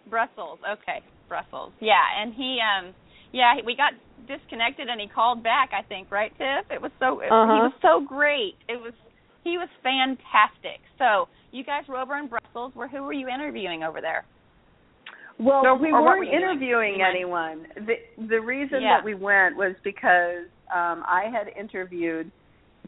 Brussels. 0.08 0.58
Okay, 0.66 1.02
Brussels. 1.28 1.72
Yeah, 1.80 2.02
and 2.18 2.34
he 2.34 2.58
um 2.58 2.94
yeah, 3.32 3.54
he- 3.56 3.62
we 3.62 3.74
got 3.76 3.92
disconnected 4.26 4.88
and 4.88 5.00
he 5.00 5.08
called 5.08 5.42
back, 5.42 5.70
I 5.72 5.82
think, 5.82 6.10
right, 6.10 6.32
Tiff? 6.38 6.70
It 6.70 6.80
was 6.80 6.92
so 6.98 7.20
it, 7.20 7.24
he 7.26 7.30
Uh-huh. 7.30 7.68
was 7.70 7.72
so 7.82 8.00
great. 8.00 8.56
It 8.68 8.80
was 8.80 8.92
he 9.42 9.56
was 9.56 9.68
fantastic. 9.82 10.80
So, 10.98 11.28
you 11.50 11.64
guys 11.64 11.88
were 11.88 11.96
over 11.96 12.16
in 12.18 12.28
Brussels. 12.28 12.72
Where 12.74 12.86
who 12.88 13.02
were 13.02 13.12
you 13.14 13.26
interviewing 13.28 13.82
over 13.82 14.00
there? 14.00 14.24
Well, 15.38 15.66
Or- 15.66 15.74
we 15.74 15.90
weren't 15.92 16.04
were 16.04 16.24
you 16.24 16.30
doing? 16.32 16.42
interviewing 16.42 17.02
anyone. 17.02 17.66
The 17.74 17.96
the 18.28 18.40
reason 18.40 18.82
Yeah. 18.82 18.96
that 18.98 19.04
we 19.04 19.14
went 19.14 19.56
was 19.56 19.74
because 19.82 20.44
um 20.72 21.02
I 21.08 21.24
had 21.32 21.48
interviewed 21.56 22.30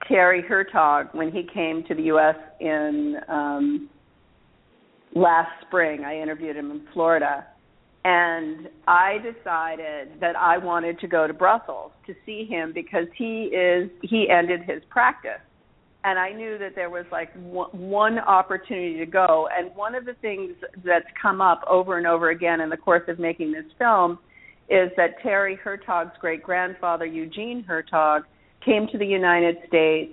Terry 0.06 0.42
Hertoghe 0.42 1.14
when 1.14 1.30
he 1.32 1.42
came 1.44 1.82
to 1.84 1.94
the 1.94 2.02
US 2.14 2.36
in 2.60 3.18
um 3.28 3.88
last 5.14 5.50
spring. 5.62 6.04
I 6.04 6.18
interviewed 6.20 6.56
him 6.56 6.70
in 6.70 6.86
Florida. 6.92 7.46
And 8.04 8.68
I 8.88 9.18
decided 9.18 10.20
that 10.20 10.34
I 10.36 10.58
wanted 10.58 10.98
to 11.00 11.06
go 11.06 11.26
to 11.26 11.32
Brussels 11.32 11.92
to 12.06 12.14
see 12.26 12.44
him 12.44 12.72
because 12.74 13.06
he 13.16 13.44
is 13.44 13.90
he 14.02 14.28
ended 14.28 14.62
his 14.62 14.82
practice 14.90 15.40
and 16.04 16.18
I 16.18 16.32
knew 16.32 16.58
that 16.58 16.74
there 16.74 16.90
was 16.90 17.04
like 17.12 17.30
one, 17.34 18.18
opportunity 18.18 18.98
to 18.98 19.06
go. 19.06 19.48
And 19.56 19.74
one 19.76 19.94
of 19.94 20.04
the 20.04 20.14
things 20.14 20.54
that's 20.84 21.06
come 21.20 21.40
up 21.40 21.62
over 21.68 21.98
and 21.98 22.06
over 22.06 22.30
again 22.30 22.60
in 22.60 22.68
the 22.70 22.76
course 22.76 23.08
of 23.08 23.18
making 23.18 23.52
this 23.52 23.64
film 23.78 24.18
is 24.68 24.90
that 24.96 25.20
Terry 25.22 25.58
Hertoghe's 25.64 26.16
great 26.20 26.42
grandfather 26.42 27.06
Eugene 27.06 27.64
Hertoghe 27.68 28.24
came 28.64 28.88
to 28.90 28.98
the 28.98 29.06
United 29.06 29.56
States, 29.68 30.12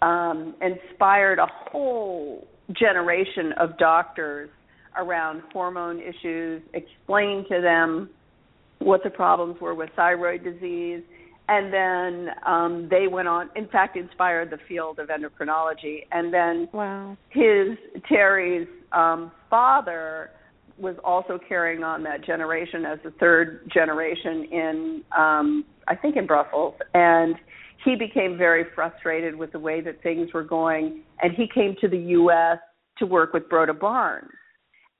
um, 0.00 0.54
inspired 0.62 1.38
a 1.38 1.46
whole 1.46 2.46
generation 2.72 3.52
of 3.58 3.76
doctors 3.78 4.48
around 4.96 5.42
hormone 5.52 6.00
issues, 6.00 6.62
explained 6.74 7.46
to 7.50 7.60
them 7.60 8.10
what 8.78 9.02
the 9.04 9.10
problems 9.10 9.60
were 9.60 9.74
with 9.74 9.90
thyroid 9.96 10.42
disease 10.42 11.02
and 11.50 11.72
then 11.72 12.28
um 12.46 12.88
they 12.90 13.08
went 13.08 13.28
on 13.28 13.50
in 13.56 13.66
fact 13.68 13.96
inspired 13.96 14.50
the 14.50 14.58
field 14.68 14.98
of 14.98 15.08
endocrinology. 15.08 16.06
And 16.12 16.32
then 16.32 16.68
Wow. 16.72 17.16
his 17.30 17.76
Terry's 18.08 18.68
um 18.92 19.32
father 19.50 20.30
was 20.78 20.96
also 21.04 21.38
carrying 21.46 21.82
on 21.82 22.02
that 22.04 22.24
generation 22.24 22.86
as 22.86 22.98
the 23.04 23.10
third 23.18 23.68
generation 23.72 24.44
in 24.44 25.02
um 25.16 25.64
I 25.88 25.96
think 25.96 26.16
in 26.16 26.26
Brussels. 26.26 26.74
And 26.94 27.34
he 27.84 27.96
became 27.96 28.38
very 28.38 28.64
frustrated 28.74 29.34
with 29.34 29.50
the 29.52 29.58
way 29.58 29.80
that 29.80 30.02
things 30.02 30.32
were 30.32 30.44
going. 30.44 31.02
And 31.20 31.32
he 31.34 31.48
came 31.52 31.74
to 31.80 31.88
the 31.88 31.98
US 32.20 32.58
to 32.98 33.06
work 33.06 33.32
with 33.32 33.48
Broda 33.48 33.78
Barnes 33.78 34.30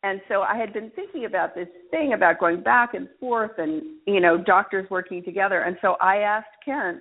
and 0.03 0.21
so 0.29 0.41
I 0.43 0.57
had 0.57 0.73
been 0.73 0.91
thinking 0.97 1.27
about 1.27 1.55
this 1.55 1.69
thing 1.91 2.15
about 2.15 2.41
going 2.41 2.63
back 2.63 2.95
and 2.95 3.09
forth 3.19 3.53
and 3.59 3.83
you 4.07 4.21
know 4.21 4.39
doctors 4.43 4.89
working 4.91 5.23
together. 5.23 5.61
And 5.63 5.77
so 5.83 5.97
I 6.01 6.19
asked 6.19 6.49
Kent 6.65 7.01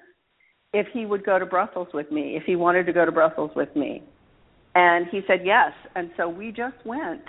if 0.74 0.86
he 0.94 1.06
would 1.06 1.26
go 1.26 1.40
to 1.40 1.46
Brussels 1.46 1.88
with 1.94 2.12
me 2.12 2.36
if 2.36 2.44
he 2.46 2.56
wanted 2.56 2.86
to 2.88 2.94
go 2.94 3.06
to 3.06 3.12
Brussels 3.12 3.52
with 3.56 3.74
me. 3.76 4.04
And 4.76 5.08
he 5.12 5.22
said 5.28 5.42
yes. 5.46 5.72
And 5.96 6.12
so 6.18 6.28
we 6.28 6.50
just 6.52 6.76
went 6.86 7.24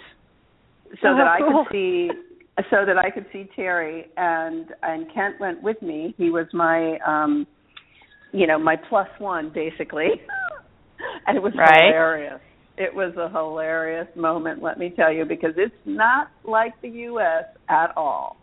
so 1.03 1.09
Oh, 1.09 1.17
that 1.17 1.29
I 1.29 1.39
cool. 1.39 1.65
could 1.65 1.73
see 1.73 2.11
so 2.69 2.85
that 2.85 2.99
I 2.99 3.11
could 3.11 3.27
see 3.33 3.49
Terry. 3.55 4.07
And 4.17 4.67
and 4.83 5.07
Kent 5.15 5.39
went 5.39 5.63
with 5.63 5.81
me. 5.83 6.15
He 6.19 6.31
was 6.31 6.47
my 6.53 6.99
um 7.07 7.47
you 8.33 8.49
know 8.49 8.59
my 8.59 8.75
plus 8.89 9.09
one 9.19 9.51
basically. 9.55 10.09
And 11.27 11.37
it 11.37 11.43
was 11.43 11.55
Right. 11.57 11.85
hilarious 11.85 12.41
it 12.81 12.95
was 12.95 13.12
a 13.21 13.29
hilarious 13.29 14.09
moment, 14.16 14.62
let 14.62 14.79
me 14.79 14.88
tell 14.97 15.12
you, 15.12 15.27
because 15.27 15.53
it's 15.59 15.75
not 15.85 16.31
like 16.45 16.73
the 16.81 16.88
U.S. 17.12 17.45
at 17.69 17.95
all. 17.95 18.38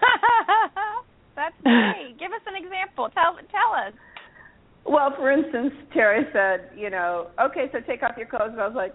That's 1.36 1.54
great. 1.62 2.16
Give 2.18 2.32
us 2.32 2.40
an 2.46 2.56
example. 2.56 3.10
Tell 3.12 3.36
tell 3.52 3.86
us. 3.86 3.92
Well, 4.86 5.12
for 5.14 5.30
instance, 5.30 5.74
Terry 5.92 6.24
said, 6.32 6.70
you 6.74 6.88
know, 6.88 7.26
okay, 7.38 7.66
so 7.70 7.80
take 7.86 8.02
off 8.02 8.16
your 8.16 8.28
clothes, 8.28 8.52
and 8.52 8.60
I 8.62 8.66
was 8.66 8.76
like, 8.76 8.94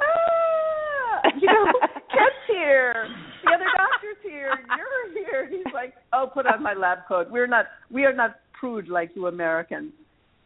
ah, 0.00 1.28
you 1.38 1.48
know, 1.48 1.66
Kent's 2.08 2.46
here, 2.46 3.08
the 3.44 3.52
other 3.52 3.68
doctor's 3.76 4.22
here, 4.22 4.56
you're 4.74 5.12
here. 5.12 5.48
He's 5.50 5.74
like, 5.74 5.92
oh, 6.14 6.30
put 6.32 6.46
on 6.46 6.62
my 6.62 6.72
lab 6.72 6.98
coat. 7.06 7.26
We're 7.30 7.46
not, 7.46 7.66
we 7.90 8.04
are 8.04 8.14
not 8.14 8.36
prude 8.58 8.88
like 8.88 9.10
you 9.14 9.26
Americans. 9.26 9.92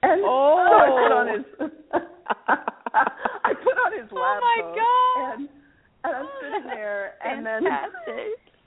And 0.03 0.21
Oh. 0.25 0.57
I 0.73 0.88
put 0.88 1.12
on 1.12 1.27
his, 1.35 1.45
I 3.45 3.53
put 3.55 3.77
on 3.79 3.93
his 4.01 4.09
oh 4.12 4.17
lab 4.17 4.41
Oh, 4.43 4.47
my 4.47 4.62
coat, 4.62 4.77
God. 4.77 5.35
and 5.35 5.49
and 6.05 6.17
I'm 6.17 6.27
sitting 6.41 6.67
there, 6.67 7.15
and 7.25 7.47
then 7.47 7.62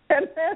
and 0.10 0.28
then 0.36 0.54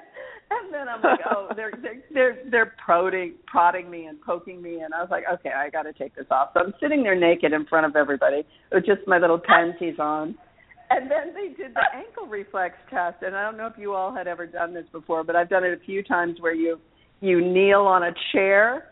and 0.52 0.74
then 0.74 0.88
I'm 0.88 1.02
like, 1.02 1.20
oh, 1.30 1.50
they're 1.56 1.72
they're 1.82 2.02
they're 2.13 2.38
they're 2.50 2.74
prodding 2.84 3.34
prodding 3.48 3.89
me 3.89 4.06
and 4.06 4.20
poking 4.22 4.62
me, 4.62 4.80
and 4.82 4.94
I 4.94 5.02
was 5.02 5.10
like, 5.12 5.24
okay, 5.34 5.52
I 5.56 5.70
got 5.70 5.84
to 5.84 5.94
take 5.94 6.15
this 6.15 6.26
off. 6.32 6.50
So 6.54 6.62
I'm 6.62 6.74
sitting 6.82 7.04
there 7.04 7.15
naked 7.20 7.52
in 7.54 7.65
front 7.65 7.86
of 7.86 7.96
everybody 7.96 8.44
with 8.72 8.86
just 8.86 9.02
my 9.08 9.18
little 9.18 9.39
panties 9.39 9.96
on. 10.00 10.36
And 10.92 11.12
then 11.12 11.36
they 11.36 11.50
did 11.62 11.76
the 11.76 11.84
ankle 11.96 12.26
reflex 12.26 12.74
test, 12.89 13.18
and 13.22 13.36
I 13.36 13.44
don't 13.44 13.58
know 13.58 13.68
if 13.68 13.78
you 13.78 13.94
all 13.94 14.12
had 14.15 14.28
ever 14.28 14.48
done 14.48 14.74
this 14.74 14.86
before, 14.92 15.24
but 15.24 15.36
I've 15.36 15.50
done 15.50 15.63
it 15.63 15.72
a 15.80 15.86
few 15.86 16.02
times 16.04 16.38
where 16.39 16.54
you 16.56 16.80
you 17.22 17.42
kneel 17.42 17.82
on 17.82 18.04
a 18.04 18.12
chair 18.32 18.86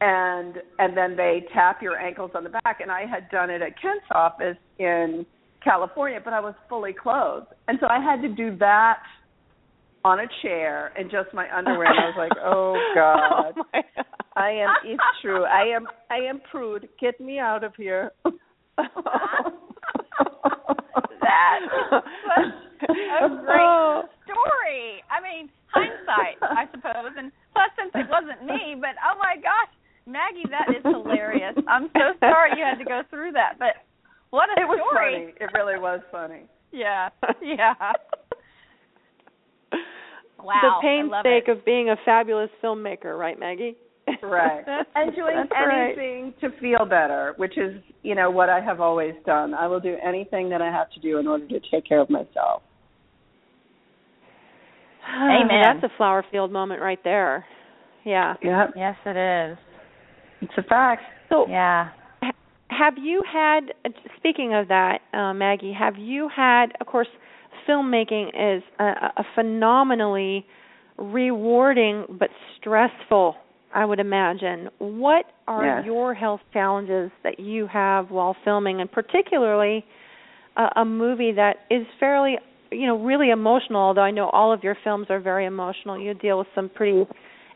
and 0.00 0.56
and 0.78 0.96
then 0.96 1.16
they 1.16 1.44
tap 1.54 1.82
your 1.82 1.98
ankles 1.98 2.30
on 2.34 2.44
the 2.44 2.50
back. 2.50 2.80
And 2.80 2.90
I 2.90 3.06
had 3.06 3.28
done 3.30 3.50
it 3.50 3.62
at 3.62 3.80
Kent's 3.80 4.06
office 4.12 4.56
in 4.78 5.26
California 5.62 6.20
but 6.22 6.32
I 6.32 6.40
was 6.40 6.54
fully 6.68 6.92
clothed. 6.92 7.48
And 7.66 7.78
so 7.80 7.86
I 7.86 8.00
had 8.02 8.22
to 8.22 8.28
do 8.28 8.56
that 8.58 9.02
on 10.04 10.20
a 10.20 10.26
chair 10.42 10.92
in 10.98 11.10
just 11.10 11.34
my 11.34 11.46
underwear. 11.56 11.86
And 11.86 11.98
I 11.98 12.06
was 12.06 12.14
like 12.16 12.32
oh 12.44 12.76
god. 12.94 13.54
Oh 13.56 13.64
my 13.72 13.82
God. 13.96 14.04
I 14.36 14.50
am 14.50 14.70
it's 14.84 15.02
true. 15.20 15.44
I 15.44 15.74
am 15.74 15.86
I 16.10 16.28
am 16.28 16.40
prude. 16.50 16.88
Get 17.00 17.20
me 17.20 17.38
out 17.38 17.64
of 17.64 17.74
here. 17.76 18.12
That 22.78 23.20
was 23.20 23.32
a 23.34 23.42
great 23.42 24.06
story. 24.22 25.02
I 25.10 25.18
mean, 25.18 25.50
hindsight, 25.72 26.38
I 26.42 26.64
suppose. 26.70 27.12
And 27.18 27.32
plus, 27.52 27.70
since 27.74 27.92
it 27.94 28.06
wasn't 28.06 28.46
me, 28.46 28.78
but 28.78 28.94
oh 29.02 29.18
my 29.18 29.36
gosh, 29.36 29.72
Maggie, 30.08 30.48
that 30.50 30.74
is 30.74 30.82
hilarious. 30.82 31.54
I'm 31.68 31.88
so 31.92 32.16
sorry 32.20 32.52
you 32.58 32.64
had 32.64 32.78
to 32.78 32.84
go 32.84 33.02
through 33.10 33.32
that, 33.32 33.58
but 33.58 33.74
what 34.30 34.48
a 34.50 34.60
it 34.62 34.64
was 34.64 34.80
story. 34.90 35.32
funny 35.34 35.34
it 35.40 35.50
really 35.56 35.78
was 35.78 36.00
funny 36.10 36.42
Yeah, 36.72 37.08
yeah. 37.42 37.74
Wow, 40.40 40.80
the 40.82 40.86
I 40.86 41.22
painstake 41.24 41.48
of 41.48 41.64
being 41.64 41.90
a 41.90 41.96
fabulous 42.04 42.50
filmmaker, 42.62 43.18
right, 43.18 43.38
Maggie? 43.38 43.76
right 44.22 44.64
and 44.94 45.14
doing 45.16 45.34
that's 45.36 45.50
right. 45.50 45.88
anything 45.92 46.32
to 46.40 46.48
feel 46.60 46.86
better 46.86 47.34
which 47.36 47.58
is 47.58 47.74
you 48.02 48.14
know 48.14 48.30
what 48.30 48.48
i 48.48 48.58
have 48.58 48.80
always 48.80 49.12
done 49.26 49.52
i 49.52 49.66
will 49.66 49.80
do 49.80 49.96
anything 50.02 50.48
that 50.48 50.62
i 50.62 50.70
have 50.70 50.90
to 50.90 50.98
do 51.00 51.18
in 51.18 51.26
order 51.26 51.46
to 51.46 51.60
take 51.70 51.84
care 51.86 52.00
of 52.00 52.08
myself 52.08 52.62
Amen. 55.10 55.60
That's 55.62 55.82
a 55.92 55.96
flower 55.98 56.24
field 56.30 56.50
moment 56.52 56.80
right 56.80 56.98
there. 57.04 57.44
Yeah. 58.04 58.34
yeah 58.42 58.66
Yes, 58.76 58.96
it 59.04 59.16
is. 59.52 59.58
It's 60.40 60.52
a 60.56 60.62
fact 60.62 61.02
So 61.28 61.46
Yeah. 61.48 61.90
have 62.70 62.94
you 62.98 63.22
had 63.30 63.72
speaking 64.16 64.54
of 64.54 64.68
that 64.68 65.00
uh, 65.12 65.32
maggie 65.32 65.72
have 65.78 65.96
you 65.96 66.28
had 66.34 66.66
of 66.80 66.86
course 66.86 67.08
filmmaking 67.68 68.28
is 68.28 68.62
a, 68.78 68.84
a 69.16 69.24
phenomenally 69.34 70.44
rewarding 70.98 72.04
but 72.18 72.28
stressful 72.58 73.36
I 73.74 73.84
would 73.84 74.00
imagine. 74.00 74.68
What 74.78 75.26
are 75.46 75.64
Yes. 75.64 75.84
your 75.84 76.14
health 76.14 76.40
challenges 76.52 77.10
that 77.22 77.38
you 77.38 77.66
have 77.66 78.10
while 78.10 78.36
filming, 78.44 78.80
and 78.80 78.90
particularly 78.90 79.84
a, 80.56 80.80
a 80.80 80.84
movie 80.84 81.32
that 81.32 81.56
is 81.70 81.86
fairly, 82.00 82.36
you 82.72 82.86
know, 82.86 82.98
really 83.02 83.30
emotional? 83.30 83.80
Although 83.80 84.02
I 84.02 84.10
know 84.10 84.30
all 84.30 84.52
of 84.52 84.64
your 84.64 84.76
films 84.82 85.06
are 85.10 85.20
very 85.20 85.44
emotional, 85.44 85.98
you 86.00 86.14
deal 86.14 86.38
with 86.38 86.46
some 86.54 86.70
pretty 86.70 87.06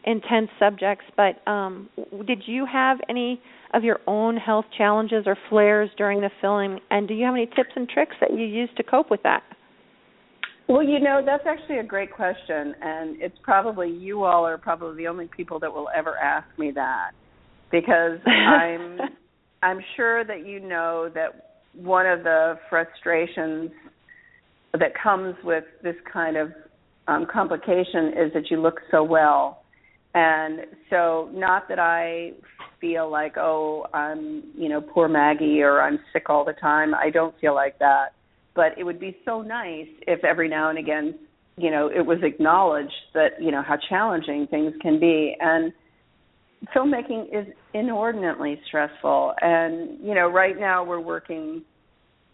intense 0.05 0.49
subjects. 0.59 1.05
But 1.17 1.47
um, 1.51 1.89
did 2.27 2.43
you 2.47 2.67
have 2.71 2.99
any 3.09 3.41
of 3.75 3.85
your 3.85 4.01
own 4.07 4.37
health 4.37 4.67
challenges 4.77 5.25
or 5.27 5.37
flares 5.49 5.91
during 5.97 6.21
the 6.21 6.31
filming? 6.41 6.79
And 6.91 7.09
do 7.09 7.15
you 7.15 7.25
have 7.25 7.35
any 7.35 7.47
tips 7.47 7.71
and 7.77 7.89
tricks 7.89 8.17
that 8.21 8.31
you 8.31 8.45
use 8.45 8.71
to 8.77 8.83
cope 8.83 9.11
with 9.11 9.23
that? 9.23 9.43
Well, 10.69 10.83
you 10.83 11.01
know, 11.01 11.21
that's 11.25 11.45
actually 11.47 11.79
a 11.79 11.85
great 11.85 12.13
question, 12.13 12.75
and 12.81 13.21
it's 13.21 13.37
probably 13.43 13.91
you 13.91 14.25
all 14.25 14.47
are 14.47 14.57
probably 14.57 14.97
the 14.97 15.09
only 15.09 15.29
people 15.37 15.59
that 15.59 15.73
will 15.73 15.89
ever 15.95 16.17
ask 16.17 16.47
me 16.57 16.71
that, 16.71 17.11
because 17.71 18.19
I'm 18.27 18.99
I'm 19.63 19.81
sure 19.97 20.25
that 20.25 20.47
you 20.47 20.61
know 20.61 21.11
that 21.15 21.59
one 21.75 22.07
of 22.07 22.23
the 22.23 22.59
frustrations 22.71 23.71
that 24.73 24.93
comes 25.01 25.35
with 25.45 25.65
this 25.83 25.97
kind 26.11 26.37
of 26.37 26.53
um, 27.09 27.27
complication 27.31 28.09
is 28.09 28.33
that 28.33 28.51
you 28.51 28.61
look 28.61 28.81
so 28.91 29.03
well, 29.03 29.62
and 30.15 30.61
so 30.91 31.31
not 31.33 31.69
that 31.69 31.79
I 31.79 32.33
feel 32.81 33.11
like 33.11 33.37
oh 33.39 33.87
I'm 33.95 34.43
you 34.57 34.69
know 34.69 34.81
poor 34.81 35.09
Maggie 35.09 35.63
or 35.63 35.81
I'm 35.81 35.99
sick 36.13 36.29
all 36.29 36.45
the 36.45 36.53
time. 36.53 36.95
I 36.95 37.11
don't 37.11 37.35
feel 37.41 37.55
like 37.55 37.79
that. 37.79 38.15
But 38.55 38.77
it 38.77 38.85
would 38.85 39.01
be 39.01 39.17
so 39.25 39.41
nice 39.41 39.89
if 40.07 40.23
every 40.25 40.49
now 40.49 40.69
and 40.69 40.79
again 40.79 41.15
you 41.57 41.71
know 41.71 41.89
it 41.89 42.05
was 42.05 42.19
acknowledged 42.23 42.93
that 43.15 43.41
you 43.41 43.51
know 43.51 43.63
how 43.63 43.79
challenging 43.89 44.47
things 44.49 44.75
can 44.83 45.01
be. 45.01 45.35
And 45.41 45.73
filmmaking 46.77 47.29
is 47.33 47.47
inordinately 47.73 48.61
stressful. 48.67 49.35
And 49.41 49.99
you 50.05 50.15
know 50.15 50.29
right 50.29 50.59
now 50.59 50.85
we're 50.85 51.01
working 51.01 51.63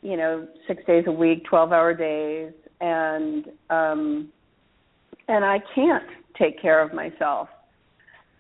you 0.03 0.17
know 0.17 0.49
6 0.67 0.85
days 0.85 1.05
a 1.07 1.13
week 1.13 1.45
12 1.45 1.73
hour 1.73 1.95
days. 1.95 2.53
And 2.81 3.45
um 3.71 4.31
and 5.29 5.45
I 5.45 5.59
can't 5.75 6.09
take 6.37 6.61
care 6.61 6.81
of 6.81 6.93
myself 6.93 7.49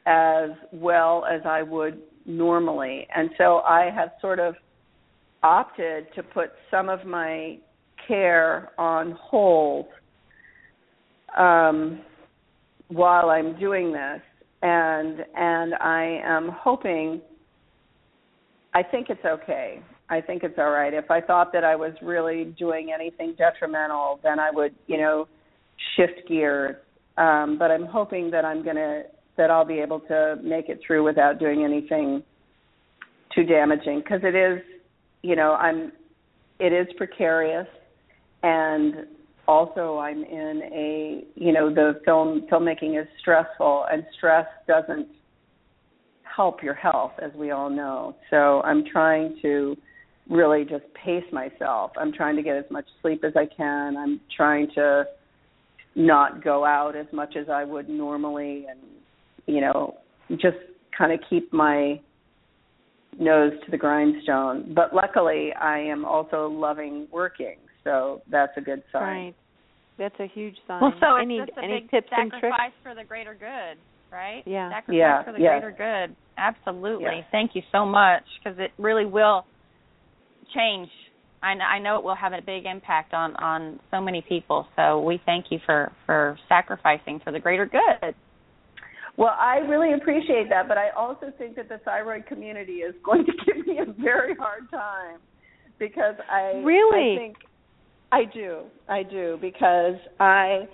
as 0.08 0.50
well 0.72 1.26
as 1.30 1.42
I 1.44 1.62
would 1.62 2.00
normally 2.24 3.06
and 3.14 3.30
so 3.38 3.58
I 3.58 3.90
have 3.94 4.10
sort 4.20 4.40
of 4.40 4.54
opted 5.42 6.06
to 6.14 6.22
put 6.22 6.50
some 6.70 6.88
of 6.88 7.04
my 7.04 7.58
care 8.06 8.70
on 8.78 9.12
hold 9.20 9.86
um, 11.36 12.00
while 12.88 13.30
I'm 13.30 13.58
doing 13.58 13.92
this, 13.92 14.20
and 14.62 15.24
and 15.36 15.74
I 15.74 16.20
am 16.24 16.48
hoping. 16.48 17.20
I 18.74 18.82
think 18.82 19.08
it's 19.10 19.24
okay. 19.24 19.80
I 20.10 20.20
think 20.20 20.42
it's 20.42 20.58
all 20.58 20.70
right. 20.70 20.94
If 20.94 21.10
I 21.10 21.20
thought 21.20 21.52
that 21.52 21.64
I 21.64 21.76
was 21.76 21.92
really 22.02 22.54
doing 22.58 22.92
anything 22.94 23.34
detrimental, 23.36 24.20
then 24.22 24.38
I 24.38 24.50
would, 24.50 24.74
you 24.86 24.98
know, 24.98 25.26
shift 25.96 26.28
gears. 26.28 26.76
Um, 27.16 27.56
but 27.58 27.70
I'm 27.70 27.86
hoping 27.86 28.30
that 28.30 28.44
I'm 28.44 28.64
gonna 28.64 29.02
that 29.38 29.50
I'll 29.50 29.64
be 29.64 29.78
able 29.78 30.00
to 30.00 30.36
make 30.42 30.68
it 30.68 30.80
through 30.86 31.04
without 31.04 31.38
doing 31.38 31.64
anything 31.64 32.22
too 33.34 33.44
damaging. 33.44 34.00
Because 34.00 34.20
it 34.22 34.34
is 34.34 34.60
you 35.22 35.34
know 35.34 35.52
i'm 35.54 35.92
it 36.58 36.72
is 36.72 36.86
precarious. 36.98 37.66
And 38.42 39.06
also 39.46 39.98
i'm 39.98 40.22
in 40.22 40.62
a 40.72 41.24
you 41.34 41.52
know 41.52 41.72
the 41.72 42.00
film 42.04 42.42
filmmaking 42.52 43.00
is 43.00 43.08
stressful 43.18 43.86
and 43.90 44.04
stress 44.16 44.46
doesn't 44.66 45.08
help 46.36 46.62
your 46.62 46.74
health 46.74 47.12
as 47.22 47.32
we 47.34 47.52
all 47.52 47.70
know. 47.70 48.14
So 48.28 48.60
i'm 48.62 48.84
trying 48.84 49.38
to 49.42 49.76
really 50.28 50.62
just 50.62 50.84
pace 50.92 51.24
myself. 51.32 51.90
I'm 51.96 52.12
trying 52.12 52.36
to 52.36 52.42
get 52.42 52.54
as 52.54 52.66
much 52.70 52.84
sleep 53.00 53.24
as 53.24 53.32
i 53.34 53.46
can. 53.46 53.96
I'm 53.96 54.20
trying 54.36 54.68
to 54.74 55.04
not 55.94 56.44
go 56.44 56.64
out 56.64 56.94
as 56.94 57.06
much 57.12 57.34
as 57.34 57.48
i 57.48 57.64
would 57.64 57.88
normally 57.88 58.66
and 58.70 58.78
you 59.48 59.60
know 59.60 59.96
just 60.32 60.58
kind 60.96 61.12
of 61.12 61.20
keep 61.28 61.52
my 61.52 62.00
nose 63.18 63.52
to 63.64 63.70
the 63.70 63.76
grindstone. 63.76 64.72
But 64.74 64.94
luckily, 64.94 65.52
I 65.60 65.78
am 65.80 66.04
also 66.04 66.48
loving 66.48 67.08
working, 67.12 67.56
so 67.84 68.22
that's 68.30 68.52
a 68.56 68.60
good 68.60 68.82
sign. 68.92 69.02
Right. 69.02 69.34
That's 69.98 70.20
a 70.20 70.28
huge 70.32 70.54
sign. 70.66 70.80
Well, 70.80 70.94
so 71.00 71.16
any 71.16 71.38
it's 71.38 71.48
just 71.48 71.58
a 71.58 71.62
any 71.64 71.80
big 71.80 71.90
tips 71.90 72.08
and 72.12 72.30
tricks? 72.30 72.42
sacrifice 72.44 72.72
for 72.82 72.94
the 72.94 73.04
greater 73.04 73.34
good, 73.34 73.78
right? 74.12 74.42
Yeah. 74.46 74.70
Sacrifice 74.70 74.96
Yeah, 74.96 75.24
for 75.24 75.32
the 75.32 75.40
yes. 75.40 75.60
greater 75.60 76.06
good. 76.06 76.16
Absolutely. 76.36 77.16
Yes. 77.16 77.24
Thank 77.32 77.52
you 77.54 77.62
so 77.72 77.84
much 77.84 78.22
because 78.38 78.58
it 78.60 78.70
really 78.78 79.06
will 79.06 79.44
change. 80.54 80.88
I 81.42 81.54
know, 81.54 81.64
I 81.64 81.78
know 81.80 81.98
it 81.98 82.04
will 82.04 82.14
have 82.14 82.32
a 82.32 82.42
big 82.44 82.64
impact 82.64 83.12
on 83.12 83.34
on 83.36 83.80
so 83.90 84.00
many 84.00 84.22
people. 84.28 84.66
So 84.76 85.00
we 85.00 85.20
thank 85.26 85.46
you 85.50 85.58
for 85.66 85.90
for 86.06 86.38
sacrificing 86.48 87.20
for 87.24 87.32
the 87.32 87.40
greater 87.40 87.66
good. 87.66 88.14
Well, 89.18 89.34
I 89.36 89.56
really 89.56 89.94
appreciate 89.94 90.48
that, 90.50 90.68
but 90.68 90.78
I 90.78 90.90
also 90.90 91.32
think 91.36 91.56
that 91.56 91.68
the 91.68 91.78
thyroid 91.78 92.26
community 92.26 92.74
is 92.74 92.94
going 93.04 93.26
to 93.26 93.32
give 93.44 93.66
me 93.66 93.78
a 93.78 93.92
very 94.00 94.34
hard 94.36 94.70
time 94.70 95.18
because 95.78 96.14
I 96.30 96.62
Really? 96.64 97.16
I 97.16 97.18
think 97.18 97.36
I 98.12 98.24
do. 98.32 98.60
I 98.88 99.02
do 99.02 99.36
because 99.40 99.96
I 100.18 100.68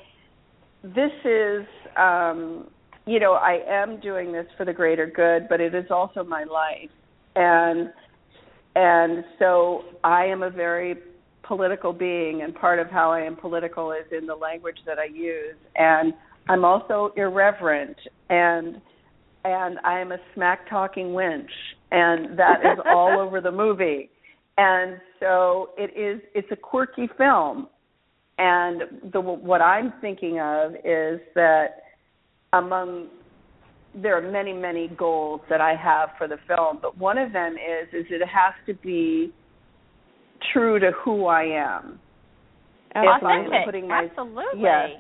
this 0.83 1.11
is 1.25 1.67
um 1.97 2.69
you 3.07 3.21
know, 3.21 3.35
I 3.35 3.61
am 3.69 4.01
doing 4.01 4.33
this 4.33 4.47
for 4.57 4.65
the 4.65 4.73
greater 4.73 5.07
good, 5.07 5.47
but 5.49 5.61
it 5.61 5.75
is 5.75 5.91
also 5.91 6.23
my 6.23 6.45
life. 6.45 6.91
And 7.37 7.91
and 8.77 9.25
so 9.39 9.85
I 10.05 10.27
am 10.27 10.43
a 10.43 10.51
very 10.51 10.97
political 11.45 11.93
being 11.93 12.43
and 12.43 12.55
part 12.55 12.79
of 12.79 12.89
how 12.89 13.11
I 13.11 13.21
am 13.21 13.37
political 13.37 13.93
is 13.93 14.07
in 14.17 14.27
the 14.27 14.35
language 14.35 14.79
that 14.87 14.99
I 14.99 15.05
use 15.05 15.57
and 15.77 16.13
I'm 16.49 16.65
also 16.65 17.13
irreverent 17.17 17.97
and 18.31 18.81
and 19.45 19.79
I 19.85 20.01
am 20.01 20.13
a 20.13 20.19
smack 20.35 20.69
talking 20.71 21.13
winch 21.13 21.51
and 21.91 22.39
that 22.39 22.61
is 22.61 22.79
all 22.87 23.19
over 23.21 23.41
the 23.41 23.53
movie. 23.53 24.11
And 24.57 25.01
so 25.21 25.71
it 25.77 25.91
is 25.99 26.21
it's 26.35 26.49
a 26.51 26.57
quirky 26.57 27.09
film. 27.19 27.69
And 28.39 29.13
the 29.13 29.21
what 29.21 29.61
I'm 29.61 29.93
thinking 30.01 30.41
of 30.41 30.73
is 30.85 31.21
that 31.35 31.83
among 32.53 33.09
there 33.95 34.17
are 34.17 34.31
many 34.31 34.53
many 34.53 34.89
goals 34.89 35.41
that 35.49 35.61
I 35.61 35.75
have 35.77 36.11
for 36.19 36.27
the 36.27 36.39
film, 36.49 36.79
but 36.83 36.99
one 36.99 37.17
of 37.19 37.33
them 37.33 37.55
is 37.55 37.89
is 37.93 38.07
it 38.11 38.27
has 38.27 38.55
to 38.67 38.75
be 38.75 39.33
true 40.53 40.79
to 40.79 40.91
who 41.05 41.27
I 41.27 41.45
am. 41.45 41.99
If 42.97 43.25
I'm 43.25 43.65
putting 43.65 43.89
my- 43.89 44.05
Absolutely. 44.05 44.61
Yes. 44.63 44.91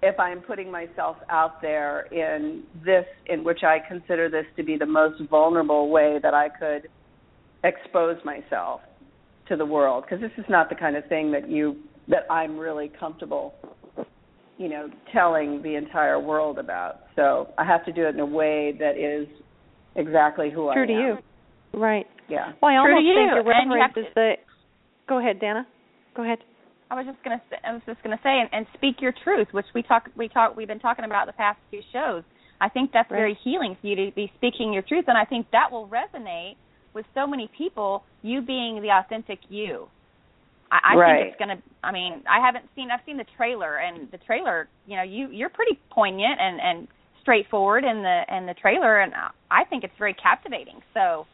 If 0.00 0.18
I'm 0.20 0.40
putting 0.40 0.70
myself 0.70 1.16
out 1.28 1.60
there 1.60 2.02
in 2.12 2.62
this, 2.84 3.04
in 3.26 3.42
which 3.42 3.64
I 3.64 3.78
consider 3.86 4.30
this 4.30 4.44
to 4.56 4.62
be 4.62 4.76
the 4.76 4.86
most 4.86 5.20
vulnerable 5.28 5.90
way 5.90 6.18
that 6.22 6.34
I 6.34 6.48
could 6.48 6.88
expose 7.64 8.16
myself 8.24 8.80
to 9.48 9.56
the 9.56 9.66
world, 9.66 10.04
because 10.04 10.20
this 10.20 10.30
is 10.38 10.44
not 10.48 10.68
the 10.68 10.76
kind 10.76 10.96
of 10.96 11.04
thing 11.08 11.32
that 11.32 11.50
you 11.50 11.76
that 12.06 12.30
I'm 12.30 12.56
really 12.56 12.90
comfortable, 12.98 13.54
you 14.56 14.68
know, 14.68 14.88
telling 15.12 15.62
the 15.62 15.74
entire 15.74 16.20
world 16.20 16.58
about. 16.58 17.00
So 17.16 17.48
I 17.58 17.64
have 17.64 17.84
to 17.86 17.92
do 17.92 18.06
it 18.06 18.14
in 18.14 18.20
a 18.20 18.26
way 18.26 18.74
that 18.78 18.96
is 18.96 19.26
exactly 19.96 20.50
who 20.50 20.62
True 20.62 20.68
I 20.68 20.72
am. 20.72 20.76
True 20.76 20.86
to 20.86 20.92
you. 20.92 21.80
Right. 21.80 22.06
Yeah. 22.28 22.52
Well, 22.62 22.70
I 22.70 22.82
True 22.84 22.94
to 22.94 22.96
almost 22.96 23.04
you, 23.04 23.14
think 23.14 23.30
and 23.32 23.44
you 23.44 23.52
irreverence 23.52 23.94
have 23.94 24.04
is 24.04 24.14
the. 24.14 24.32
Go 25.08 25.18
ahead, 25.18 25.40
Danna. 25.40 25.64
Go 26.14 26.22
ahead. 26.22 26.38
I 26.90 26.94
was 26.94 27.06
just 27.06 27.22
gonna 27.22 27.40
I 27.64 27.72
was 27.72 27.82
just 27.86 28.02
gonna 28.02 28.18
say, 28.22 28.40
and, 28.40 28.48
and 28.52 28.66
speak 28.74 28.96
your 29.00 29.12
truth, 29.24 29.48
which 29.52 29.66
we 29.74 29.82
talk, 29.82 30.08
we 30.16 30.28
talk, 30.28 30.56
we've 30.56 30.68
been 30.68 30.78
talking 30.80 31.04
about 31.04 31.26
the 31.26 31.32
past 31.34 31.58
few 31.70 31.82
shows. 31.92 32.22
I 32.60 32.68
think 32.68 32.90
that's 32.92 33.10
Right. 33.10 33.18
very 33.18 33.38
healing 33.44 33.76
for 33.80 33.86
you 33.86 33.96
to 33.96 34.10
be 34.14 34.32
speaking 34.36 34.72
your 34.72 34.82
truth, 34.82 35.04
and 35.08 35.16
I 35.18 35.24
think 35.24 35.46
that 35.52 35.70
will 35.70 35.86
resonate 35.88 36.56
with 36.94 37.06
so 37.14 37.26
many 37.26 37.48
people. 37.56 38.04
You 38.22 38.40
being 38.42 38.82
the 38.82 38.90
authentic 38.90 39.38
you. 39.48 39.88
I, 40.70 40.78
I 40.92 40.96
Right. 40.96 41.18
think 41.22 41.32
it's 41.32 41.38
gonna. 41.38 41.62
I 41.84 41.92
mean, 41.92 42.22
I 42.28 42.40
haven't 42.44 42.64
seen. 42.74 42.90
I've 42.90 43.04
seen 43.06 43.16
the 43.16 43.28
trailer, 43.36 43.76
and 43.76 44.10
the 44.10 44.18
trailer. 44.18 44.68
You 44.86 44.96
know, 44.96 45.02
you 45.04 45.28
you're 45.30 45.50
pretty 45.50 45.78
poignant 45.90 46.40
and 46.40 46.60
and 46.60 46.88
straightforward 47.20 47.84
in 47.84 48.02
the 48.02 48.24
in 48.34 48.46
the 48.46 48.54
trailer, 48.54 49.00
and 49.00 49.12
I 49.50 49.64
think 49.64 49.84
it's 49.84 49.96
very 49.98 50.14
captivating. 50.14 50.80
So, 50.94 51.26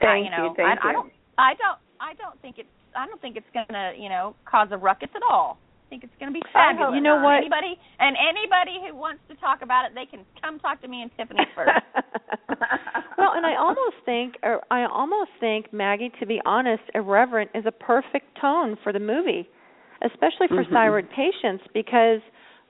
Thank 0.00 0.24
you 0.24 0.30
know, 0.30 0.48
you. 0.48 0.54
Thank 0.56 0.80
I, 0.82 0.90
I 0.90 0.92
don't, 0.92 1.12
I 1.38 1.52
don't, 1.54 1.78
I 2.00 2.14
don't 2.14 2.40
think 2.40 2.56
it's, 2.58 2.68
I 2.96 3.06
don't 3.06 3.20
think 3.20 3.36
it's 3.36 3.46
gonna, 3.52 3.92
you 3.96 4.08
know, 4.08 4.34
cause 4.44 4.68
a 4.70 4.76
ruckus 4.78 5.10
at 5.14 5.22
all. 5.30 5.58
I 5.86 5.88
think 5.90 6.02
it's 6.04 6.12
gonna 6.18 6.32
be 6.32 6.42
fabulous. 6.52 6.94
You 6.96 7.00
know 7.00 7.16
what? 7.22 7.38
Anybody 7.38 7.78
and 8.00 8.16
anybody 8.16 8.80
who 8.86 8.96
wants 8.96 9.20
to 9.28 9.36
talk 9.36 9.62
about 9.62 9.84
it, 9.86 9.92
they 9.94 10.06
can 10.06 10.24
come 10.42 10.58
talk 10.58 10.80
to 10.82 10.88
me 10.88 11.02
and 11.02 11.10
Tiffany 11.16 11.46
first. 11.54 11.70
well, 13.18 13.32
and 13.34 13.46
I 13.46 13.56
almost 13.56 13.96
think, 14.04 14.34
or 14.42 14.60
I 14.70 14.84
almost 14.84 15.30
think, 15.38 15.72
Maggie, 15.72 16.10
to 16.20 16.26
be 16.26 16.40
honest, 16.44 16.82
irreverent 16.94 17.50
is 17.54 17.64
a 17.66 17.72
perfect 17.72 18.38
tone 18.40 18.76
for 18.82 18.92
the 18.92 18.98
movie, 19.00 19.48
especially 20.02 20.48
for 20.48 20.64
Mhm. 20.64 20.72
thyroid 20.72 21.10
patients, 21.10 21.64
because 21.72 22.20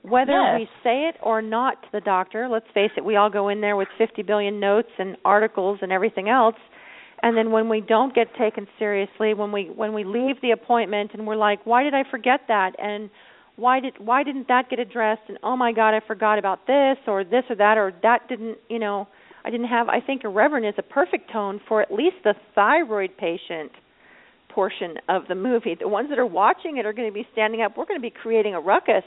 whether 0.03 0.33
Yes. 0.33 0.59
we 0.59 0.69
say 0.83 1.05
it 1.07 1.17
or 1.21 1.41
not 1.41 1.81
to 1.83 1.91
the 1.91 2.01
doctor, 2.01 2.47
let's 2.47 2.69
face 2.71 2.91
it, 2.95 3.03
we 3.03 3.15
all 3.15 3.29
go 3.29 3.49
in 3.49 3.61
there 3.61 3.75
with 3.75 3.89
50 3.97 4.21
billion 4.21 4.59
notes 4.59 4.91
and 4.99 5.17
articles 5.25 5.79
and 5.81 5.91
everything 5.91 6.29
else. 6.29 6.55
And 7.23 7.35
then 7.35 7.51
when 7.51 7.67
we 7.67 7.81
don't 7.81 8.13
get 8.13 8.27
taken 8.35 8.67
seriously, 8.77 9.33
when 9.33 9.51
we 9.51 9.71
when 9.73 9.93
we 9.93 10.03
leave 10.03 10.39
the 10.41 10.51
appointment 10.51 11.11
and 11.13 11.25
we're 11.25 11.35
like, 11.35 11.65
"Why 11.65 11.83
did 11.83 11.93
I 11.93 12.03
forget 12.09 12.41
that?" 12.47 12.75
and 12.79 13.09
why 13.55 13.79
did 13.79 13.93
why 13.97 14.23
didn't 14.23 14.47
that 14.47 14.69
get 14.69 14.79
addressed 14.79 15.23
and 15.27 15.37
oh 15.43 15.57
my 15.57 15.71
god, 15.71 15.95
I 15.95 16.01
forgot 16.05 16.37
about 16.37 16.67
this 16.67 16.97
or 17.07 17.23
this 17.23 17.43
or 17.49 17.55
that 17.55 17.77
or 17.77 17.91
that 18.03 18.29
didn't, 18.29 18.59
you 18.69 18.79
know, 18.79 19.07
I 19.43 19.49
didn't 19.49 19.67
have 19.67 19.89
I 19.89 19.99
think 19.99 20.23
irreverent 20.23 20.65
is 20.65 20.75
a 20.77 20.83
perfect 20.83 21.31
tone 21.31 21.59
for 21.67 21.81
at 21.81 21.91
least 21.91 22.17
the 22.23 22.35
thyroid 22.53 23.17
patient 23.17 23.71
portion 24.49 24.95
of 25.09 25.23
the 25.27 25.35
movie. 25.35 25.75
The 25.79 25.87
ones 25.87 26.09
that 26.09 26.19
are 26.19 26.25
watching 26.25 26.77
it 26.77 26.85
are 26.85 26.93
going 26.93 27.07
to 27.07 27.13
be 27.13 27.27
standing 27.33 27.61
up. 27.61 27.77
We're 27.77 27.85
going 27.85 27.99
to 27.99 28.01
be 28.01 28.13
creating 28.13 28.53
a 28.53 28.59
ruckus. 28.59 29.03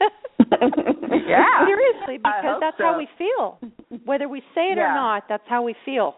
Yeah. 1.28 1.66
Seriously, 1.66 2.18
because 2.18 2.60
that's 2.60 2.78
so. 2.78 2.84
how 2.84 2.98
we 2.98 3.08
feel. 3.18 3.58
Whether 4.04 4.28
we 4.28 4.40
say 4.54 4.72
it 4.72 4.78
or 4.78 4.88
not, 4.88 5.24
that's 5.28 5.44
how 5.48 5.62
we 5.62 5.74
feel. 5.84 6.16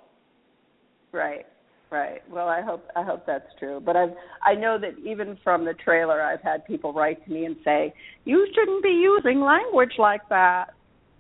Right, 1.13 1.47
right. 1.91 2.23
Well, 2.31 2.49
I 2.49 2.63
hope 2.63 2.87
I 2.97 3.03
hope 3.03 3.27
that's 3.27 3.49
true. 3.59 3.81
But 3.85 3.97
I 3.97 4.07
I 4.45 4.55
know 4.55 4.79
that 4.79 4.99
even 5.05 5.39
from 5.43 5.65
the 5.65 5.75
trailer, 5.75 6.23
I've 6.23 6.43
had 6.43 6.65
people 6.67 6.93
write 6.93 7.25
to 7.25 7.31
me 7.33 7.45
and 7.47 7.57
say, 7.65 7.93
"You 8.25 8.47
shouldn't 8.55 8.83
be 8.83 8.91
using 8.91 9.41
language 9.41 9.95
like 9.99 10.23
that." 10.29 10.67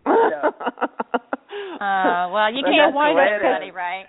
So, 0.05 0.55
Uh, 1.81 2.29
well, 2.31 2.53
you 2.53 2.63
can't 2.63 2.95
way 2.95 3.15
everybody, 3.35 3.71
right? 3.71 4.07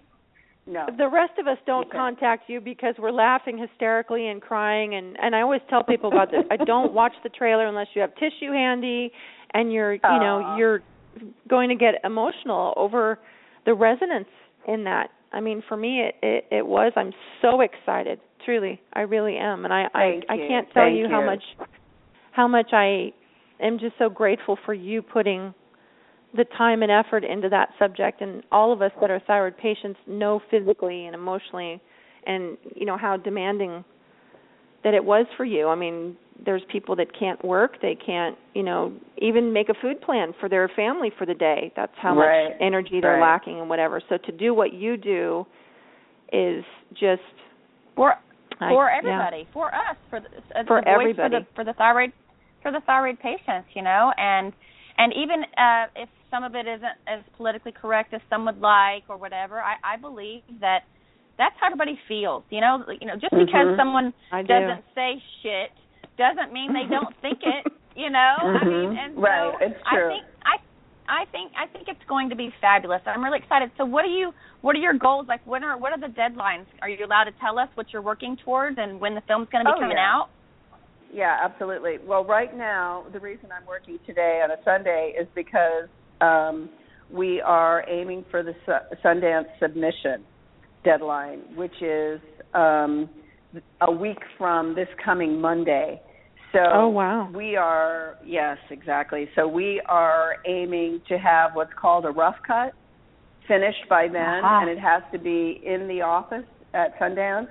no. 0.67 0.85
the 0.97 1.07
rest 1.07 1.33
of 1.39 1.47
us 1.47 1.57
don't 1.65 1.87
Okay. 1.87 1.97
contact 1.97 2.49
you 2.49 2.61
because 2.61 2.95
we're 2.99 3.11
laughing 3.11 3.57
hysterically 3.57 4.27
and 4.27 4.41
crying 4.41 4.95
and 4.95 5.17
and 5.19 5.35
I 5.35 5.41
always 5.41 5.61
tell 5.69 5.83
people 5.83 6.09
about 6.09 6.31
this. 6.31 6.43
I 6.51 6.57
don't 6.57 6.93
watch 6.93 7.13
the 7.23 7.29
trailer 7.29 7.65
unless 7.65 7.87
you 7.95 8.01
have 8.01 8.13
tissue 8.15 8.51
handy 8.51 9.11
and 9.53 9.71
you're, 9.73 9.93
you 9.93 10.19
know, 10.19 10.55
you're 10.57 10.81
going 11.49 11.69
to 11.69 11.75
get 11.75 11.95
emotional 12.03 12.73
over 12.77 13.19
the 13.65 13.73
resonance 13.73 14.29
in 14.67 14.83
that. 14.85 15.09
I 15.33 15.39
mean, 15.39 15.63
for 15.67 15.77
me 15.77 16.01
it 16.01 16.15
it, 16.21 16.45
it 16.51 16.65
was 16.65 16.91
I'm 16.95 17.11
so 17.41 17.61
excited. 17.61 18.19
Truly. 18.45 18.81
I 18.93 19.01
really 19.01 19.37
am. 19.37 19.65
And 19.65 19.73
I 19.73 19.87
Thank 19.93 20.25
I 20.29 20.33
I 20.33 20.37
can't 20.37 20.67
tell 20.73 20.83
Thank 20.83 20.97
you 20.97 21.07
how 21.09 21.19
you. 21.19 21.25
much 21.25 21.43
how 22.31 22.47
much 22.47 22.69
I 22.73 23.13
am 23.61 23.79
just 23.79 23.93
so 23.99 24.09
grateful 24.09 24.57
for 24.65 24.73
you 24.73 25.01
putting 25.01 25.53
the 26.35 26.45
time 26.57 26.81
and 26.81 26.91
effort 26.91 27.25
into 27.25 27.49
that 27.49 27.69
subject 27.77 28.21
and 28.21 28.41
all 28.51 28.71
of 28.71 28.81
us 28.81 28.91
that 29.01 29.11
are 29.11 29.19
thyroid 29.27 29.57
patients 29.57 29.99
know 30.07 30.41
physically 30.49 31.05
and 31.05 31.13
emotionally 31.13 31.81
and 32.25 32.57
you 32.73 32.85
know 32.85 32.97
how 32.97 33.17
demanding 33.17 33.83
that 34.83 34.93
it 34.93 35.03
was 35.03 35.25
for 35.37 35.45
you. 35.45 35.67
I 35.67 35.75
mean, 35.75 36.15
there's 36.43 36.63
people 36.71 36.95
that 36.95 37.07
can't 37.17 37.43
work, 37.45 37.79
they 37.81 37.95
can't, 37.95 38.35
you 38.55 38.63
know, 38.63 38.91
even 39.17 39.53
make 39.53 39.69
a 39.69 39.73
food 39.81 40.01
plan 40.01 40.33
for 40.39 40.49
their 40.49 40.67
family 40.75 41.11
for 41.17 41.25
the 41.25 41.33
day. 41.35 41.71
That's 41.75 41.93
how 41.97 42.15
Right. 42.15 42.49
much 42.49 42.57
energy 42.59 42.99
they're 42.99 43.13
Right. 43.13 43.21
lacking 43.21 43.59
and 43.59 43.69
whatever. 43.69 44.01
So 44.09 44.17
to 44.17 44.31
do 44.31 44.53
what 44.53 44.73
you 44.73 44.97
do 44.97 45.45
is 46.31 46.63
just 46.93 47.21
For 47.95 48.17
I- 48.59 48.69
for 48.69 48.87
yeah. 48.89 48.97
everybody, 48.97 49.45
for 49.53 49.73
us, 49.73 49.97
for 50.09 50.19
the, 50.19 50.29
For 50.65 50.79
the 50.79 50.81
voice 50.81 50.85
everybody. 50.87 51.15
for 51.15 51.29
the 51.29 51.45
for 51.55 51.63
the 51.63 51.73
thyroid 51.73 52.11
for 52.61 52.71
the 52.71 52.81
thyroid 52.81 53.19
patients, 53.19 53.67
you 53.75 53.81
know, 53.81 54.11
and 54.17 54.53
and 54.97 55.13
even 55.13 55.43
uh, 55.57 55.87
if 55.95 56.09
some 56.29 56.43
of 56.43 56.55
it 56.55 56.67
isn't 56.67 56.97
as 57.07 57.21
politically 57.37 57.71
correct 57.71 58.13
as 58.13 58.21
some 58.29 58.45
would 58.45 58.59
like 58.61 59.03
or 59.09 59.17
whatever, 59.17 59.61
I, 59.61 59.75
I 59.83 59.97
believe 59.97 60.43
that 60.59 60.83
that's 61.37 61.55
how 61.59 61.67
everybody 61.67 61.97
feels, 62.07 62.43
you 62.49 62.61
know. 62.61 62.83
You 62.99 63.07
know, 63.07 63.15
just 63.15 63.33
because 63.33 63.67
Mhm. 63.67 63.77
someone 63.77 64.13
I 64.31 64.41
doesn't 64.43 64.85
say 64.95 65.21
shit 65.41 65.71
doesn't 66.17 66.51
mean 66.53 66.73
they 66.73 66.87
don't 66.89 67.15
think 67.21 67.39
it, 67.43 67.65
you 67.95 68.09
know. 68.09 68.35
I 68.47 68.65
mean, 68.65 68.91
Mhm. 68.91 68.97
and 68.97 69.15
so 69.15 69.21
Right, 69.21 69.53
it's 69.61 69.79
I 69.85 69.95
think 70.07 70.23
I 70.45 70.55
I 71.07 71.25
think 71.31 71.51
I 71.57 71.67
think 71.67 71.87
it's 71.87 72.03
going 72.07 72.29
to 72.29 72.35
be 72.35 72.53
fabulous. 72.61 73.01
I'm 73.05 73.23
really 73.23 73.39
excited. 73.39 73.71
So 73.77 73.85
what 73.85 74.05
are 74.05 74.13
you 74.13 74.31
what 74.61 74.75
are 74.75 74.79
your 74.79 74.93
goals? 74.93 75.27
Like 75.27 75.41
when 75.45 75.63
are 75.63 75.77
what 75.77 75.91
are 75.91 75.99
the 75.99 76.13
deadlines? 76.13 76.65
Are 76.81 76.89
you 76.89 77.05
allowed 77.05 77.25
to 77.25 77.31
tell 77.41 77.59
us 77.59 77.69
what 77.75 77.87
you're 77.91 78.01
working 78.01 78.37
towards 78.45 78.77
and 78.79 78.99
when 78.99 79.15
the 79.15 79.21
film's 79.27 79.47
going 79.51 79.65
to 79.65 79.71
be 79.71 79.75
Oh, 79.75 79.81
coming 79.81 79.97
yeah. 79.97 80.13
out? 80.13 80.29
Yeah, 81.13 81.37
absolutely. 81.43 81.97
Well, 82.07 82.23
right 82.23 82.55
now, 82.55 83.03
the 83.11 83.19
reason 83.19 83.49
I'm 83.51 83.65
working 83.67 83.99
today 84.05 84.41
on 84.43 84.51
a 84.51 84.55
Sunday 84.63 85.13
is 85.19 85.27
because 85.35 85.89
um, 86.21 86.69
we 87.11 87.41
are 87.41 87.83
aiming 87.89 88.23
for 88.31 88.43
the 88.43 88.53
Su- 88.65 88.95
Sundance 89.03 89.47
submission 89.61 90.23
deadline, 90.85 91.39
which 91.55 91.81
is 91.81 92.21
um, 92.53 93.09
a 93.81 93.91
week 93.91 94.19
from 94.37 94.75
this 94.75 94.87
coming 95.03 95.39
Monday. 95.39 96.01
So 96.51 96.59
Oh, 96.59 96.87
wow. 96.89 97.29
we 97.33 97.55
are 97.55 98.17
yes, 98.25 98.57
exactly. 98.69 99.29
So 99.35 99.47
we 99.47 99.81
are 99.87 100.35
aiming 100.45 101.01
to 101.07 101.17
have 101.17 101.51
what's 101.53 101.73
called 101.79 102.05
a 102.05 102.11
rough 102.11 102.35
cut 102.45 102.73
finished 103.47 103.87
by 103.89 104.07
then, 104.07 104.41
and 104.43 104.69
it 104.69 104.79
has 104.79 105.01
to 105.11 105.19
be 105.19 105.61
in 105.65 105.87
the 105.87 106.01
office 106.01 106.45
at 106.73 106.97
Sundance 106.99 107.47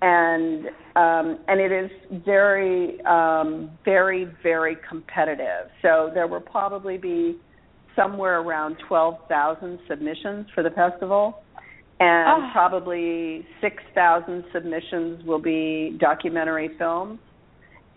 and 0.00 0.66
um, 0.96 1.38
and 1.48 1.60
it 1.60 1.72
is 1.72 1.90
very 2.24 3.00
um, 3.04 3.70
very 3.84 4.28
very 4.42 4.76
competitive. 4.88 5.70
So 5.82 6.10
there 6.14 6.26
will 6.26 6.40
probably 6.40 6.98
be 6.98 7.36
somewhere 7.96 8.40
around 8.40 8.76
twelve 8.86 9.16
thousand 9.28 9.80
submissions 9.88 10.46
for 10.54 10.62
the 10.62 10.70
festival, 10.70 11.42
and 12.00 12.44
Ah. 12.44 12.52
probably 12.52 13.46
six 13.60 13.82
thousand 13.94 14.44
submissions 14.52 15.24
will 15.24 15.40
be 15.40 15.96
documentary 15.98 16.68
films, 16.78 17.18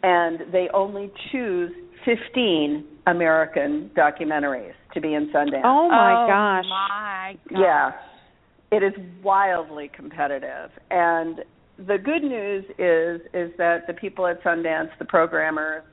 and 0.03 0.39
they 0.51 0.69
only 0.73 1.11
choose 1.31 1.71
fifteen 2.03 2.85
American 3.07 3.89
documentaries 3.95 4.73
to 4.93 5.01
be 5.01 5.13
in 5.13 5.29
Sundance. 5.31 5.61
Oh 5.63 5.89
my 5.89 6.23
oh, 6.23 6.27
gosh. 6.27 6.65
My 6.69 7.37
gosh. 7.49 7.59
Yeah. 7.59 7.91
It 8.71 8.83
is 8.83 8.93
wildly 9.21 9.89
competitive. 9.93 10.71
And 10.89 11.43
the 11.77 11.97
good 11.97 12.23
news 12.23 12.63
is 12.77 13.21
is 13.33 13.51
that 13.57 13.87
the 13.87 13.93
people 13.93 14.27
at 14.27 14.41
Sundance, 14.43 14.89
the 14.99 15.05
programmers, 15.05 15.83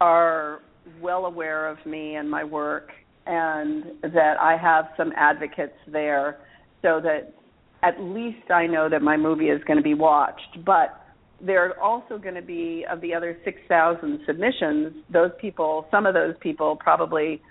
are 0.00 0.60
well 1.00 1.26
aware 1.26 1.68
of 1.68 1.78
me 1.84 2.16
and 2.16 2.30
my 2.30 2.44
work 2.44 2.90
and 3.26 3.84
that 4.02 4.36
I 4.40 4.56
have 4.56 4.86
some 4.96 5.12
advocates 5.16 5.76
there 5.88 6.38
so 6.82 7.00
that 7.02 7.34
at 7.82 8.00
least 8.00 8.50
I 8.50 8.66
know 8.66 8.88
that 8.88 9.02
my 9.02 9.16
movie 9.16 9.48
is 9.48 9.62
going 9.64 9.76
to 9.76 9.82
be 9.82 9.94
watched. 9.94 10.64
But 10.64 11.00
there 11.40 11.68
are 11.68 11.80
also 11.80 12.18
going 12.18 12.34
to 12.34 12.42
be 12.42 12.84
of 12.90 13.00
the 13.00 13.14
other 13.14 13.36
6,000 13.44 14.20
submissions, 14.26 14.94
those 15.12 15.30
people, 15.40 15.86
some 15.90 16.06
of 16.06 16.14
those 16.14 16.34
people 16.40 16.76
probably 16.76 17.42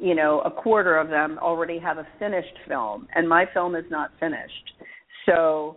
you 0.00 0.14
know, 0.14 0.40
a 0.40 0.50
quarter 0.50 0.96
of 0.96 1.08
them 1.08 1.38
already 1.40 1.78
have 1.78 1.98
a 1.98 2.06
finished 2.18 2.56
film, 2.66 3.06
and 3.14 3.28
my 3.28 3.44
film 3.52 3.76
is 3.76 3.84
not 3.90 4.10
finished. 4.18 4.72
So, 5.26 5.76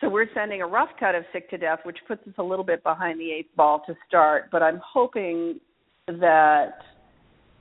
so 0.00 0.08
we're 0.08 0.28
sending 0.32 0.62
a 0.62 0.66
rough 0.66 0.90
cut 0.98 1.16
of 1.16 1.24
Sick 1.32 1.50
to 1.50 1.58
Death, 1.58 1.80
which 1.82 1.98
puts 2.06 2.26
us 2.28 2.34
a 2.38 2.42
little 2.42 2.64
bit 2.64 2.82
behind 2.84 3.18
the 3.18 3.32
eighth 3.32 3.54
ball 3.56 3.82
to 3.86 3.94
start. 4.06 4.44
But 4.52 4.62
I'm 4.62 4.80
hoping 4.84 5.58
that 6.06 6.78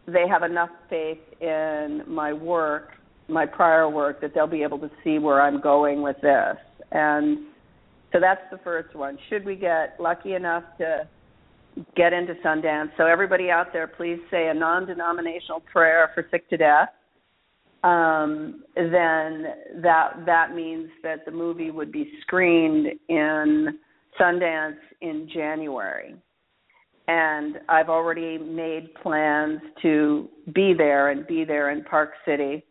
they 0.05 0.27
have 0.29 0.43
enough 0.43 0.69
faith 0.89 1.19
in 1.41 2.03
my 2.07 2.31
work, 2.31 2.91
my 3.31 3.45
prior 3.45 3.89
work, 3.89 4.21
that 4.21 4.33
they'll 4.33 4.47
be 4.47 4.63
able 4.63 4.79
to 4.79 4.91
see 5.03 5.17
where 5.17 5.41
I'm 5.41 5.61
going 5.61 6.01
with 6.01 6.17
this. 6.21 6.57
And 6.91 7.47
so 8.11 8.19
that's 8.19 8.41
the 8.51 8.57
first 8.59 8.95
one. 8.95 9.17
Should 9.29 9.45
we 9.45 9.55
get 9.55 9.95
lucky 9.99 10.33
enough 10.33 10.63
to 10.79 11.07
get 11.95 12.13
into 12.13 12.33
Sundance. 12.45 12.89
So 12.97 13.05
everybody 13.05 13.49
out 13.49 13.67
there, 13.73 13.87
please 13.87 14.19
say 14.29 14.49
a 14.49 14.53
non-denominational 14.53 15.61
prayer 15.71 16.11
for 16.13 16.25
Sick 16.31 16.49
to 16.49 16.57
Death. 16.57 16.89
Um, 17.83 18.63
then 18.75 19.45
that 19.81 20.23
that 20.25 20.53
means 20.53 20.89
that 21.01 21.25
the 21.25 21.31
movie 21.31 21.71
would 21.71 21.91
be 21.91 22.11
screened 22.21 22.87
in 23.09 23.79
Sundance 24.19 24.77
in 25.01 25.27
January. 25.33 26.15
And 27.07 27.57
I've 27.67 27.89
already 27.89 28.37
made 28.37 28.93
plans 29.01 29.59
to 29.81 30.29
be 30.53 30.73
there 30.77 31.09
and 31.09 31.25
be 31.25 31.43
there 31.43 31.71
in 31.71 31.83
Park 31.83 32.11
City 32.23 32.63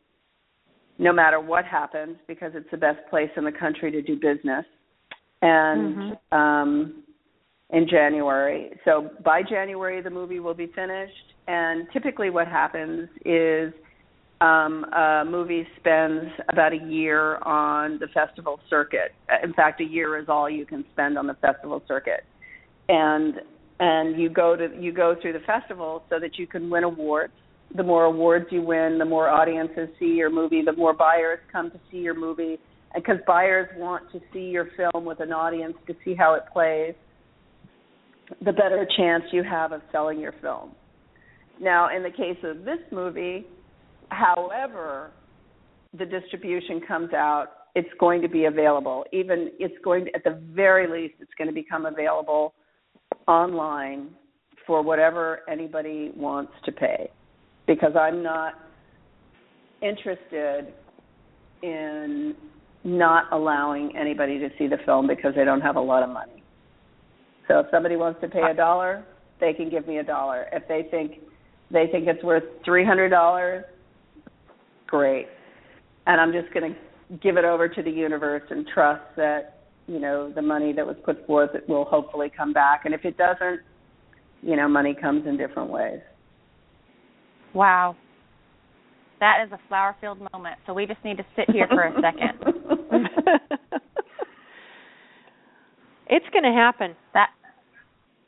no 1.00 1.12
matter 1.12 1.40
what 1.40 1.64
happens 1.64 2.16
because 2.28 2.52
it's 2.54 2.70
the 2.70 2.76
best 2.76 2.98
place 3.08 3.30
in 3.36 3.44
the 3.44 3.52
country 3.52 3.90
to 3.90 4.02
do 4.02 4.14
business. 4.14 4.64
And 5.42 6.16
um 6.30 7.02
in 7.72 7.88
January. 7.88 8.72
So 8.84 9.10
by 9.24 9.42
January, 9.42 10.02
the 10.02 10.10
movie 10.10 10.40
will 10.40 10.54
be 10.54 10.66
finished. 10.74 11.34
And 11.46 11.86
typically, 11.92 12.30
what 12.30 12.46
happens 12.46 13.08
is 13.24 13.72
um, 14.40 14.84
a 14.92 15.24
movie 15.28 15.66
spends 15.78 16.30
about 16.48 16.72
a 16.72 16.78
year 16.88 17.36
on 17.38 17.98
the 17.98 18.08
festival 18.08 18.58
circuit. 18.68 19.12
In 19.42 19.52
fact, 19.52 19.80
a 19.80 19.84
year 19.84 20.18
is 20.18 20.28
all 20.28 20.48
you 20.48 20.66
can 20.66 20.84
spend 20.92 21.18
on 21.18 21.26
the 21.26 21.34
festival 21.34 21.82
circuit. 21.86 22.24
And 22.88 23.34
and 23.78 24.20
you 24.20 24.28
go 24.28 24.56
to 24.56 24.68
you 24.78 24.92
go 24.92 25.16
through 25.20 25.32
the 25.32 25.40
festival 25.40 26.02
so 26.10 26.18
that 26.18 26.38
you 26.38 26.46
can 26.46 26.70
win 26.70 26.84
awards. 26.84 27.32
The 27.76 27.82
more 27.82 28.04
awards 28.04 28.46
you 28.50 28.62
win, 28.62 28.98
the 28.98 29.04
more 29.04 29.28
audiences 29.28 29.88
see 29.98 30.14
your 30.14 30.30
movie, 30.30 30.62
the 30.64 30.72
more 30.72 30.92
buyers 30.92 31.38
come 31.52 31.70
to 31.70 31.80
see 31.90 31.98
your 31.98 32.18
movie, 32.18 32.58
because 32.94 33.16
buyers 33.26 33.68
want 33.76 34.10
to 34.12 34.20
see 34.32 34.46
your 34.46 34.68
film 34.76 35.04
with 35.04 35.20
an 35.20 35.32
audience 35.32 35.74
to 35.86 35.94
see 36.04 36.14
how 36.14 36.34
it 36.34 36.42
plays 36.52 36.94
the 38.44 38.52
better 38.52 38.86
chance 38.96 39.24
you 39.32 39.42
have 39.42 39.72
of 39.72 39.82
selling 39.92 40.18
your 40.18 40.34
film. 40.40 40.72
now, 41.60 41.94
in 41.94 42.02
the 42.02 42.10
case 42.10 42.38
of 42.42 42.64
this 42.64 42.78
movie, 42.90 43.46
however 44.08 45.10
the 45.98 46.06
distribution 46.06 46.80
comes 46.86 47.12
out, 47.12 47.46
it's 47.74 47.88
going 47.98 48.22
to 48.22 48.28
be 48.28 48.46
available. 48.46 49.04
Even 49.12 49.50
it's 49.58 49.74
going 49.84 50.06
to, 50.06 50.14
at 50.14 50.24
the 50.24 50.40
very 50.52 50.88
least, 50.88 51.14
it's 51.20 51.30
going 51.38 51.48
to 51.48 51.54
become 51.54 51.86
available 51.86 52.54
online 53.28 54.10
for 54.66 54.82
whatever 54.82 55.40
anybody 55.48 56.12
wants 56.16 56.52
to 56.64 56.72
pay. 56.72 57.10
Because 57.70 57.92
I'm 57.94 58.20
not 58.20 58.54
interested 59.80 60.74
in 61.62 62.34
not 62.82 63.32
allowing 63.32 63.96
anybody 63.96 64.40
to 64.40 64.48
see 64.58 64.66
the 64.66 64.78
film 64.84 65.06
because 65.06 65.36
they 65.36 65.44
don't 65.44 65.60
have 65.60 65.76
a 65.76 65.80
lot 65.80 66.02
of 66.02 66.08
money. 66.08 66.42
So 67.46 67.60
if 67.60 67.66
somebody 67.70 67.94
wants 67.94 68.20
to 68.22 68.28
pay 68.28 68.42
a 68.50 68.54
dollar, 68.54 69.04
they 69.38 69.52
can 69.52 69.70
give 69.70 69.86
me 69.86 69.98
a 69.98 70.02
dollar. 70.02 70.46
If 70.52 70.66
they 70.66 70.88
think 70.90 71.20
they 71.70 71.86
think 71.92 72.08
it's 72.08 72.24
worth 72.24 72.42
three 72.64 72.84
hundred 72.84 73.10
dollars, 73.10 73.64
great. 74.88 75.28
And 76.08 76.20
I'm 76.20 76.32
just 76.32 76.52
going 76.52 76.74
to 76.74 77.16
give 77.18 77.36
it 77.36 77.44
over 77.44 77.68
to 77.68 77.82
the 77.84 77.90
universe 77.90 78.42
and 78.50 78.66
trust 78.66 79.04
that 79.16 79.68
you 79.86 80.00
know 80.00 80.32
the 80.32 80.42
money 80.42 80.72
that 80.72 80.84
was 80.84 80.96
put 81.04 81.24
forth 81.24 81.54
it 81.54 81.68
will 81.68 81.84
hopefully 81.84 82.32
come 82.36 82.52
back. 82.52 82.80
And 82.84 82.94
if 82.94 83.04
it 83.04 83.16
doesn't, 83.16 83.60
you 84.42 84.56
know, 84.56 84.66
money 84.66 84.92
comes 84.92 85.24
in 85.28 85.36
different 85.36 85.70
ways. 85.70 86.00
Wow. 87.54 87.96
That 89.20 89.44
is 89.46 89.52
a 89.52 89.58
flower 89.68 89.94
filled 90.00 90.20
moment. 90.32 90.56
So 90.66 90.72
we 90.72 90.86
just 90.86 91.04
need 91.04 91.18
to 91.18 91.26
sit 91.36 91.50
here 91.50 91.68
for 91.68 91.82
a 91.82 91.92
second. 92.00 92.38
it's 96.08 96.26
going 96.32 96.44
to 96.44 96.52
happen. 96.52 96.96
That 97.12 97.28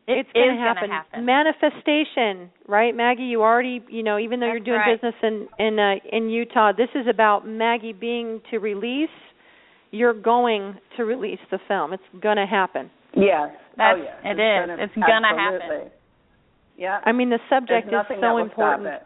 it 0.07 0.19
it's 0.19 0.33
going 0.35 0.55
to 0.55 0.61
happen. 0.61 0.91
Happen. 0.91 1.25
Manifestation, 1.25 2.51
right, 2.69 2.95
Maggie? 2.95 3.23
You 3.23 3.43
already, 3.43 3.83
you 3.89 4.03
know, 4.03 4.19
even 4.19 4.41
though 4.41 4.47
That's 4.47 4.67
you're 4.67 4.79
doing 4.79 4.81
right. 4.81 5.01
business 5.01 5.15
in 5.23 5.49
in 5.59 5.79
uh, 5.79 5.95
in 6.13 6.29
Utah, 6.29 6.73
this 6.77 6.91
is 6.95 7.07
about 7.09 7.47
Maggie 7.47 7.93
being 7.93 8.43
to 8.51 8.59
release. 8.59 9.09
You're 9.93 10.15
going 10.15 10.77
to 10.97 11.05
release 11.05 11.39
the 11.51 11.59
film. 11.69 11.93
It's 11.93 12.03
going 12.21 12.37
to 12.37 12.47
happen. 12.47 12.91
Yes. 13.15 13.51
That's- 13.77 13.97
oh 13.99 14.03
yes. 14.03 14.15
it 14.25 14.39
it's 14.39 14.41
is. 14.41 14.69
Gonna, 14.69 14.83
It's 14.83 14.95
gonna 14.95 15.35
happen. 15.37 15.91
Yeah. 16.77 17.01
I 17.05 17.13
mean, 17.13 17.31
the 17.31 17.39
subject 17.49 17.89
There's 17.91 18.07
is 18.11 18.17
so 18.17 18.21
that 18.21 18.33
will 18.33 18.43
important. 18.43 19.03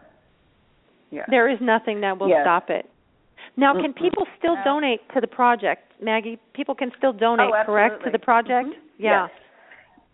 Stop. 1.09 1.17
Yeah. 1.17 1.25
There 1.29 1.49
is 1.49 1.59
nothing 1.61 2.01
that 2.01 2.19
will 2.19 2.29
Yes. 2.29 2.45
stop 2.45 2.71
it. 2.71 2.89
Now, 3.57 3.73
can 3.75 3.93
people 3.95 4.27
still 4.39 4.57
No. 4.57 4.65
donate 4.65 5.09
to 5.11 5.21
the 5.21 5.27
project, 5.27 5.93
Maggie? 6.01 6.39
People 6.53 6.75
can 6.75 6.93
still 6.97 7.13
donate, 7.13 7.51
Oh, 7.53 7.65
correct, 7.65 8.03
to 8.05 8.11
the 8.11 8.19
project? 8.19 8.69
Mhm. 8.69 8.77
Yeah. 8.99 9.23
Yes. 9.23 9.31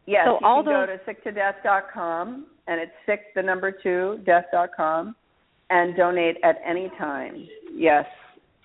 Yes, 0.04 0.24
So 0.26 0.38
you 0.40 0.46
all 0.46 0.62
can 0.64 0.72
go 0.72 0.86
to 0.86 0.98
sicktodeath.com 0.98 2.46
and 2.66 2.80
it's 2.80 2.92
sick 3.06 3.32
the 3.34 3.42
number 3.42 3.70
two 3.70 4.18
death.com 4.24 5.14
and 5.70 5.94
donate 5.96 6.38
at 6.42 6.60
any 6.64 6.88
time. 6.90 7.48
Yes. 7.72 8.06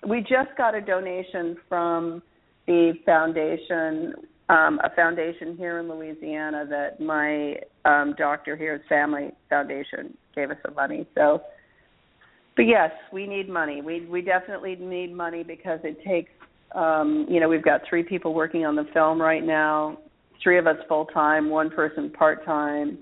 We 0.04 0.20
just 0.20 0.54
got 0.56 0.74
a 0.74 0.80
donation 0.80 1.56
from 1.68 2.22
the 2.66 2.92
foundation 3.04 4.14
um 4.50 4.80
a 4.82 4.88
foundation 4.90 5.56
here 5.58 5.78
in 5.78 5.88
Louisiana 5.88 6.64
that 6.66 7.00
my 7.00 7.60
um 7.84 8.14
doctor 8.14 8.56
here's 8.56 8.84
family 8.88 9.30
foundation 9.50 10.16
gave 10.34 10.50
us 10.50 10.56
some 10.64 10.74
money. 10.74 11.06
So 11.14 11.42
but 12.58 12.66
yes, 12.66 12.90
we 13.14 13.26
need 13.26 13.48
money. 13.48 13.80
We 13.80 14.04
we 14.04 14.20
definitely 14.20 14.76
need 14.76 15.14
money 15.14 15.42
because 15.42 15.80
it 15.82 15.98
takes 16.06 16.30
um 16.74 17.26
you 17.30 17.40
know, 17.40 17.48
we've 17.48 17.64
got 17.64 17.80
three 17.88 18.02
people 18.02 18.34
working 18.34 18.66
on 18.66 18.76
the 18.76 18.84
film 18.92 19.18
right 19.18 19.42
now 19.42 19.96
three 20.42 20.58
of 20.58 20.66
us 20.66 20.76
full 20.88 21.06
time, 21.06 21.50
one 21.50 21.70
person 21.70 22.10
part 22.10 22.44
time, 22.44 22.98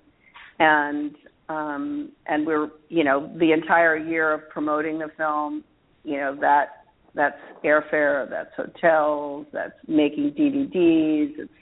and 0.58 1.14
um, 1.48 2.10
and 2.26 2.46
we're 2.46 2.68
you 2.88 3.04
know 3.04 3.30
the 3.38 3.52
entire 3.52 3.96
year 3.96 4.32
of 4.32 4.48
promoting 4.50 4.98
the 4.98 5.08
film, 5.16 5.64
you 6.04 6.16
know 6.16 6.36
that 6.40 6.84
that's 7.14 7.38
airfare, 7.64 8.28
that's 8.28 8.50
hotels, 8.56 9.46
that's 9.52 9.74
making 9.86 10.32
DVDs. 10.32 11.38
It's 11.38 11.52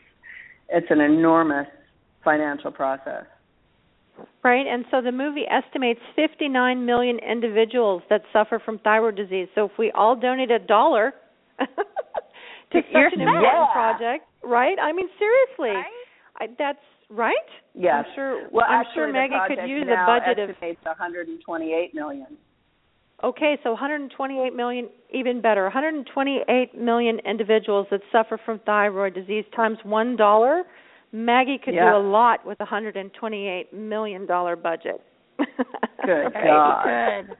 it's 0.70 0.86
an 0.90 1.00
enormous 1.00 1.66
financial 2.24 2.70
process. 2.70 3.24
Right, 4.44 4.66
and 4.66 4.84
so 4.90 5.00
the 5.00 5.10
movie 5.12 5.44
estimates 5.50 6.00
59 6.14 6.84
million 6.86 7.18
individuals 7.18 8.02
that 8.10 8.22
suffer 8.32 8.60
from 8.64 8.78
thyroid 8.80 9.16
disease. 9.16 9.48
So 9.54 9.64
if 9.64 9.72
we 9.78 9.90
all 9.92 10.14
donate 10.14 10.50
a 10.50 10.58
dollar 10.58 11.14
to 11.58 11.66
such 12.72 12.84
You're 12.92 13.06
an 13.06 13.10
set. 13.12 13.20
important 13.20 13.42
Yeah. 13.42 13.72
project, 13.72 14.24
right? 14.42 14.78
I 14.80 14.92
mean, 14.92 15.08
seriously, 15.18 15.76
Right? 15.76 15.86
I, 16.40 16.46
that's 16.58 16.78
right. 17.10 17.34
Yes. 17.74 18.04
I'm 18.06 18.14
sure. 18.14 18.48
Well, 18.52 18.66
I'm 18.68 18.80
actually, 18.80 18.94
sure 18.94 19.06
the 19.08 19.12
Maggie 19.14 19.34
could 19.48 19.56
project 19.56 19.68
use 19.68 19.84
now 19.86 20.04
a 20.04 20.20
budget 20.20 20.38
of. 20.38 20.50
estimates 20.50 20.84
128 20.84 21.94
million. 21.94 22.26
Okay, 23.22 23.56
so 23.62 23.70
128 23.70 24.54
million, 24.54 24.88
even 25.12 25.40
better. 25.40 25.62
128 25.64 26.74
million 26.78 27.20
individuals 27.24 27.86
that 27.90 28.00
suffer 28.12 28.38
from 28.44 28.58
thyroid 28.66 29.14
disease 29.14 29.44
times 29.56 29.78
one 29.84 30.16
dollar. 30.16 30.64
Maggie 31.14 31.58
could 31.64 31.74
Yeah. 31.74 31.90
do 31.92 31.96
a 31.96 32.02
lot 32.02 32.44
with 32.44 32.58
a 32.60 32.64
128 32.66 33.72
million 33.72 34.26
dollar 34.26 34.56
budget. 34.56 35.00
Good 35.38 36.32
God. 36.34 36.84
good. 36.84 37.36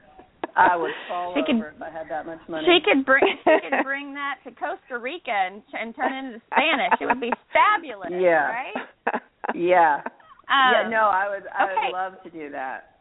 I 0.55 0.77
would 0.77 0.91
fall 1.09 1.33
She 1.35 1.41
over 1.41 1.71
could- 1.71 1.75
if 1.75 1.81
I 1.81 1.89
had 1.89 2.07
that 2.09 2.25
much 2.25 2.39
money. 2.47 2.65
She 2.65 2.79
could 2.85 3.05
bring 3.05 3.21
she 3.43 3.69
could 3.69 3.83
bring 3.83 4.13
that 4.13 4.35
to 4.45 4.51
Costa 4.51 4.97
Rica 4.97 5.31
and 5.31 5.61
and 5.73 5.93
turn 5.93 6.13
it 6.13 6.19
into 6.25 6.41
Spanish. 6.47 6.93
It 7.01 7.05
would 7.05 7.19
be 7.19 7.33
fabulous, 7.51 8.11
Yeah. 8.11 8.47
right? 8.47 9.21
yeah. 9.53 10.01
Um, 10.47 10.71
yeah. 10.71 10.89
No, 10.89 11.09
I 11.11 11.27
would. 11.29 11.43
I 11.47 11.63
okay. 11.65 11.75
would 11.91 11.97
love 11.97 12.13
to 12.23 12.29
do 12.29 12.49
that. 12.51 12.91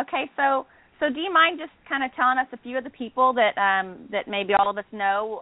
Okay, 0.00 0.28
so 0.36 0.66
so 0.98 1.08
do 1.10 1.20
you 1.20 1.32
mind 1.32 1.60
just 1.60 1.70
kind 1.88 2.02
of 2.02 2.10
telling 2.16 2.38
us 2.38 2.48
a 2.52 2.56
few 2.58 2.76
of 2.78 2.82
the 2.82 2.90
people 2.90 3.32
that 3.34 3.56
um 3.56 4.08
that 4.10 4.26
maybe 4.26 4.54
all 4.54 4.68
of 4.68 4.76
us 4.78 4.84
know 4.90 5.40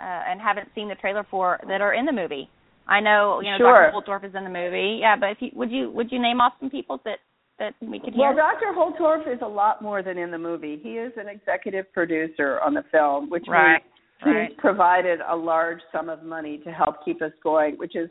uh, 0.00 0.04
and 0.30 0.40
haven't 0.40 0.68
seen 0.76 0.86
the 0.88 0.94
trailer 0.94 1.26
for 1.28 1.58
that 1.66 1.80
are 1.80 1.94
in 1.94 2.06
the 2.06 2.12
movie? 2.12 2.48
I 2.88 3.00
know 3.00 3.40
you 3.40 3.50
know 3.50 3.58
Sure. 3.58 3.90
Dr. 3.92 4.10
Holtorf 4.10 4.24
is 4.28 4.34
in 4.34 4.44
the 4.44 4.50
movie. 4.50 4.98
Yeah, 5.00 5.16
but 5.16 5.30
if 5.30 5.38
you 5.40 5.50
would 5.54 5.70
you 5.70 5.90
would 5.90 6.10
you 6.10 6.20
name 6.20 6.40
off 6.40 6.54
some 6.60 6.70
people 6.70 7.00
that 7.04 7.18
that 7.58 7.74
we 7.80 7.98
could 7.98 8.14
hear? 8.14 8.32
Well, 8.32 8.36
Dr. 8.36 8.72
Holtorf 8.74 9.32
is 9.32 9.40
a 9.42 9.48
lot 9.48 9.82
more 9.82 10.02
than 10.02 10.16
in 10.16 10.30
the 10.30 10.38
movie. 10.38 10.78
He 10.82 10.90
is 10.92 11.12
an 11.16 11.28
executive 11.28 11.92
producer 11.92 12.60
on 12.60 12.72
the 12.72 12.84
film, 12.92 13.28
which 13.30 13.44
Right, 13.48 13.82
means 14.24 14.36
right. 14.36 14.48
he's 14.50 14.58
provided 14.58 15.18
a 15.28 15.34
large 15.34 15.80
sum 15.92 16.08
of 16.08 16.22
money 16.22 16.58
to 16.58 16.70
help 16.70 17.04
keep 17.04 17.20
us 17.20 17.32
going, 17.42 17.74
which 17.76 17.96
is 17.96 18.08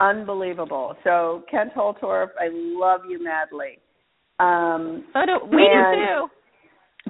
unbelievable. 0.00 0.96
So, 1.04 1.44
Kent 1.50 1.72
Holtorf, 1.74 2.28
I 2.40 2.48
love 2.52 3.02
you 3.08 3.22
madly. 3.22 3.78
Um, 4.40 5.04
so 5.12 5.20
do 5.26 5.38
we 5.54 5.62
do 5.62 5.94
too. 5.94 6.26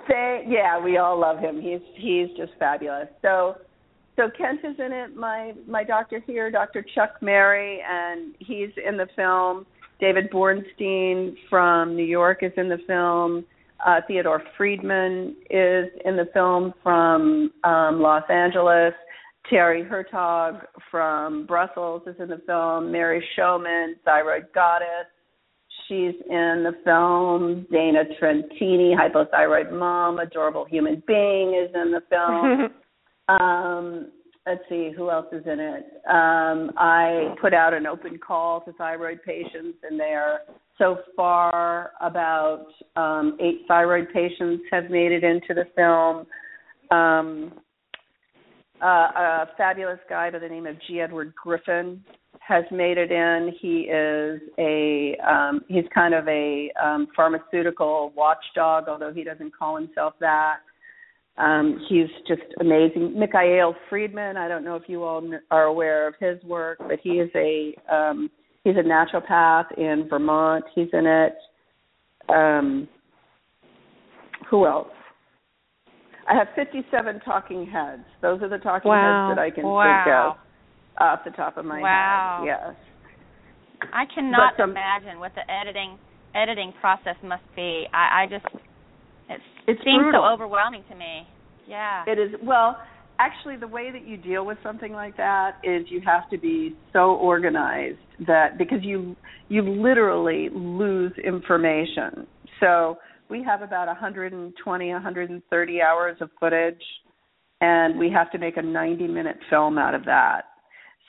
Say, 0.08 0.44
yeah, 0.48 0.78
we 0.82 0.98
all 0.98 1.18
love 1.18 1.38
him. 1.38 1.60
He's 1.60 1.80
he's 1.96 2.28
just 2.36 2.52
fabulous. 2.58 3.06
So, 3.22 3.54
so 4.16 4.30
Kent 4.36 4.60
is 4.64 4.76
in 4.78 4.92
it. 4.92 5.16
My 5.16 5.52
my 5.66 5.84
doctor 5.84 6.22
here, 6.26 6.50
Dr. 6.50 6.84
Chuck 6.94 7.20
Mary, 7.20 7.80
and 7.88 8.34
he's 8.38 8.70
in 8.86 8.96
the 8.96 9.08
film. 9.16 9.66
David 10.00 10.30
Borenstein 10.30 11.34
from 11.48 11.96
New 11.96 12.04
York 12.04 12.42
is 12.42 12.52
in 12.56 12.68
the 12.68 12.78
film. 12.86 13.44
Uh, 13.84 14.00
Theodore 14.06 14.42
Friedman 14.56 15.36
is 15.50 15.86
in 16.04 16.16
the 16.16 16.28
film 16.32 16.72
from 16.82 17.50
um, 17.64 18.00
Los 18.00 18.24
Angeles. 18.30 18.94
Terry 19.50 19.84
Hertoghe 19.84 20.64
from 20.90 21.44
Brussels 21.46 22.02
is 22.06 22.16
in 22.18 22.28
the 22.28 22.40
film. 22.46 22.90
Mary 22.90 23.22
Shomon, 23.36 23.92
Thyroid 24.04 24.46
Goddess, 24.54 25.06
she's 25.86 26.14
in 26.30 26.64
the 26.64 26.72
film. 26.84 27.66
Dana 27.70 28.04
Trentini, 28.20 28.94
hypothyroid 28.96 29.70
mom, 29.72 30.18
adorable 30.18 30.64
human 30.64 31.02
being, 31.06 31.54
is 31.54 31.70
in 31.74 31.90
the 31.90 32.00
film. 32.08 32.70
um, 33.28 34.10
let's 34.46 34.62
see 34.68 34.92
who 34.96 35.10
else 35.10 35.26
is 35.32 35.44
in 35.46 35.58
it. 35.60 35.84
Um, 36.08 36.70
I 36.76 37.34
put 37.40 37.54
out 37.54 37.72
an 37.74 37.86
open 37.86 38.18
call 38.18 38.60
to 38.62 38.72
thyroid 38.74 39.20
patients, 39.24 39.78
and 39.82 39.98
there 39.98 40.40
so 40.78 40.98
far 41.16 41.92
about 42.00 42.66
um, 42.96 43.36
eight 43.40 43.62
thyroid 43.68 44.08
patients 44.12 44.64
have 44.70 44.90
made 44.90 45.12
it 45.12 45.24
into 45.24 45.54
the 45.54 45.64
film. 45.74 46.26
Um, 46.90 47.52
uh, 48.82 48.86
a 48.86 49.48
fabulous 49.56 50.00
guy 50.08 50.30
by 50.30 50.38
the 50.38 50.48
name 50.48 50.66
of 50.66 50.76
G. 50.86 51.00
Edward 51.00 51.32
Griffin 51.40 52.04
has 52.40 52.64
made 52.70 52.98
it 52.98 53.10
in. 53.10 53.54
He 53.60 53.82
is 53.82 54.40
a 54.58 55.16
um, 55.26 55.62
he's 55.68 55.84
kind 55.94 56.12
of 56.12 56.28
a 56.28 56.70
um, 56.82 57.08
pharmaceutical 57.16 58.12
watchdog, 58.14 58.88
although 58.88 59.12
he 59.12 59.24
doesn't 59.24 59.56
call 59.56 59.76
himself 59.76 60.14
that. 60.20 60.58
Um, 61.36 61.84
he's 61.88 62.06
just 62.28 62.42
amazing. 62.60 63.18
Mikhail 63.18 63.74
Friedman. 63.90 64.36
I 64.36 64.46
don't 64.48 64.64
know 64.64 64.76
if 64.76 64.84
you 64.86 65.02
all 65.02 65.22
are 65.50 65.64
aware 65.64 66.06
of 66.06 66.14
his 66.20 66.42
work, 66.44 66.78
but 66.78 66.98
he 67.02 67.10
is 67.20 67.30
a 67.34 67.74
um, 67.92 68.30
he's 68.62 68.76
a 68.76 68.82
naturopath 68.82 69.76
in 69.76 70.06
Vermont. 70.08 70.64
He's 70.74 70.88
in 70.92 71.06
it. 71.06 71.34
Um, 72.28 72.88
who 74.48 74.66
else? 74.66 74.88
I 76.28 76.34
have 76.34 76.48
57 76.54 77.20
talking 77.20 77.66
heads. 77.66 78.02
Those 78.22 78.40
are 78.40 78.48
the 78.48 78.58
talking 78.58 78.90
Wow. 78.90 79.28
heads 79.28 79.36
that 79.36 79.42
I 79.42 79.50
can 79.50 79.64
Wow. 79.64 80.04
think 80.04 80.14
of 80.14 81.02
off 81.02 81.24
the 81.24 81.30
top 81.32 81.56
of 81.56 81.64
my 81.64 81.82
Wow. 81.82 82.36
head. 82.40 82.46
Yes. 82.46 82.74
I 83.92 84.06
cannot 84.06 84.56
some- 84.56 84.70
imagine 84.70 85.18
what 85.18 85.34
the 85.34 85.50
editing 85.50 85.98
editing 86.34 86.72
process 86.80 87.16
must 87.22 87.44
be. 87.54 87.86
I, 87.92 88.22
I 88.22 88.26
just 88.26 88.44
it 89.28 89.40
It's 89.66 89.80
seems 89.84 90.02
brutal. 90.02 90.22
so 90.22 90.32
overwhelming 90.32 90.84
to 90.90 90.94
me. 90.94 91.26
Yeah. 91.66 92.04
It 92.06 92.18
is 92.18 92.30
well, 92.42 92.76
actually 93.18 93.56
the 93.56 93.68
way 93.68 93.90
that 93.92 94.06
you 94.06 94.16
deal 94.16 94.44
with 94.44 94.58
something 94.62 94.92
like 94.92 95.16
that 95.16 95.52
is 95.62 95.86
you 95.88 96.00
have 96.04 96.28
to 96.30 96.38
be 96.38 96.76
so 96.92 97.12
organized 97.14 97.98
that 98.26 98.58
because 98.58 98.80
you 98.82 99.16
you 99.48 99.62
literally 99.62 100.48
lose 100.52 101.12
information. 101.24 102.26
So 102.60 102.98
we 103.30 103.42
have 103.42 103.62
about 103.62 103.86
120 103.88 104.90
130 104.92 105.82
hours 105.82 106.16
of 106.20 106.30
footage 106.38 106.82
and 107.60 107.98
we 107.98 108.10
have 108.10 108.30
to 108.32 108.38
make 108.38 108.56
a 108.56 108.62
90 108.62 109.06
minute 109.08 109.36
film 109.48 109.78
out 109.78 109.94
of 109.94 110.04
that. 110.04 110.42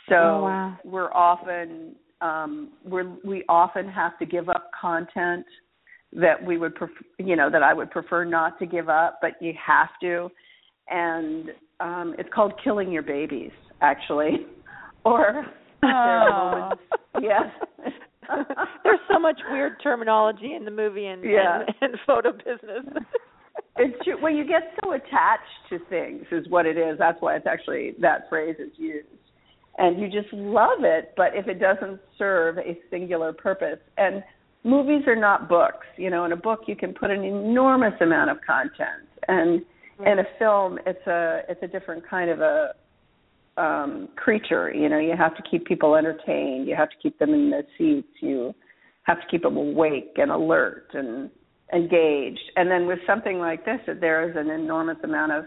So 0.09 0.16
Oh, 0.16 0.43
wow. 0.43 0.78
we're 0.86 1.11
often 1.13 1.95
um 2.22 2.72
we're 2.86 3.11
we 3.26 3.43
often 3.49 3.89
have 3.89 4.18
to 4.20 4.26
give 4.26 4.47
up 4.47 4.70
content 4.80 5.45
that 6.16 6.43
we 6.43 6.57
would 6.57 6.76
pref- 6.76 6.89
you 7.20 7.36
know 7.36 7.49
that 7.49 7.63
I 7.63 7.74
would 7.74 7.91
prefer 7.91 8.24
not 8.26 8.57
to 8.59 8.66
give 8.66 8.89
up, 8.89 9.20
but 9.22 9.32
you 9.41 9.53
have 9.66 9.89
to. 10.01 10.30
And 10.89 11.49
um 11.80 12.16
it's 12.18 12.30
called 12.34 12.53
killing 12.63 12.91
your 12.91 13.03
babies, 13.03 13.51
actually, 13.82 14.45
or 15.05 15.45
Oh. 15.84 16.72
yes. 17.22 17.43
There's 18.84 18.99
so 19.11 19.20
much 19.20 19.39
weird 19.51 19.74
terminology 19.84 20.55
in 20.55 20.66
the 20.66 20.72
movie 20.72 21.05
and 21.07 21.24
Yeah. 21.24 21.59
and, 21.61 21.76
and 21.82 21.99
photo 22.07 22.32
business. 22.32 23.03
It's 23.78 24.03
true. 24.03 24.16
Well, 24.22 24.32
you 24.34 24.47
get 24.47 24.74
so 24.84 24.93
attached 24.93 25.43
to 25.70 25.80
things, 25.89 26.26
is 26.32 26.47
what 26.49 26.66
it 26.66 26.78
is. 26.78 26.97
That's 26.97 27.22
why 27.22 27.36
it's 27.36 27.45
actually 27.45 27.93
that 28.01 28.28
phrase 28.30 28.55
is 28.57 28.72
used, 28.78 29.07
and 29.78 29.99
you 29.99 30.07
just 30.09 30.32
love 30.34 30.80
it. 30.84 31.13
But 31.18 31.36
if 31.36 31.47
it 31.47 31.59
doesn't 31.59 31.99
serve 32.18 32.57
a 32.57 32.80
singular 32.89 33.32
purpose, 33.34 33.80
and 33.97 34.24
movies 34.66 35.03
are 35.07 35.16
not 35.16 35.47
books, 35.47 35.86
you 35.95 36.09
know, 36.09 36.26
in 36.26 36.32
a 36.34 36.36
book 36.36 36.61
you 36.68 36.76
can 36.76 36.93
put 36.93 37.11
an 37.11 37.24
enormous 37.24 37.93
amount 38.01 38.32
of 38.32 38.38
content, 38.45 39.07
and 39.28 39.61
in 40.05 40.20
a 40.20 40.26
film 40.38 40.78
it's 40.86 41.07
a 41.07 41.41
it's 41.47 41.63
a 41.63 41.68
different 41.68 42.03
kind 42.09 42.30
of 42.30 42.41
a 42.41 42.74
um 43.57 44.09
creature. 44.18 44.74
You 44.74 44.89
know, 44.89 44.99
you 44.99 45.16
have 45.18 45.38
to 45.38 45.43
keep 45.49 45.66
people 45.66 45.95
entertained. 45.95 46.68
You 46.68 46.76
have 46.76 46.89
to 46.89 46.95
keep 47.01 47.18
them 47.20 47.34
in 47.34 47.51
their 47.51 47.63
seats. 47.78 48.09
You 48.20 48.53
have 49.03 49.22
to 49.22 49.28
keep 49.30 49.43
them 49.43 49.55
awake 49.55 50.13
and 50.18 50.32
alert 50.32 50.88
and 50.93 51.30
engaged. 51.74 52.51
And 52.55 52.70
then 52.70 52.88
with 52.88 52.99
something 53.07 53.39
like 53.39 53.63
this, 53.63 53.80
that 53.88 54.01
there 54.01 54.30
is 54.30 54.36
an 54.36 54.49
enormous 54.49 54.97
amount 55.03 55.32
of 55.32 55.45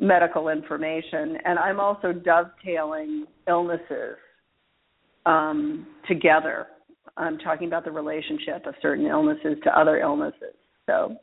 medical 0.00 0.48
information, 0.48 1.36
and 1.44 1.58
I'm 1.58 1.80
also 1.80 2.12
dovetailing 2.12 3.26
illnesses 3.46 4.16
um, 5.26 5.86
together. 6.06 6.66
I'm 7.18 7.38
talking 7.38 7.66
about 7.66 7.84
the 7.84 7.90
relationship 7.90 8.66
of 8.66 8.74
certain 8.80 9.06
illnesses 9.06 9.56
to 9.64 9.78
other 9.78 9.98
illnesses. 9.98 10.54
So 10.86 11.12
it 11.12 11.18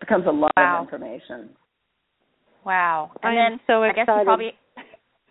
becomes 0.00 0.26
a 0.26 0.30
lot 0.30 0.52
Wow. 0.56 0.78
of 0.80 0.86
information. 0.86 1.50
Wow. 2.64 3.10
And 3.22 3.38
I 3.38 3.44
am 3.46 3.52
then 3.52 3.60
so 3.66 3.82
I 3.82 3.88
guess 3.88 3.96
you 3.98 4.02
excited. 4.02 4.24
probably 4.24 4.52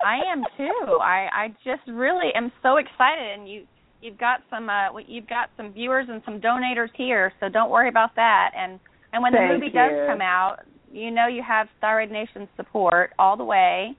I 0.05 0.19
am 0.31 0.43
too. 0.57 0.97
I 1.01 1.27
I 1.31 1.47
just 1.63 1.81
really 1.87 2.31
am 2.35 2.51
so 2.61 2.77
excited 2.77 3.39
and 3.39 3.49
you 3.49 3.65
you've 4.01 4.17
got 4.17 4.41
some 4.49 4.69
uh 4.69 4.97
you've 5.07 5.27
got 5.27 5.49
some 5.57 5.71
viewers 5.73 6.07
and 6.09 6.21
some 6.25 6.39
donators 6.39 6.89
here, 6.95 7.31
so 7.39 7.49
don't 7.49 7.69
worry 7.69 7.89
about 7.89 8.15
that. 8.15 8.51
And 8.55 8.79
and 9.13 9.21
when 9.23 9.33
Thank 9.33 9.49
the 9.49 9.53
movie 9.55 9.71
does 9.71 9.91
come 10.07 10.21
out, 10.21 10.57
you 10.91 11.11
know 11.11 11.27
you 11.27 11.43
have 11.47 11.67
Thyroid 11.79 12.11
Nation 12.11 12.47
support 12.57 13.11
all 13.17 13.37
the 13.37 13.43
way. 13.45 13.95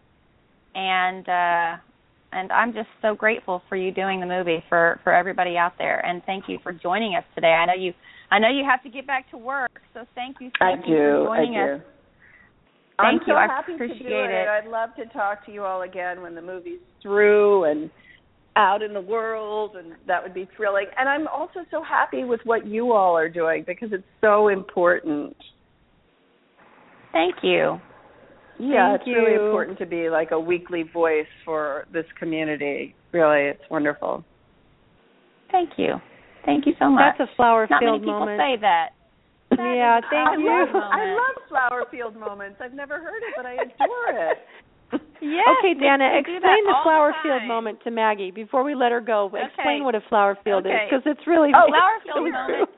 And 0.75 1.29
uh 1.29 1.77
and 2.33 2.51
I'm 2.53 2.73
just 2.73 2.89
so 3.01 3.15
grateful 3.15 3.63
for 3.69 3.77
you 3.77 3.93
doing 3.93 4.21
the 4.21 4.27
movie 4.27 4.63
for 4.69 5.01
for 5.05 5.13
everybody 5.13 5.57
out 5.57 5.73
there 5.79 6.05
and 6.05 6.23
thank 6.25 6.45
you 6.49 6.59
for 6.63 6.73
joining 6.73 7.15
us 7.15 7.25
today. 7.35 7.49
I 7.49 7.67
know 7.67 7.75
you 7.75 7.93
I 8.31 8.39
know 8.39 8.49
you 8.49 8.65
have 8.69 8.83
to 8.85 8.91
get 8.91 9.07
back 9.07 9.31
to 9.31 9.39
work, 9.39 9.71
so 9.95 10.05
thank 10.15 10.37
you 10.41 10.51
I 10.61 10.77
much 10.77 10.87
you 10.87 10.95
do. 10.95 11.25
for 11.27 11.31
I 11.31 11.45
joining 11.45 11.55
do. 11.55 11.75
us. 11.75 11.81
I'm 12.99 13.19
Thank 13.19 13.27
you. 13.27 13.35
so 13.35 13.37
I 13.37 13.47
happy 13.47 13.73
to 13.73 13.79
do 13.79 13.85
appreciate 13.85 14.31
it. 14.31 14.31
it. 14.31 14.49
I'd 14.49 14.69
love 14.69 14.91
to 14.97 15.07
talk 15.07 15.45
to 15.47 15.53
you 15.53 15.65
all 15.65 15.83
again 15.83 16.23
when 16.23 16.35
the 16.35 16.43
movie's 16.43 16.81
through 17.03 17.65
and 17.65 17.91
out 18.57 18.83
in 18.83 18.93
the 18.93 19.01
world, 19.01 19.77
and 19.77 19.95
that 20.07 20.23
would 20.23 20.35
be 20.35 20.49
thrilling. 20.57 20.87
And 20.99 21.09
I'm 21.09 21.27
also 21.27 21.61
so 21.71 21.83
happy 21.83 22.25
with 22.25 22.41
what 22.45 22.67
you 22.67 22.93
all 22.93 23.17
are 23.17 23.29
doing 23.29 23.65
because 23.67 23.91
it's 23.93 24.05
so 24.21 24.49
important. 24.49 25.35
Thank 27.13 27.37
you. 27.43 27.81
Yeah, 28.63 28.91
Thank 28.97 29.03
it's 29.03 29.09
really 29.09 29.35
important 29.35 29.79
to 29.79 29.87
be 29.87 30.09
like 30.09 30.31
a 30.31 30.39
weekly 30.39 30.85
voice 30.85 31.27
for 31.45 31.87
this 31.93 32.05
community. 32.19 32.95
Really, 33.13 33.49
it's 33.51 33.63
wonderful. 33.71 34.25
Thank 35.51 35.71
you. 35.77 35.95
Thank 36.47 36.67
you 36.67 36.73
so 36.79 36.89
much. 36.89 37.15
That's 37.19 37.31
a 37.31 37.37
flower 37.37 37.67
field 37.67 37.83
moment. 37.83 37.83
Not 37.83 37.91
many 37.91 37.99
field 37.99 38.03
people 38.03 38.21
moment. 38.21 38.41
say 38.41 38.61
that. 38.63 38.89
That 39.51 39.75
Yeah, 39.77 39.99
is 39.99 40.05
thank 40.11 40.29
I 40.29 40.37
you. 40.39 40.47
love. 40.47 40.69
I 40.75 41.03
love 41.11 41.37
flower 41.49 41.85
field 41.91 42.15
moments. 42.17 42.57
I've 42.63 42.73
never 42.73 43.01
heard 43.03 43.19
it, 43.27 43.35
but 43.37 43.47
I 43.47 43.55
adore 43.55 44.31
it. 44.31 44.39
Yes, 45.23 45.47
okay, 45.63 45.73
Danna, 45.79 46.19
explain 46.21 46.67
the 46.67 46.75
flower 46.83 47.13
time. 47.13 47.23
field 47.23 47.43
moment 47.49 47.79
to 47.85 47.91
Maggie 47.91 48.31
before 48.33 48.63
we 48.65 48.75
let 48.75 48.91
her 48.93 49.01
go. 49.01 49.27
Okay. 49.27 49.41
Explain 49.47 49.85
what 49.85 49.95
a 49.95 50.03
flower 50.09 50.37
field 50.45 50.67
is 50.67 50.73
because 50.85 51.01
it's 51.07 51.25
really 51.29 51.49
Oh, 51.55 51.65
flower 51.71 51.97
field 52.05 52.33
moment. 52.33 52.69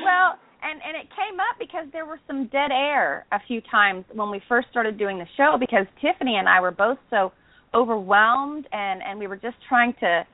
Well, 0.00 0.38
and 0.70 0.80
and 0.86 0.96
it 0.96 1.08
came 1.10 1.40
up 1.40 1.56
because 1.58 1.86
there 1.92 2.04
was 2.06 2.18
some 2.26 2.46
dead 2.48 2.70
air 2.72 3.26
a 3.32 3.40
few 3.46 3.60
times 3.70 4.04
when 4.12 4.30
we 4.30 4.40
first 4.48 4.68
started 4.70 4.98
doing 4.98 5.18
the 5.18 5.26
show 5.36 5.56
because 5.58 5.86
Tiffany 6.00 6.36
and 6.36 6.48
I 6.48 6.60
were 6.60 6.70
both 6.70 6.98
so 7.10 7.32
overwhelmed 7.74 8.66
and 8.72 9.02
and 9.02 9.18
we 9.18 9.26
were 9.26 9.36
just 9.36 9.56
trying 9.68 9.94
to 10.00 10.24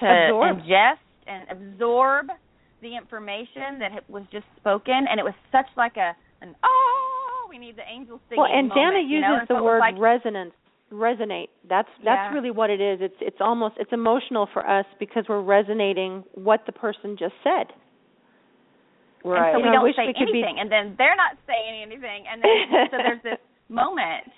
to 0.00 0.06
Absorb. 0.06 0.58
ingest 0.58 0.98
and 1.26 1.42
absorb 1.50 2.26
the 2.82 2.96
information 2.96 3.78
that 3.80 4.08
was 4.08 4.22
just 4.30 4.44
spoken 4.56 5.06
and 5.10 5.18
it 5.18 5.24
was 5.24 5.34
such 5.50 5.66
like 5.76 5.96
a 5.96 6.12
an 6.42 6.54
oh 6.62 7.46
we 7.48 7.58
need 7.58 7.76
the 7.76 7.88
angel 7.90 8.20
singing 8.28 8.42
well, 8.42 8.52
and 8.52 8.68
Dana 8.70 8.86
moment, 8.86 9.08
you 9.08 9.16
uses 9.18 9.28
know? 9.28 9.36
And 9.38 9.48
so 9.48 9.54
the 9.56 9.62
word 9.62 9.78
like, 9.80 9.94
resonance. 9.98 10.52
Resonate. 10.92 11.48
That's 11.68 11.88
that's 12.04 12.30
Yeah. 12.30 12.32
really 12.32 12.50
what 12.52 12.70
it 12.70 12.80
is. 12.80 13.00
It's 13.00 13.16
it's 13.20 13.40
almost 13.40 13.74
it's 13.78 13.92
emotional 13.92 14.46
for 14.52 14.68
us 14.68 14.86
because 15.00 15.24
we're 15.28 15.40
resonating 15.42 16.22
what 16.34 16.64
the 16.66 16.72
person 16.72 17.16
just 17.18 17.34
said. 17.42 17.72
Right. 19.26 19.54
And 19.54 19.58
so 19.58 19.62
we 19.62 19.68
I 19.68 19.72
don't 19.74 19.96
say 19.98 20.06
we 20.06 20.14
could 20.14 20.30
be- 20.32 20.38
anything, 20.46 20.56
and 20.62 20.70
then 20.70 20.94
they're 20.96 21.18
not 21.18 21.34
saying 21.50 21.82
anything, 21.82 22.24
and 22.30 22.38
then 22.38 22.88
so 22.90 22.96
there's 23.02 23.22
this 23.26 23.42
moment, 23.68 24.30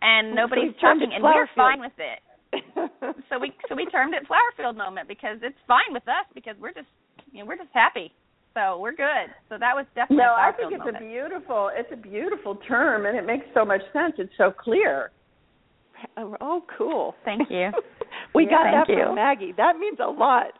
and 0.00 0.30
So 0.30 0.34
nobody's 0.46 0.70
we've 0.72 0.80
talking, 0.80 1.10
and 1.12 1.22
we're 1.22 1.50
fine 1.58 1.80
with 1.80 1.96
it. 1.98 2.20
So 3.28 3.38
we 3.40 3.50
so 3.68 3.74
we 3.74 3.86
termed 3.86 4.12
it 4.14 4.26
flower 4.26 4.52
field 4.56 4.76
moment 4.76 5.08
because 5.08 5.38
it's 5.42 5.56
fine 5.66 5.90
with 5.90 6.06
us 6.06 6.26
because 6.34 6.54
we're 6.60 6.72
just 6.72 6.86
you 7.32 7.40
know 7.40 7.46
we're 7.46 7.56
just 7.56 7.72
happy, 7.72 8.12
so 8.54 8.78
we're 8.78 8.92
good. 8.94 9.32
So 9.48 9.56
that 9.58 9.72
was 9.74 9.86
definitely 9.94 10.18
No, 10.24 10.32
a 10.32 10.36
flower 10.36 10.48
I 10.48 10.52
think 10.52 10.72
it's 10.72 10.84
moment. 10.84 10.96
a 10.96 11.00
beautiful 11.00 11.70
it's 11.72 11.88
a 11.92 11.96
beautiful 11.96 12.56
term 12.68 13.06
and 13.06 13.16
it 13.16 13.24
makes 13.26 13.46
so 13.54 13.64
much 13.64 13.80
sense. 13.92 14.14
It's 14.18 14.32
so 14.36 14.50
clear. 14.52 15.10
oh, 16.18 16.36
oh 16.42 16.62
cool. 16.76 17.14
Thank 17.24 17.48
you. 17.50 17.70
we 18.34 18.44
Yeah, 18.44 18.50
got 18.50 18.86
that 18.86 18.92
you. 18.92 19.02
from 19.06 19.14
Maggie. 19.14 19.54
That 19.56 19.78
means 19.78 19.98
a 19.98 20.10
lot. 20.10 20.52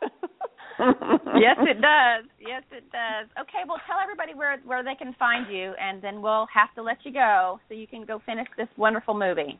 Yes, 0.78 1.56
it 1.60 1.80
does. 1.80 2.24
Yes, 2.40 2.62
it 2.70 2.84
does. 2.92 3.28
Okay, 3.40 3.62
well, 3.66 3.80
tell 3.86 3.98
everybody 4.02 4.34
where 4.34 4.58
where 4.64 4.82
they 4.82 4.94
can 4.94 5.14
find 5.18 5.52
you, 5.52 5.74
and 5.80 6.02
then 6.02 6.22
we'll 6.22 6.46
have 6.52 6.74
to 6.74 6.82
let 6.82 6.98
you 7.04 7.12
go 7.12 7.60
so 7.68 7.74
you 7.74 7.86
can 7.86 8.04
go 8.04 8.20
finish 8.24 8.46
this 8.56 8.68
wonderful 8.76 9.14
movie. 9.14 9.58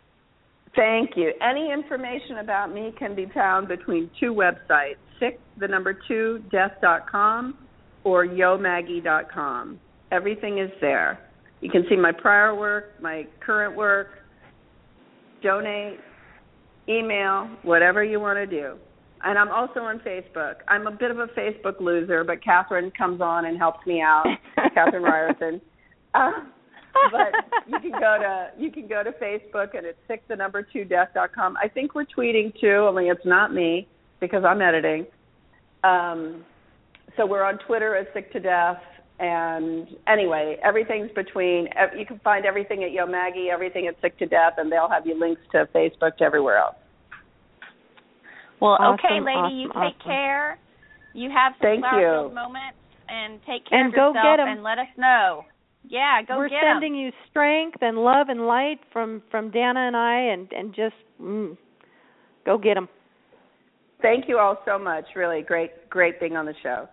Thank 0.75 1.11
you. 1.17 1.33
Any 1.43 1.71
information 1.71 2.39
about 2.39 2.73
me 2.73 2.93
can 2.99 3.15
be 3.15 3.27
found 3.35 3.69
between 3.69 4.11
two 4.19 4.33
websites, 4.33 4.97
six 5.21 5.39
the 5.59 5.69
number 5.69 5.99
two 6.09 6.43
death 6.51 6.73
dot 6.81 7.11
com 7.11 7.59
or 8.05 8.27
yomaggie.com. 8.27 9.79
Everything 10.11 10.59
is 10.59 10.71
there. 10.81 11.19
You 11.61 11.71
can 11.71 11.85
see 11.89 11.97
my 11.97 12.11
prior 12.13 12.55
work, 12.55 13.01
my 13.01 13.27
current 13.41 13.77
work, 13.77 14.09
donate, 15.43 16.01
email, 16.89 17.49
whatever 17.63 18.03
you 18.03 18.19
want 18.19 18.37
to 18.39 18.47
do. 18.47 18.77
And 19.25 19.39
I'm 19.39 19.51
also 19.51 19.81
on 19.81 20.01
Facebook. 20.01 20.57
I'm 20.69 20.87
a 20.87 20.91
bit 20.91 21.11
of 21.11 21.19
a 21.19 21.27
Facebook 21.29 21.81
loser, 21.81 22.25
but 22.25 22.43
Catherine 22.43 22.91
comes 22.91 23.21
on 23.21 23.47
and 23.47 23.57
helps 23.57 23.87
me 23.87 24.01
out. 24.01 24.27
Catherine 24.75 25.03
Ryerson. 25.03 25.61
Uh, 26.15 26.31
but 27.11 27.33
you 27.67 27.79
can 27.81 27.93
go 27.93 28.19
to 28.19 28.51
you 28.59 28.71
can 28.71 28.87
go 28.87 29.03
to 29.03 29.13
Facebook 29.13 29.77
and 29.77 29.87
it's 29.87 29.99
six 30.09 30.23
the 30.29 30.37
number 30.37 30.63
two 30.63 30.85
death 30.85 31.09
dot 31.15 31.33
com. 31.33 31.57
I 31.57 31.69
think 31.69 31.95
we're 31.95 32.05
tweeting 32.05 32.59
too, 32.61 32.87
only 32.89 33.09
it's 33.09 33.25
not 33.25 33.55
me 33.55 33.89
because 34.21 34.45
I'm 34.45 34.61
editing. 34.61 35.07
Um, 35.85 36.45
so 37.17 37.27
we're 37.27 37.45
on 37.45 37.59
Twitter 37.67 37.97
as 37.97 38.07
sick 38.15 38.33
to 38.33 38.41
death. 38.41 38.81
And 39.19 39.89
anyway, 40.09 40.59
everything's 40.65 41.11
between. 41.13 41.69
You 41.97 42.05
can 42.07 42.19
find 42.25 42.45
everything 42.45 42.83
at 42.83 42.93
Yo 42.93 43.07
Maggie, 43.07 43.51
everything 43.53 43.87
at 43.87 43.95
Sick 44.01 44.19
to 44.19 44.27
Death, 44.27 44.55
and 44.57 44.73
they'll 44.73 44.89
have 44.89 45.07
you 45.07 45.19
links 45.19 45.43
to 45.53 45.69
Facebook 45.73 46.17
to 46.17 46.25
everywhere 46.25 46.57
else. 46.57 46.75
Well, 48.63 48.79
Awesome, 48.79 48.95
okay, 48.95 49.19
lady, 49.19 49.55
you 49.59 49.69
awesome, 49.75 49.83
take 49.83 49.99
awesome. 49.99 50.11
care. 50.13 50.59
You 51.15 51.31
have 51.35 51.53
some 51.59 51.67
Thank 51.67 51.81
flower 51.83 51.99
you. 52.01 52.31
field 52.31 52.35
moments 52.35 52.79
and 53.09 53.41
take 53.43 53.67
care 53.67 53.81
And 53.83 53.89
of 53.89 53.93
go 53.93 54.13
yourself 54.15 54.39
get 54.39 54.41
'em. 54.41 54.49
and 54.49 54.63
let 54.63 54.79
us 54.79 54.87
know. 54.97 55.45
Yeah, 55.83 56.23
go 56.23 56.27
get 56.27 56.29
them. 56.29 56.39
We're 56.39 56.49
get 56.49 56.63
'em. 56.63 56.75
sending 56.75 56.95
you 56.95 57.13
strength 57.29 57.83
and 57.83 57.99
love 57.99 58.29
and 58.29 58.47
light 58.47 58.79
from 58.93 59.21
from 59.33 59.51
Danna 59.51 59.89
and 59.89 59.97
I, 59.97 60.15
and 60.31 60.53
and 60.53 60.73
just 60.73 60.95
mm, 61.21 61.57
go 62.47 62.57
get 62.57 62.75
them. 62.75 62.89
Thank 64.01 64.29
you 64.29 64.39
all 64.39 64.63
so 64.65 64.79
much. 64.79 65.07
Really 65.17 65.43
great, 65.43 65.91
great 65.91 66.21
being 66.21 66.37
on 66.37 66.47
the 66.47 66.55
show. 66.63 66.89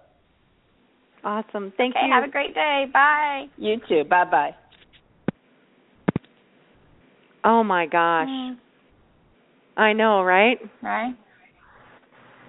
Awesome. 1.24 1.72
Thank 1.78 1.96
okay, 1.96 2.08
you. 2.08 2.12
Have 2.12 2.24
a 2.24 2.28
great 2.32 2.56
day. 2.56 2.88
Bye. 2.92 3.46
You 3.58 3.80
too. 3.88 4.04
Bye 4.06 4.26
bye. 4.26 4.56
Oh 7.44 7.64
my 7.64 7.86
gosh. 7.86 8.28
Mm, 8.28 8.58
I 9.78 9.94
know, 9.94 10.24
right? 10.24 10.60
right? 10.82 11.16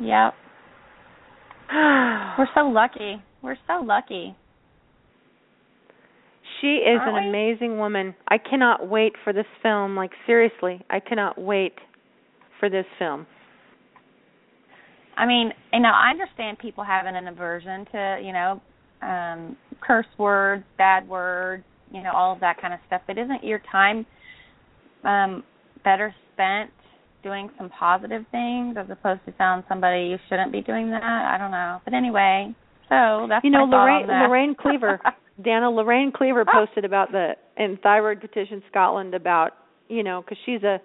Yep. 0.00 0.34
We're 2.38 2.48
so 2.54 2.62
lucky. 2.68 3.22
We're 3.42 3.56
so 3.66 3.82
lucky. 3.84 4.34
She 6.60 6.66
is 6.66 6.98
Aren't 7.00 7.16
an 7.16 7.24
we? 7.24 7.28
amazing 7.30 7.78
woman. 7.78 8.14
I 8.28 8.38
cannot 8.38 8.88
wait 8.88 9.12
for 9.24 9.32
this 9.32 9.46
film. 9.62 9.96
Like 9.96 10.10
seriously, 10.26 10.80
I 10.90 11.00
cannot 11.00 11.40
wait 11.40 11.74
for 12.58 12.68
this 12.68 12.84
film. 12.98 13.26
I 15.16 15.26
mean, 15.26 15.50
you 15.72 15.80
know, 15.80 15.90
I 15.90 16.10
understand 16.10 16.58
people 16.58 16.84
having 16.84 17.14
an 17.14 17.28
aversion 17.28 17.86
to, 17.92 18.20
you 18.22 18.32
know, 18.32 18.60
um 19.02 19.56
curse 19.80 20.06
words, 20.18 20.64
bad 20.76 21.08
words, 21.08 21.64
you 21.90 22.02
know, 22.02 22.10
all 22.14 22.32
of 22.34 22.40
that 22.40 22.60
kind 22.60 22.74
of 22.74 22.80
stuff. 22.86 23.02
But 23.06 23.16
isn't 23.18 23.44
your 23.44 23.60
time 23.70 24.04
um 25.04 25.42
better 25.84 26.14
spent 26.34 26.70
doing 27.22 27.50
some 27.58 27.70
positive 27.70 28.24
things 28.30 28.76
as 28.78 28.86
opposed 28.90 29.20
to 29.26 29.32
telling 29.32 29.62
somebody 29.68 30.06
you 30.08 30.18
shouldn't 30.28 30.52
be 30.52 30.60
doing 30.62 30.90
that? 30.90 31.02
I 31.02 31.36
don't 31.38 31.50
know. 31.50 31.80
But 31.84 31.94
anyway, 31.94 32.54
so 32.88 33.26
that's 33.28 33.44
You 33.44 33.50
know, 33.50 33.64
Lorraine. 33.64 34.06
Lorraine 34.06 34.54
Cleaver, 34.54 35.00
Danna 35.42 35.74
Lorraine 35.74 36.12
Cleaver 36.12 36.44
Oh. 36.48 36.52
posted 36.66 36.84
about 36.84 37.12
the 37.12 37.34
in 37.56 37.78
Thyroid 37.82 38.20
Petition 38.20 38.62
Scotland 38.70 39.14
about 39.14 39.52
you 39.88 40.02
know 40.02 40.22
because 40.22 40.38
she's 40.46 40.62
a 40.62 40.80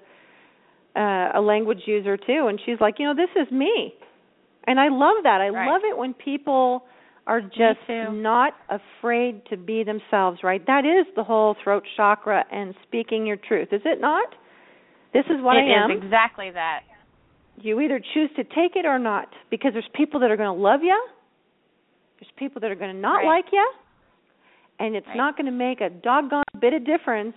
uh, 0.95 1.31
a 1.35 1.41
language 1.41 1.81
user 1.85 2.15
too, 2.17 2.47
and 2.47 2.59
she's 2.65 2.79
like, 2.79 2.99
you 2.99 3.05
know, 3.05 3.13
this 3.15 3.29
is 3.35 3.51
me, 3.51 3.93
and 4.65 4.79
I 4.79 4.87
love 4.89 5.17
that. 5.23 5.41
I 5.41 5.49
Right. 5.49 5.67
love 5.69 5.81
it 5.83 5.97
when 5.97 6.13
people 6.13 6.83
are 7.27 7.41
just 7.41 7.79
not 7.89 8.53
afraid 8.69 9.43
to 9.47 9.57
be 9.57 9.83
themselves. 9.83 10.39
Right? 10.43 10.65
That 10.67 10.85
is 10.85 11.05
the 11.15 11.23
whole 11.23 11.55
throat 11.63 11.83
chakra 11.97 12.45
and 12.51 12.73
speaking 12.87 13.25
your 13.25 13.37
truth, 13.37 13.69
is 13.73 13.81
it 13.83 13.99
not? 13.99 14.35
This 15.15 15.23
is 15.31 15.39
what 15.41 15.55
It 15.55 15.63
I 15.71 15.85
am. 15.85 15.91
is 15.91 16.03
exactly 16.03 16.51
that. 16.51 16.81
you 17.61 17.79
either 17.79 18.01
choose 18.13 18.29
to 18.35 18.43
take 18.43 18.75
it 18.75 18.85
or 18.85 18.99
not 18.99 19.29
because 19.49 19.71
there's 19.71 19.87
people 19.95 20.19
that 20.19 20.29
are 20.29 20.35
going 20.35 20.51
to 20.53 20.61
love 20.61 20.83
you 20.83 20.97
there's 22.19 22.31
people 22.37 22.59
that 22.61 22.69
are 22.69 22.75
going 22.75 22.93
to 22.93 22.99
not 22.99 23.23
Right. 23.23 23.39
like 23.39 23.45
you 23.53 23.65
and 24.79 24.93
it's 24.95 25.07
Right. 25.07 25.15
not 25.15 25.37
going 25.37 25.45
to 25.45 25.51
make 25.55 25.79
a 25.79 25.89
doggone 25.89 26.43
bit 26.59 26.73
of 26.73 26.83
difference 26.85 27.35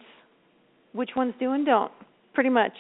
which 0.93 1.11
ones 1.15 1.35
do 1.39 1.53
and 1.53 1.65
don't 1.65 1.93
pretty 2.35 2.51
much 2.51 2.73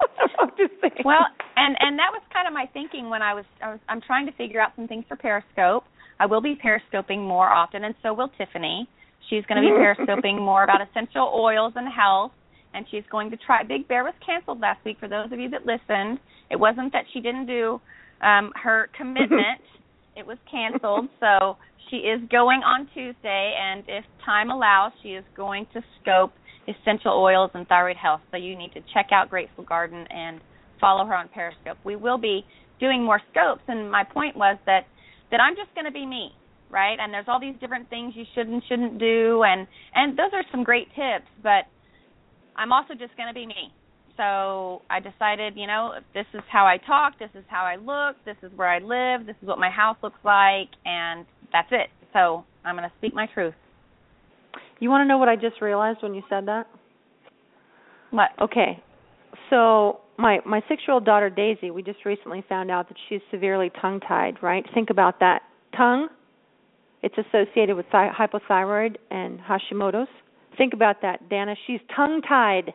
I'm 0.40 0.50
just 0.58 0.74
saying. 0.80 1.02
Well, 1.04 1.24
and 1.56 1.76
and 1.80 1.98
that 1.98 2.10
was 2.12 2.20
kind 2.32 2.46
of 2.46 2.52
my 2.52 2.66
thinking 2.72 3.08
when 3.10 3.22
I 3.22 3.32
was, 3.32 3.44
I 3.62 3.70
was 3.70 3.80
I'm 3.88 4.00
trying 4.00 4.26
to 4.26 4.32
figure 4.32 4.60
out 4.60 4.72
some 4.76 4.86
things 4.88 5.04
for 5.08 5.16
Periscope. 5.16 5.84
I 6.20 6.26
will 6.26 6.40
be 6.42 6.54
periscoping 6.56 7.22
more 7.24 7.48
often, 7.48 7.84
and 7.84 7.94
so 8.02 8.12
will 8.12 8.28
Tiffany. 8.36 8.88
She's 9.30 9.44
going 9.46 9.62
to 9.62 9.66
be 9.68 9.72
periscoping 9.82 10.36
more 10.42 10.62
about 10.64 10.80
essential 10.82 11.30
oils 11.32 11.72
and 11.76 11.86
health, 11.90 12.32
and 12.74 12.84
she's 12.90 13.04
going 13.10 13.30
to 13.30 13.36
try. 13.36 13.62
Big 13.62 13.86
Bear 13.88 14.04
was 14.04 14.14
canceled 14.24 14.60
last 14.60 14.84
week. 14.84 14.96
For 15.00 15.08
those 15.08 15.32
of 15.32 15.38
you 15.38 15.48
that 15.50 15.64
listened, 15.66 16.18
it 16.50 16.56
wasn't 16.56 16.92
that 16.92 17.04
she 17.12 17.20
didn't 17.20 17.46
do 17.46 17.80
um 18.22 18.52
her 18.62 18.88
commitment. 18.98 19.60
it 20.16 20.26
was 20.26 20.38
canceled, 20.50 21.08
so 21.20 21.56
she 21.90 21.96
is 21.96 22.20
going 22.30 22.62
on 22.62 22.88
Tuesday, 22.94 23.54
and 23.60 23.84
if 23.88 24.04
time 24.24 24.50
allows, 24.50 24.92
she 25.02 25.10
is 25.10 25.24
going 25.36 25.66
to 25.74 25.80
scope 26.00 26.32
essential 26.66 27.12
oils 27.12 27.50
and 27.54 27.66
thyroid 27.68 27.96
health. 27.96 28.20
So 28.30 28.36
you 28.36 28.56
need 28.56 28.72
to 28.72 28.80
check 28.94 29.08
out 29.12 29.28
Grateful 29.28 29.64
Garden 29.64 30.06
and 30.10 30.40
follow 30.80 31.04
her 31.04 31.14
on 31.14 31.28
Periscope. 31.28 31.78
We 31.84 31.96
will 31.96 32.18
be 32.18 32.44
doing 32.80 33.04
more 33.04 33.20
scopes, 33.30 33.62
and 33.68 33.90
my 33.90 34.04
point 34.04 34.36
was 34.36 34.58
that 34.66 34.86
that 35.30 35.40
I'm 35.40 35.56
just 35.56 35.74
going 35.74 35.86
to 35.86 35.92
be 35.92 36.06
me, 36.06 36.30
right? 36.70 36.96
And 37.00 37.12
there's 37.12 37.26
all 37.28 37.40
these 37.40 37.54
different 37.60 37.88
things 37.90 38.14
you 38.16 38.24
should 38.34 38.46
and 38.48 38.62
shouldn't 38.68 38.98
do, 38.98 39.42
and 39.44 39.66
and 39.94 40.18
those 40.18 40.30
are 40.32 40.44
some 40.50 40.64
great 40.64 40.88
tips, 40.94 41.28
but 41.42 41.66
I'm 42.56 42.72
also 42.72 42.94
just 42.94 43.16
going 43.16 43.28
to 43.28 43.34
be 43.34 43.46
me. 43.46 43.72
So 44.16 44.82
I 44.88 45.00
decided, 45.00 45.54
you 45.56 45.66
know, 45.66 45.94
this 46.14 46.26
is 46.34 46.42
how 46.50 46.66
I 46.66 46.78
talk, 46.78 47.18
this 47.18 47.30
is 47.34 47.44
how 47.48 47.64
I 47.64 47.76
look, 47.76 48.16
this 48.24 48.36
is 48.42 48.56
where 48.56 48.68
I 48.68 48.78
live, 48.78 49.26
this 49.26 49.34
is 49.42 49.48
what 49.48 49.58
my 49.58 49.70
house 49.70 49.96
looks 50.02 50.20
like, 50.24 50.68
and 50.84 51.26
that's 51.52 51.68
it. 51.72 51.88
So 52.12 52.44
I'm 52.64 52.76
going 52.76 52.88
to 52.88 52.94
speak 52.98 53.12
my 53.12 53.26
truth. 53.34 53.54
you 54.78 54.88
want 54.88 55.02
to 55.02 55.08
know 55.08 55.18
what 55.18 55.28
I 55.28 55.34
just 55.34 55.60
realized 55.60 55.98
when 56.02 56.14
you 56.14 56.22
said 56.30 56.46
that 56.46 56.66
What? 58.10 58.30
okay 58.40 58.82
so 59.50 60.00
my 60.16 60.38
my 60.46 60.60
6-year-old 60.70 61.04
daughter 61.04 61.28
Daisy 61.30 61.70
we 61.72 61.82
just 61.82 62.04
recently 62.04 62.44
found 62.48 62.70
out 62.70 62.88
that 62.88 62.96
she's 63.08 63.20
severely 63.30 63.70
tongue 63.80 64.00
tied 64.00 64.36
right 64.42 64.64
think 64.74 64.90
about 64.90 65.18
that 65.20 65.42
tongue 65.76 66.08
it's 67.02 67.16
associated 67.18 67.76
with 67.76 67.86
thi- 67.90 68.10
hypothyroid 68.16 68.96
and 69.10 69.38
Hashimoto's 69.40 70.08
think 70.56 70.72
about 70.74 71.02
that 71.02 71.28
Danna. 71.28 71.54
She's 71.66 71.80
tongue 71.94 72.22
tied 72.28 72.72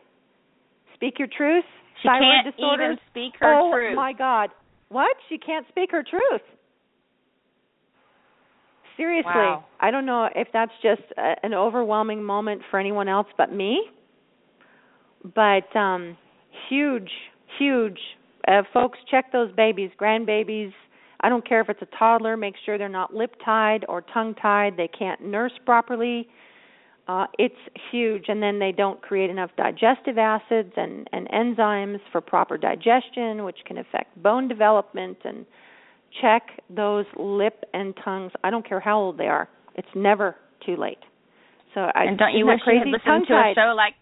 speak 0.94 1.18
your 1.18 1.28
truth? 1.34 1.64
She 2.02 2.08
thyroid 2.08 2.22
can't 2.22 2.56
disorders 2.56 2.98
even 2.98 2.98
speak 3.10 3.40
her 3.40 3.54
oh 3.58 3.72
truth. 3.72 3.96
my 3.96 4.12
god. 4.12 4.50
What? 4.88 5.16
She 5.28 5.38
can't 5.38 5.66
speak 5.68 5.90
her 5.92 6.02
truth. 6.02 6.42
Seriously. 8.96 9.30
Wow. 9.32 9.64
i 9.80 9.90
don't 9.90 10.04
know 10.04 10.28
if 10.34 10.48
that's 10.52 10.72
just 10.82 11.00
a, 11.16 11.34
an 11.42 11.54
overwhelming 11.54 12.22
moment 12.22 12.60
for 12.70 12.78
anyone 12.78 13.08
else 13.08 13.28
but 13.38 13.50
me 13.50 13.80
but 15.34 15.74
um 15.74 16.18
huge 16.68 17.10
huge 17.58 17.98
uh, 18.46 18.62
folks 18.74 18.98
check 19.10 19.32
those 19.32 19.50
babies 19.52 19.90
grandbabies. 20.00 20.72
I 21.22 21.28
don't 21.28 21.46
care 21.46 21.60
if 21.60 21.68
it's 21.70 21.82
a 21.82 21.96
toddler 21.98 22.36
make 22.36 22.54
sure 22.66 22.76
they're 22.76 22.88
not 22.90 23.14
lip 23.14 23.36
tied 23.42 23.86
or 23.88 24.02
tongue 24.02 24.34
tied 24.34 24.76
they 24.76 24.88
can't 24.88 25.22
nurse 25.22 25.52
properly 25.64 26.28
uh 27.10 27.26
it's 27.38 27.54
huge 27.90 28.24
and 28.28 28.42
then 28.42 28.58
they 28.58 28.72
don't 28.72 29.00
create 29.02 29.30
enough 29.30 29.50
digestive 29.56 30.18
acids 30.18 30.72
and 30.76 31.08
and 31.12 31.28
enzymes 31.30 31.98
for 32.12 32.20
proper 32.20 32.56
digestion 32.56 33.44
which 33.44 33.58
can 33.66 33.78
affect 33.78 34.20
bone 34.22 34.46
development 34.46 35.18
and 35.24 35.44
check 36.20 36.42
those 36.68 37.06
lip 37.16 37.64
and 37.72 37.94
tongues. 38.04 38.32
I 38.42 38.50
don't 38.50 38.68
care 38.68 38.80
how 38.80 38.98
old 38.98 39.18
they 39.18 39.26
are. 39.26 39.48
It's 39.74 39.88
never 39.94 40.36
too 40.66 40.76
late. 40.76 40.98
So 41.74 41.80
I, 41.80 42.04
and 42.04 42.18
don't 42.18 42.34
you 42.34 42.46
wish 42.46 42.60
you 42.66 42.78
had 42.78 42.88
listened 42.88 43.26
to 43.28 43.34
a 43.34 43.52
show 43.54 43.74
like 43.76 43.94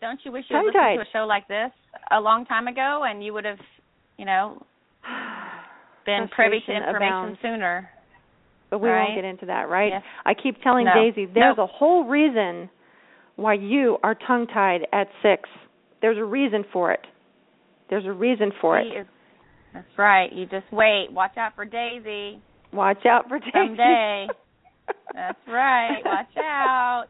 don't 0.00 0.20
you 0.24 0.30
wish 0.30 0.44
you 0.48 0.56
had 0.56 0.66
listened 0.66 1.00
to 1.02 1.02
a 1.02 1.12
show 1.12 1.26
like 1.26 1.48
this 1.48 1.72
a 2.12 2.20
long 2.20 2.44
time 2.46 2.68
ago 2.68 3.04
and 3.04 3.24
you 3.24 3.32
would 3.32 3.44
have 3.44 3.58
you 4.16 4.24
know 4.24 4.64
been 6.06 6.28
privy 6.28 6.60
to 6.66 6.72
information 6.72 6.96
abounds. 6.96 7.38
sooner 7.42 7.90
But 8.70 8.80
we 8.80 8.88
Right. 8.88 9.04
won't 9.04 9.14
get 9.14 9.24
into 9.24 9.46
that, 9.46 9.68
right? 9.68 9.92
Yes. 9.92 10.02
I 10.26 10.34
keep 10.34 10.60
telling 10.62 10.84
No. 10.86 10.94
Daisy 10.94 11.26
there's 11.26 11.56
No. 11.56 11.64
a 11.64 11.66
whole 11.66 12.04
reason 12.04 12.68
why 13.36 13.54
you 13.54 13.98
are 14.02 14.14
tongue 14.14 14.46
tied 14.46 14.86
at 14.92 15.08
six. 15.22 15.48
There's 16.00 16.18
a 16.18 16.24
reason 16.24 16.64
for 16.72 16.92
it. 16.92 17.06
There's 17.88 18.04
a 18.06 18.12
reason 18.12 18.52
for 18.60 18.78
it. 18.78 19.06
that's 19.72 19.98
right 19.98 20.32
you 20.32 20.46
just 20.46 20.70
wait 20.72 21.10
watch 21.12 21.36
out 21.36 21.54
for 21.54 21.64
daisy 21.66 22.40
Watch 22.72 23.04
out 23.06 23.28
for 23.28 23.38
Daisy. 23.38 23.50
someday 23.52 24.28
that's 25.14 25.38
right 25.46 26.02
watch 26.04 26.36
out 26.38 27.04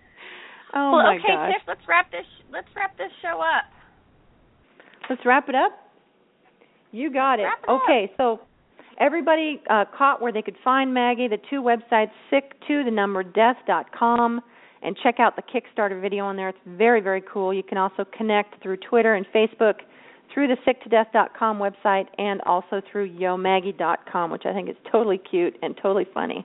oh 0.74 0.92
well 0.92 1.02
my 1.04 1.16
okay 1.16 1.28
gosh. 1.28 1.52
tiff 1.52 1.62
let's 1.68 1.86
wrap 1.86 2.10
this 2.10 2.24
let's 2.50 2.68
wrap 2.74 2.96
this 2.96 3.12
show 3.22 3.40
up 3.40 3.64
Let's 5.08 5.24
wrap 5.26 5.48
it 5.48 5.54
up. 5.56 5.72
You 6.92 7.10
got 7.12 7.40
it. 7.40 7.44
Wrap 7.44 7.58
it 7.64 7.68
up. 7.68 7.82
okay, 7.82 8.12
so 8.16 8.40
everybody 9.00 9.60
uh, 9.70 9.84
caught 9.96 10.20
where 10.22 10.32
they 10.32 10.42
could 10.42 10.56
find 10.62 10.92
Maggie. 10.94 11.28
The 11.28 11.38
two 11.50 11.62
websites, 11.62 12.10
sick 12.30 12.52
to 12.68 12.84
the 12.84 12.90
number 12.90 13.22
death 13.22 13.56
dot 13.66 13.86
com, 13.98 14.40
and 14.82 14.96
check 15.02 15.16
out 15.18 15.34
the 15.36 15.42
Kickstarter 15.42 16.00
video 16.00 16.24
on 16.26 16.36
there. 16.36 16.50
It's 16.50 16.58
very 16.66 17.00
very 17.00 17.22
cool. 17.32 17.52
You 17.52 17.62
can 17.62 17.78
also 17.78 18.04
connect 18.16 18.62
through 18.62 18.76
Twitter 18.88 19.14
and 19.14 19.26
Facebook, 19.34 19.74
through 20.32 20.48
the 20.48 20.56
sick 20.64 20.82
to 20.84 20.88
death 20.88 21.08
website, 21.14 22.06
and 22.18 22.40
also 22.42 22.80
through 22.92 23.10
yomaggie.com, 23.18 24.30
which 24.30 24.42
I 24.46 24.52
think 24.52 24.68
is 24.68 24.76
totally 24.92 25.18
cute 25.18 25.54
and 25.62 25.74
totally 25.82 26.06
funny. 26.14 26.44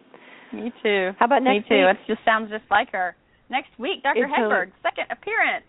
me 0.53 0.71
too 0.81 1.11
How 1.19 1.25
about 1.25 1.43
next 1.43 1.69
me 1.69 1.77
too 1.77 1.85
week? 1.85 1.97
it 2.07 2.13
just 2.13 2.23
sounds 2.25 2.49
just 2.49 2.63
like 2.71 2.91
her 2.93 3.15
next 3.49 3.69
week 3.77 4.01
dr 4.01 4.17
It 4.17 4.27
totally- 4.27 4.49
hedberg 4.49 4.71
second 4.81 5.05
appearance 5.11 5.65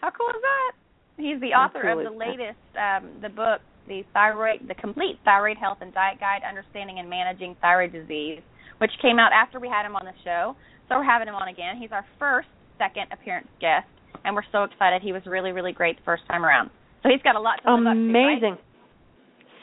how 0.00 0.10
cool 0.10 0.26
is 0.30 0.42
that 0.42 0.72
he's 1.16 1.40
the 1.40 1.54
author 1.54 1.80
cool 1.82 1.98
of 2.06 2.12
the 2.12 2.18
latest 2.18 2.58
um 2.76 3.10
the 3.20 3.28
book 3.28 3.60
the 3.88 4.02
thyroid 4.12 4.60
the 4.68 4.74
complete 4.74 5.18
thyroid 5.24 5.56
health 5.56 5.78
and 5.80 5.92
diet 5.94 6.20
guide 6.20 6.42
understanding 6.48 6.98
and 6.98 7.08
managing 7.08 7.56
thyroid 7.60 7.92
disease 7.92 8.40
which 8.78 8.90
came 9.00 9.18
out 9.18 9.32
after 9.32 9.60
we 9.60 9.68
had 9.68 9.84
him 9.84 9.96
on 9.96 10.04
the 10.04 10.14
show 10.24 10.54
so 10.88 10.96
we're 10.96 11.04
having 11.04 11.28
him 11.28 11.34
on 11.34 11.48
again 11.48 11.76
he's 11.78 11.92
our 11.92 12.04
first 12.18 12.48
second 12.78 13.06
appearance 13.12 13.48
guest 13.60 13.86
and 14.24 14.34
we're 14.34 14.46
so 14.52 14.64
excited 14.64 15.02
he 15.02 15.12
was 15.12 15.22
really 15.26 15.52
really 15.52 15.72
great 15.72 15.96
the 15.96 16.04
first 16.04 16.22
time 16.28 16.44
around 16.44 16.70
so 17.02 17.08
he's 17.08 17.22
got 17.22 17.36
a 17.36 17.40
lot 17.40 17.58
to 17.62 17.74
live 17.74 17.86
up 17.86 17.94
to 17.94 18.10
right? 18.18 18.36
Amazing. 18.36 18.58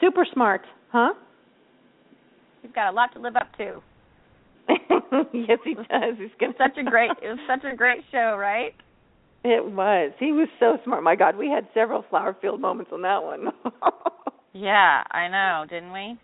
Super 0.00 0.26
smart, 0.32 0.62
huh? 0.92 1.12
he's 2.62 2.72
got 2.72 2.90
a 2.90 2.94
lot 2.94 3.12
to 3.14 3.20
live 3.20 3.36
up 3.36 3.48
to 3.56 3.82
yes, 5.32 5.58
he 5.64 5.74
does. 5.74 6.14
He's 6.18 6.30
gonna 6.38 6.52
such 6.56 6.78
a 6.78 6.88
great 6.88 7.10
it 7.22 7.28
was 7.28 7.38
such 7.48 7.64
a 7.70 7.74
great 7.74 8.04
show 8.12 8.36
right 8.38 8.74
It 9.42 9.64
was. 9.64 10.12
He 10.18 10.32
was 10.32 10.48
so 10.58 10.78
smart. 10.84 11.02
My 11.02 11.16
God, 11.16 11.36
we 11.36 11.48
had 11.48 11.66
several 11.72 12.04
flower 12.10 12.36
field 12.40 12.60
moments 12.60 12.90
on 12.92 13.02
that 13.02 13.22
one. 13.22 13.48
Yeah, 14.52 15.02
I 15.10 15.28
know, 15.28 15.64
didn't 15.68 15.92
we? 15.92 16.18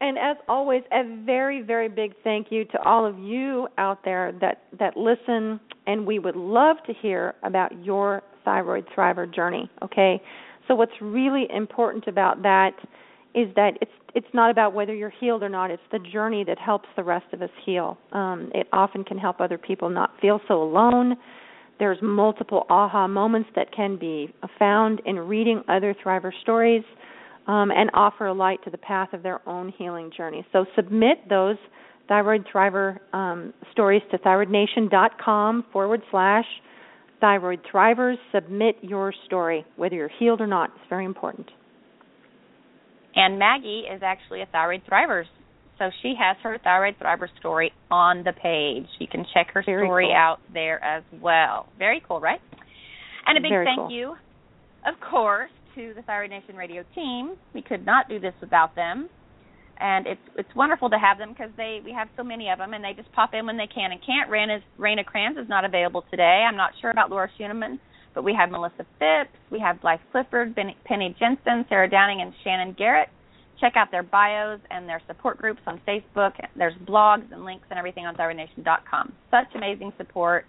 And 0.00 0.18
as 0.18 0.36
always, 0.48 0.82
a 0.92 1.02
very, 1.24 1.62
very 1.62 1.88
big 1.88 2.12
thank 2.22 2.48
you 2.50 2.64
to 2.66 2.82
all 2.82 3.06
of 3.06 3.18
you 3.18 3.68
out 3.78 4.00
there 4.04 4.32
that 4.40 4.64
that 4.78 4.96
listen, 4.96 5.58
and 5.86 6.06
we 6.06 6.18
would 6.18 6.36
love 6.36 6.76
to 6.86 6.92
hear 6.92 7.34
about 7.42 7.72
your 7.84 8.22
thyroid 8.44 8.84
thriver 8.94 9.32
journey. 9.32 9.70
Okay, 9.82 10.20
so 10.68 10.74
what's 10.74 10.92
really 11.00 11.46
important 11.54 12.06
about 12.06 12.42
that 12.42 12.72
is 13.34 13.48
that 13.56 13.78
it's 13.80 13.90
it's 14.14 14.26
not 14.34 14.50
about 14.50 14.74
whether 14.74 14.94
you're 14.94 15.12
healed 15.20 15.42
or 15.42 15.48
not. 15.48 15.70
It's 15.70 15.82
the 15.90 16.00
journey 16.00 16.44
that 16.44 16.58
helps 16.58 16.88
the 16.96 17.02
rest 17.02 17.26
of 17.32 17.40
us 17.40 17.50
heal. 17.64 17.96
Um, 18.12 18.50
it 18.54 18.68
often 18.72 19.04
can 19.04 19.16
help 19.16 19.40
other 19.40 19.58
people 19.58 19.88
not 19.88 20.10
feel 20.20 20.40
so 20.46 20.62
alone. 20.62 21.16
There's 21.78 21.98
multiple 22.02 22.66
aha 22.70 23.06
moments 23.06 23.50
that 23.56 23.72
can 23.74 23.96
be 23.98 24.32
found 24.58 25.00
in 25.06 25.18
reading 25.18 25.62
other 25.68 25.94
thriver 26.04 26.30
stories 26.42 26.84
um, 27.46 27.70
and 27.70 27.90
offer 27.94 28.26
a 28.26 28.32
light 28.32 28.62
to 28.64 28.70
the 28.70 28.78
path 28.78 29.12
of 29.12 29.22
their 29.22 29.46
own 29.48 29.72
healing 29.76 30.10
journey. 30.16 30.46
So 30.52 30.64
submit 30.76 31.28
those 31.28 31.56
thyroid 32.08 32.46
thriver 32.52 32.98
um, 33.12 33.52
stories 33.72 34.02
to 34.10 34.18
thyroidnation.com 34.18 35.64
forward 35.72 36.02
slash 36.10 36.44
thyroid 37.20 37.60
thrivers. 37.72 38.16
Submit 38.32 38.76
your 38.82 39.12
story, 39.26 39.64
whether 39.76 39.94
you're 39.94 40.10
healed 40.18 40.40
or 40.40 40.46
not. 40.46 40.70
It's 40.76 40.88
very 40.88 41.04
important. 41.04 41.50
And 43.16 43.38
Maggie 43.38 43.84
is 43.90 44.02
actually 44.02 44.42
a 44.42 44.46
thyroid 44.46 44.82
thriver. 44.90 45.24
So 45.78 45.90
she 46.02 46.14
has 46.18 46.36
her 46.42 46.58
thyroid 46.62 46.94
thriver 47.00 47.26
story 47.40 47.72
on 47.90 48.22
the 48.22 48.32
page. 48.32 48.86
You 49.00 49.08
can 49.08 49.26
check 49.34 49.48
her 49.54 49.62
Very 49.64 49.86
story 49.86 50.06
cool. 50.06 50.16
out 50.16 50.38
there 50.52 50.82
as 50.84 51.02
well. 51.20 51.66
Very 51.78 52.02
cool, 52.06 52.20
right? 52.20 52.40
And 53.26 53.38
a 53.38 53.40
big 53.40 53.50
Very 53.50 53.64
thank 53.66 53.78
cool. 53.78 53.90
you, 53.90 54.14
of 54.86 54.94
course, 55.00 55.50
to 55.74 55.92
the 55.96 56.02
Thyroid 56.02 56.30
Nation 56.30 56.54
Radio 56.56 56.84
team. 56.94 57.34
We 57.54 57.62
could 57.62 57.84
not 57.84 58.08
do 58.08 58.20
this 58.20 58.34
without 58.40 58.76
them. 58.76 59.08
And 59.80 60.06
it's 60.06 60.20
it's 60.36 60.54
wonderful 60.54 60.88
to 60.90 60.98
have 60.98 61.18
them 61.18 61.32
because 61.32 61.50
they 61.56 61.80
we 61.84 61.90
have 61.92 62.08
so 62.16 62.22
many 62.22 62.48
of 62.48 62.58
them 62.58 62.74
and 62.74 62.84
they 62.84 62.92
just 62.92 63.10
pop 63.12 63.34
in 63.34 63.44
when 63.44 63.56
they 63.56 63.66
can 63.66 63.90
and 63.90 64.00
can't. 64.06 64.30
Raina, 64.30 64.60
Raina 64.78 65.04
Kranz 65.04 65.36
is 65.36 65.48
not 65.48 65.64
available 65.64 66.04
today. 66.12 66.46
I'm 66.48 66.56
not 66.56 66.70
sure 66.80 66.90
about 66.90 67.10
Laura 67.10 67.28
Schuneman, 67.36 67.80
but 68.14 68.22
we 68.22 68.32
have 68.38 68.50
Melissa 68.50 68.86
Phipps, 69.00 69.34
we 69.50 69.58
have 69.58 69.80
Blythe 69.80 69.98
Clifford, 70.12 70.54
Penny 70.84 71.16
Jensen, 71.18 71.64
Sarah 71.68 71.90
Downing, 71.90 72.20
and 72.22 72.32
Shannon 72.44 72.76
Garrett. 72.78 73.08
Check 73.60 73.74
out 73.76 73.90
their 73.90 74.02
bios 74.02 74.60
and 74.70 74.88
their 74.88 75.00
support 75.06 75.38
groups 75.38 75.60
on 75.66 75.80
Facebook. 75.86 76.32
There's 76.56 76.74
blogs 76.86 77.30
and 77.32 77.44
links 77.44 77.66
and 77.70 77.78
everything 77.78 78.06
on 78.06 78.14
thyroidnation.com. 78.16 79.12
Such 79.30 79.46
amazing 79.54 79.92
support, 79.96 80.44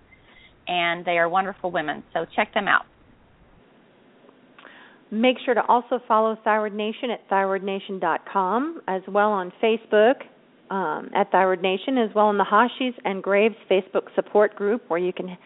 and 0.68 1.06
they 1.06 1.18
are 1.18 1.30
wonderful 1.30 1.72
women. 1.72 2.04
So 2.14 2.26
check 2.36 2.54
them 2.54 2.68
out. 2.68 2.86
Make 5.12 5.38
sure 5.46 5.54
to 5.54 5.64
also 5.68 6.00
follow 6.08 6.38
Thyroid 6.44 6.74
Nation 6.74 7.12
at 7.12 7.30
thyroidnation.com, 7.30 8.82
as 8.88 9.02
well 9.08 9.32
on 9.32 9.54
Facebook 9.64 10.16
um, 10.72 11.10
at 11.16 11.32
Thyroid 11.32 11.62
Nation, 11.62 11.98
as 11.98 12.10
well 12.16 12.32
in 12.32 12.38
the 12.38 12.44
Hashis 12.44 12.94
and 13.06 13.22
Graves 13.22 13.56
Facebook 13.70 14.14
support 14.16 14.56
group, 14.56 14.82
where 14.88 15.00
you 15.00 15.14
can 15.14 15.38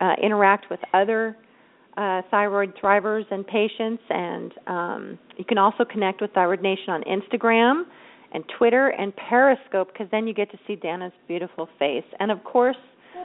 uh, 0.00 0.14
interact 0.22 0.66
with 0.68 0.80
other 0.92 1.36
uh, 1.98 2.22
thyroid 2.30 2.72
thrivers 2.82 3.24
and 3.30 3.44
patients. 3.46 4.02
And 4.08 4.52
um, 4.66 5.18
you 5.36 5.44
can 5.44 5.58
also 5.58 5.84
connect 5.84 6.20
with 6.22 6.30
Thyroid 6.32 6.62
Nation 6.62 6.90
on 6.90 7.02
Instagram 7.02 7.82
and 8.32 8.44
Twitter 8.58 8.88
and 8.88 9.12
Periscope, 9.16 9.88
because 9.92 10.06
then 10.10 10.26
you 10.28 10.34
get 10.34 10.50
to 10.52 10.58
see 10.66 10.76
Danna's 10.76 11.12
beautiful 11.26 11.68
face. 11.78 12.04
And 12.20 12.30
of 12.30 12.42
course, 12.44 12.76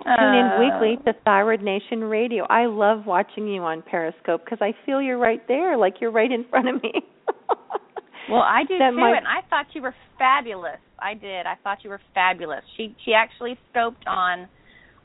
Tune 0.03 0.33
in 0.41 0.45
Uh, 0.47 0.59
weekly 0.59 0.97
to 1.05 1.13
Thyroid 1.23 1.61
Nation 1.61 2.01
Radio. 2.05 2.45
I 2.49 2.65
love 2.65 3.05
watching 3.05 3.47
you 3.47 3.61
on 3.61 3.83
Periscope 3.83 4.41
because 4.43 4.57
I 4.59 4.73
feel 4.85 4.99
you're 5.01 5.19
right 5.19 5.47
there, 5.47 5.77
like 5.77 5.95
you're 6.01 6.11
right 6.11 6.31
in 6.31 6.43
front 6.49 6.67
of 6.67 6.81
me. 6.81 6.93
Well, 8.29 8.41
I 8.41 8.63
do 8.67 8.77
That 8.79 8.91
too, 8.91 8.97
might- 8.97 9.17
and 9.17 9.27
I 9.27 9.41
thought 9.49 9.67
you 9.73 9.81
were 9.81 9.93
fabulous. 10.17 10.79
I 10.97 11.13
did. 11.13 11.45
I 11.45 11.55
thought 11.61 11.83
you 11.83 11.89
were 11.89 11.99
fabulous. 12.15 12.63
She 12.77 12.95
she 13.03 13.13
actually 13.13 13.57
scoped 13.75 14.07
on 14.07 14.47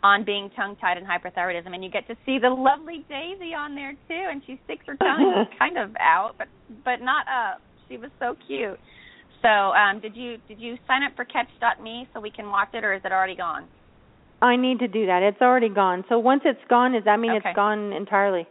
on 0.02 0.24
being 0.24 0.50
tongue 0.54 0.76
tied 0.80 0.96
and 0.96 1.06
hyperthyroidism, 1.06 1.74
and 1.74 1.82
you 1.82 1.90
get 1.90 2.06
to 2.06 2.14
see 2.24 2.38
the 2.38 2.48
lovely 2.50 3.04
Daisy 3.08 3.52
on 3.54 3.74
there 3.74 3.92
too, 4.06 4.24
and 4.30 4.42
she 4.46 4.60
sticks 4.64 4.84
her 4.86 4.96
tongue 4.96 5.46
kind 5.58 5.76
of 5.78 5.90
out, 5.98 6.32
but 6.38 6.46
but 6.84 7.00
not 7.00 7.26
up. 7.26 7.60
She 7.88 7.96
was 7.96 8.10
so 8.20 8.36
cute. 8.46 8.78
So, 9.42 9.48
um, 9.48 10.00
did 10.00 10.16
you 10.16 10.36
did 10.48 10.60
you 10.60 10.76
sign 10.86 11.02
up 11.02 11.12
for 11.16 11.24
Katch.me 11.24 12.08
so 12.12 12.20
we 12.20 12.30
can 12.30 12.48
watch 12.50 12.68
it, 12.74 12.84
or 12.84 12.94
is 12.94 13.02
it 13.04 13.12
already 13.12 13.36
gone? 13.36 13.66
I 14.40 14.54
need 14.56 14.78
to 14.80 14.88
do 14.88 15.06
that. 15.06 15.22
It's 15.22 15.40
already 15.42 15.68
gone. 15.68 16.04
So 16.08 16.18
once 16.18 16.42
it's 16.44 16.60
gone, 16.68 16.92
does 16.92 17.04
that 17.04 17.18
mean 17.18 17.32
Okay. 17.32 17.48
it's 17.48 17.56
gone 17.56 17.92
entirely? 17.92 18.46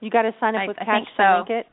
You 0.00 0.10
got 0.10 0.22
to 0.22 0.32
sign 0.38 0.54
up 0.54 0.62
I- 0.62 0.66
with 0.68 0.76
I 0.80 0.84
Katch 0.84 0.94
think 0.94 1.08
to 1.08 1.12
so. 1.16 1.36
link 1.38 1.50
it. 1.50 1.66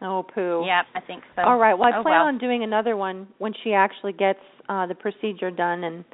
Oh, 0.00 0.22
poo. 0.22 0.64
Yep, 0.64 0.86
I 0.94 1.00
think 1.00 1.22
so. 1.36 1.42
All 1.42 1.58
right. 1.58 1.74
Well, 1.74 1.92
I 1.92 1.98
Oh, 1.98 2.02
plan 2.02 2.20
well. 2.20 2.28
on 2.28 2.38
doing 2.38 2.62
another 2.62 2.96
one 2.96 3.26
when 3.38 3.52
she 3.62 3.74
actually 3.74 4.12
gets 4.14 4.38
uh 4.70 4.86
the 4.86 4.94
procedure 4.94 5.50
done 5.50 5.82
and 5.84 6.04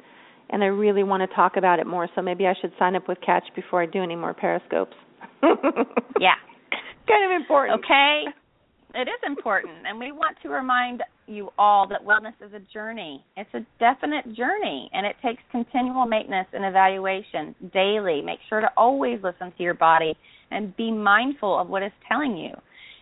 and 0.49 0.63
I 0.63 0.67
really 0.67 1.03
want 1.03 1.27
to 1.27 1.35
talk 1.35 1.57
about 1.57 1.79
it 1.79 1.87
more. 1.87 2.07
So 2.15 2.21
maybe 2.21 2.45
I 2.45 2.53
should 2.59 2.71
sign 2.77 2.95
up 2.95 3.07
with 3.07 3.17
Katch 3.27 3.43
before 3.55 3.81
I 3.81 3.85
do 3.85 4.01
any 4.01 4.15
more 4.15 4.33
periscopes. 4.33 4.95
Yeah. 6.19 6.35
Kind 7.07 7.31
of 7.31 7.41
important. 7.41 7.83
Okay. 7.83 8.23
It 8.95 9.09
is 9.09 9.19
important, 9.27 9.85
and 9.85 9.99
we 9.99 10.13
want 10.13 10.37
to 10.41 10.49
remind 10.49 11.03
you 11.27 11.49
all 11.59 11.85
that 11.89 12.05
wellness 12.05 12.33
is 12.41 12.53
a 12.53 12.61
journey. 12.73 13.25
It's 13.35 13.49
a 13.53 13.59
definite 13.77 14.33
journey, 14.33 14.89
and 14.93 15.05
it 15.05 15.17
takes 15.21 15.43
continual 15.51 16.05
maintenance 16.05 16.47
and 16.53 16.63
evaluation 16.63 17.53
daily. 17.73 18.21
Make 18.21 18.39
sure 18.47 18.61
to 18.61 18.69
always 18.77 19.19
listen 19.21 19.51
to 19.57 19.63
your 19.63 19.73
body 19.73 20.15
and 20.49 20.75
be 20.77 20.91
mindful 20.91 21.59
of 21.59 21.67
what 21.67 21.83
it's 21.83 21.95
telling 22.07 22.37
you. 22.37 22.51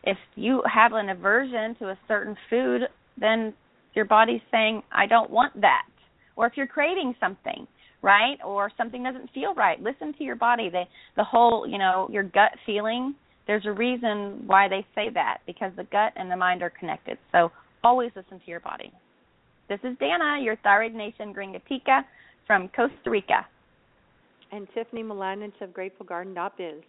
If 0.04 0.18
you 0.36 0.64
have 0.74 0.94
an 0.94 1.10
aversion 1.10 1.76
to 1.76 1.90
a 1.90 2.00
certain 2.08 2.36
food, 2.50 2.82
then 3.20 3.54
your 3.94 4.06
body's 4.06 4.42
saying, 4.52 4.82
I 4.92 5.06
don't 5.06 5.30
want 5.30 5.62
that. 5.62 5.84
Or 6.36 6.48
if 6.48 6.54
you're 6.56 6.68
craving 6.68 7.16
something, 7.20 7.68
right? 8.02 8.38
Or 8.46 8.72
something 8.78 9.04
doesn't 9.04 9.30
feel 9.34 9.54
right, 9.54 9.82
listen 9.82 10.14
to 10.18 10.24
your 10.24 10.36
body. 10.36 10.70
They, 10.70 10.88
the 11.16 11.24
whole, 11.24 11.68
you 11.68 11.78
know, 11.78 12.10
your 12.12 12.24
gut 12.24 12.52
feeling 12.66 13.16
there's 13.48 13.66
a 13.66 13.72
reason 13.72 14.44
why 14.46 14.68
they 14.68 14.86
say 14.96 15.10
that 15.14 15.40
because 15.46 15.72
the 15.76 15.84
gut 15.86 16.14
and 16.16 16.32
the 16.32 16.38
mind 16.38 16.62
are 16.64 16.70
connected. 16.70 17.18
So 17.32 17.52
always 17.84 18.12
listen 18.16 18.40
to 18.40 18.50
your 18.50 18.62
body. 18.62 18.92
This 19.70 19.80
is 19.84 19.98
Danna, 19.98 20.44
your 20.44 20.56
Thyroid 20.58 20.94
Nation 20.94 21.34
Gringatica 21.34 22.04
from 22.48 22.70
Costa 22.70 23.10
Rica. 23.10 23.46
And 24.52 24.68
Tiffany 24.74 25.04
Mladinich 25.04 25.60
of 25.62 25.72
GratefulGarden.biz. 25.72 26.84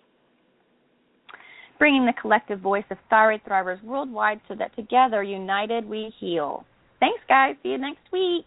bringing 1.79 2.07
the 2.07 2.13
collective 2.21 2.61
voice 2.61 2.85
of 2.91 2.99
thyroid 3.11 3.41
thrivers 3.49 3.83
worldwide 3.83 4.41
so 4.49 4.55
that 4.55 4.75
together, 4.77 5.23
united, 5.23 5.89
we 5.89 6.13
heal. 6.21 6.65
Thanks, 7.01 7.21
guys. 7.29 7.57
See 7.63 7.71
you 7.71 7.79
next 7.79 8.13
week. 8.13 8.47